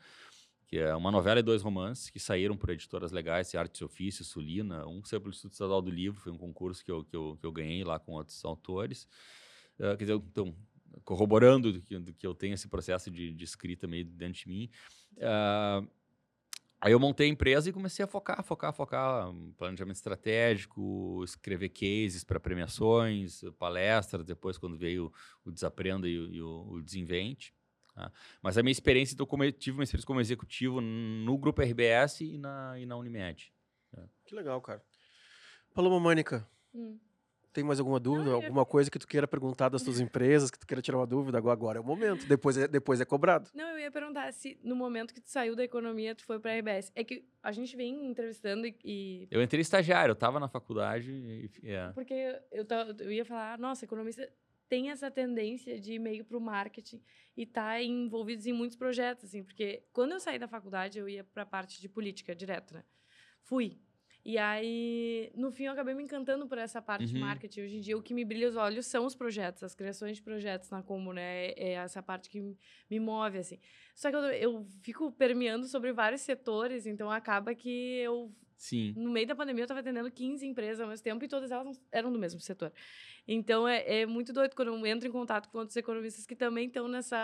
que 0.66 0.78
é 0.78 0.94
uma 0.94 1.10
novela 1.10 1.40
e 1.40 1.42
dois 1.42 1.62
romances, 1.62 2.10
que 2.10 2.20
saíram 2.20 2.56
por 2.56 2.70
editoras 2.70 3.10
legais, 3.10 3.54
Arte 3.54 3.80
e 3.80 3.84
Ofício, 3.84 4.24
Sulina. 4.24 4.86
Um 4.86 5.02
saiu 5.04 5.20
pelo 5.20 5.32
Instituto 5.32 5.52
Estadual 5.52 5.82
do 5.82 5.90
Livro, 5.90 6.20
foi 6.20 6.30
um 6.30 6.38
concurso 6.38 6.84
que 6.84 6.92
eu, 6.92 7.04
que 7.04 7.16
eu, 7.16 7.36
que 7.40 7.46
eu 7.46 7.52
ganhei 7.52 7.82
lá 7.82 7.98
com 7.98 8.12
outros 8.12 8.44
autores. 8.44 9.08
Uh, 9.78 9.96
quer 9.96 10.04
dizer, 10.04 10.14
então, 10.14 10.54
corroborando 11.04 11.72
do 11.72 11.80
que, 11.80 11.98
do 11.98 12.12
que 12.12 12.26
eu 12.26 12.34
tenho 12.34 12.54
esse 12.54 12.68
processo 12.68 13.10
de, 13.10 13.32
de 13.32 13.44
escrita 13.44 13.86
meio 13.86 14.04
dentro 14.04 14.40
de 14.40 14.48
mim. 14.48 14.70
Uh, 15.16 15.88
Aí 16.80 16.92
eu 16.92 16.98
montei 16.98 17.26
a 17.26 17.30
empresa 17.30 17.68
e 17.68 17.72
comecei 17.72 18.02
a 18.02 18.08
focar, 18.08 18.42
focar, 18.42 18.72
focar, 18.72 19.30
planejamento 19.58 19.96
estratégico, 19.96 21.22
escrever 21.22 21.68
cases 21.68 22.24
para 22.24 22.40
premiações, 22.40 23.42
palestras, 23.58 24.24
depois 24.24 24.56
quando 24.56 24.78
veio 24.78 25.12
o 25.44 25.50
Desaprenda 25.50 26.08
e, 26.08 26.18
o, 26.18 26.32
e 26.32 26.40
o, 26.40 26.66
o 26.70 26.82
Desinvente. 26.82 27.54
Tá? 27.94 28.10
Mas 28.40 28.56
a 28.56 28.62
minha 28.62 28.72
experiência, 28.72 29.12
então, 29.12 29.26
como, 29.26 29.50
tive 29.52 29.76
uma 29.76 29.84
experiência 29.84 30.06
como 30.06 30.22
executivo 30.22 30.80
no 30.80 31.36
Grupo 31.36 31.60
RBS 31.60 32.22
e 32.22 32.38
na, 32.38 32.78
e 32.78 32.86
na 32.86 32.96
Unimed. 32.96 33.52
Tá? 33.90 34.08
Que 34.24 34.34
legal, 34.34 34.58
cara. 34.62 34.82
Paloma 35.74 36.00
Mânica, 36.00 36.48
hum. 36.74 36.98
Tem 37.52 37.64
mais 37.64 37.80
alguma 37.80 37.98
dúvida? 37.98 38.30
Não, 38.30 38.36
alguma 38.36 38.64
coisa 38.64 38.90
que 38.90 38.98
tu 38.98 39.06
queira 39.06 39.26
perguntar 39.26 39.68
das 39.68 39.82
tuas 39.82 39.98
empresas, 40.00 40.50
que 40.50 40.58
tu 40.58 40.66
queira 40.66 40.80
tirar 40.80 40.98
uma 40.98 41.06
dúvida? 41.06 41.38
Agora 41.38 41.78
é 41.78 41.80
o 41.80 41.84
momento, 41.84 42.26
depois 42.26 42.56
é, 42.56 42.68
depois 42.68 43.00
é 43.00 43.04
cobrado. 43.04 43.50
Não, 43.54 43.70
eu 43.70 43.78
ia 43.78 43.90
perguntar 43.90 44.32
se 44.32 44.58
no 44.62 44.76
momento 44.76 45.12
que 45.12 45.20
tu 45.20 45.28
saiu 45.28 45.56
da 45.56 45.64
economia, 45.64 46.14
tu 46.14 46.24
foi 46.24 46.38
pra 46.38 46.56
RBS. 46.56 46.92
É 46.94 47.02
que 47.02 47.24
a 47.42 47.50
gente 47.52 47.76
vem 47.76 48.06
entrevistando 48.06 48.66
e... 48.84 49.26
Eu 49.30 49.42
entrei 49.42 49.60
estagiário, 49.60 50.12
eu 50.12 50.16
tava 50.16 50.38
na 50.38 50.48
faculdade 50.48 51.10
e... 51.10 51.50
Yeah. 51.62 51.92
Porque 51.92 52.14
eu, 52.52 52.66
eu 53.00 53.12
ia 53.12 53.24
falar, 53.24 53.58
nossa, 53.58 53.84
economista 53.84 54.28
tem 54.70 54.90
essa 54.90 55.10
tendência 55.10 55.80
de 55.80 55.94
ir 55.94 55.98
meio 55.98 56.24
pro 56.24 56.40
marketing 56.40 57.02
e 57.36 57.44
tá 57.44 57.82
envolvidos 57.82 58.46
em 58.46 58.52
muitos 58.52 58.76
projetos, 58.76 59.24
assim. 59.24 59.42
Porque 59.42 59.82
quando 59.92 60.12
eu 60.12 60.20
saí 60.20 60.38
da 60.38 60.46
faculdade, 60.46 61.00
eu 61.00 61.08
ia 61.08 61.24
pra 61.24 61.44
parte 61.44 61.80
de 61.80 61.88
política 61.88 62.32
direto, 62.36 62.74
né? 62.74 62.84
Fui, 63.42 63.80
e 64.24 64.36
aí, 64.36 65.32
no 65.34 65.50
fim, 65.50 65.64
eu 65.64 65.72
acabei 65.72 65.94
me 65.94 66.02
encantando 66.02 66.46
por 66.46 66.58
essa 66.58 66.82
parte 66.82 67.06
uhum. 67.06 67.12
de 67.12 67.18
marketing. 67.18 67.60
Hoje 67.62 67.76
em 67.76 67.80
dia, 67.80 67.96
o 67.96 68.02
que 68.02 68.12
me 68.12 68.24
brilha 68.24 68.48
os 68.48 68.56
olhos 68.56 68.86
são 68.86 69.06
os 69.06 69.14
projetos, 69.14 69.62
as 69.62 69.74
criações 69.74 70.16
de 70.16 70.22
projetos 70.22 70.70
na 70.70 70.82
Combo, 70.82 71.12
né? 71.12 71.46
É, 71.46 71.54
é 71.56 71.72
essa 71.72 72.02
parte 72.02 72.28
que 72.28 72.40
me 72.90 73.00
move, 73.00 73.38
assim. 73.38 73.58
Só 73.94 74.10
que 74.10 74.16
eu, 74.16 74.20
eu 74.20 74.66
fico 74.82 75.10
permeando 75.12 75.66
sobre 75.66 75.92
vários 75.92 76.20
setores, 76.20 76.86
então 76.86 77.10
acaba 77.10 77.54
que 77.54 77.70
eu 77.98 78.30
Sim. 78.60 78.92
No 78.94 79.10
meio 79.10 79.26
da 79.26 79.34
pandemia, 79.34 79.62
eu 79.62 79.64
estava 79.64 79.80
atendendo 79.80 80.10
15 80.10 80.46
empresas 80.46 80.82
ao 80.82 80.88
mesmo 80.88 81.02
tempo 81.02 81.24
e 81.24 81.28
todas 81.28 81.50
elas 81.50 81.80
eram 81.90 82.12
do 82.12 82.18
mesmo 82.18 82.38
setor. 82.40 82.70
Então, 83.26 83.66
é, 83.66 84.02
é 84.02 84.06
muito 84.06 84.34
doido 84.34 84.54
quando 84.54 84.68
eu 84.68 84.86
entro 84.86 85.08
em 85.08 85.10
contato 85.10 85.48
com 85.48 85.56
outros 85.56 85.74
economistas 85.78 86.26
que 86.26 86.36
também 86.36 86.66
estão 86.66 86.86
nessa, 86.86 87.16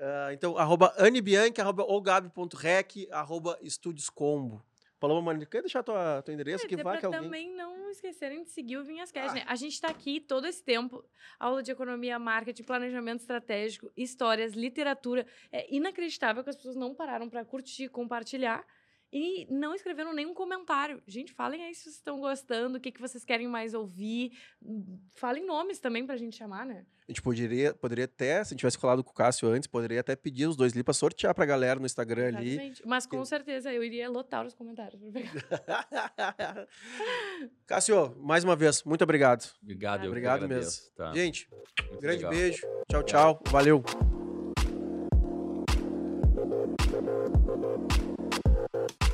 Ah, 0.00 0.30
então, 0.32 0.56
arroba 0.56 0.94
anibianchi, 0.96 1.60
arroba 1.60 1.82
ogabi.rec, 1.82 3.08
arroba 3.10 3.58
estúdios 3.60 4.08
combo. 4.08 4.62
Paloma, 4.98 5.20
mano, 5.20 5.46
quer 5.46 5.60
deixar 5.60 5.82
tua, 5.82 6.22
teu 6.22 6.32
endereço 6.32 6.64
É, 6.64 6.68
que 6.68 6.76
vai 6.82 6.98
que 6.98 7.04
alguém... 7.06 7.20
também 7.22 7.54
não 7.54 7.90
esquecerem 7.90 8.42
de 8.42 8.50
seguir 8.50 8.78
o 8.78 8.84
Vinhascast, 8.84 9.30
Ah. 9.30 9.34
né? 9.34 9.44
A 9.46 9.54
gente 9.54 9.80
tá 9.80 9.88
aqui 9.88 10.20
todo 10.20 10.46
esse 10.46 10.62
tempo, 10.64 11.04
aula 11.38 11.62
de 11.62 11.70
economia, 11.70 12.18
marketing, 12.18 12.62
planejamento 12.62 13.20
estratégico, 13.20 13.90
histórias, 13.96 14.54
literatura. 14.54 15.26
É 15.52 15.72
inacreditável 15.74 16.42
que 16.42 16.50
as 16.50 16.56
pessoas 16.56 16.76
não 16.76 16.94
pararam 16.94 17.28
pra 17.28 17.44
curtir, 17.44 17.88
compartilhar 17.88 18.64
e 19.12 19.46
não 19.50 19.74
escreveram 19.74 20.12
nenhum 20.12 20.34
comentário. 20.34 21.02
Gente, 21.06 21.32
falem 21.32 21.62
aí 21.64 21.74
se 21.74 21.82
vocês 21.84 21.94
estão 21.96 22.20
gostando, 22.20 22.78
o 22.78 22.80
que, 22.80 22.90
que 22.92 23.00
vocês 23.00 23.24
querem 23.24 23.48
mais 23.48 23.72
ouvir. 23.74 24.32
Falem 25.14 25.44
nomes 25.46 25.78
também 25.78 26.04
pra 26.06 26.16
gente 26.16 26.36
chamar, 26.36 26.66
né? 26.66 26.84
A 27.08 27.12
gente 27.12 27.22
poderia, 27.22 27.72
poderia 27.72 28.04
até, 28.06 28.42
se 28.42 28.48
a 28.48 28.50
gente 28.52 28.58
tivesse 28.58 28.78
falado 28.78 29.04
com 29.04 29.10
o 29.10 29.14
Cássio 29.14 29.48
antes, 29.48 29.68
poderia 29.68 30.00
até 30.00 30.16
pedir 30.16 30.46
os 30.48 30.56
dois 30.56 30.72
ali 30.72 30.82
pra 30.82 30.92
sortear 30.92 31.32
pra 31.34 31.46
galera 31.46 31.78
no 31.78 31.86
Instagram 31.86 32.26
ali. 32.36 32.50
Exatamente. 32.50 32.82
Mas 32.84 33.06
com 33.06 33.20
Que- 33.22 33.28
certeza 33.28 33.72
eu 33.72 33.84
iria 33.84 34.10
lotar 34.10 34.44
os 34.44 34.54
comentários. 34.54 35.00
pra 35.00 35.12
pegar. 35.12 36.66
Cássio, 37.64 38.16
mais 38.18 38.42
uma 38.42 38.56
vez, 38.56 38.82
muito 38.82 39.04
obrigado. 39.04 39.48
Obrigado, 39.62 39.98
eu 39.98 40.02
que 40.02 40.08
Obrigado 40.08 40.48
mesmo. 40.48 40.90
tá? 40.96 41.12
Gente, 41.14 41.48
Muito 41.88 42.00
grande 42.00 42.16
legal. 42.24 42.30
beijo. 42.32 42.66
Tchau, 42.90 43.02
tchau. 43.04 43.42
Valeu. 43.50 43.84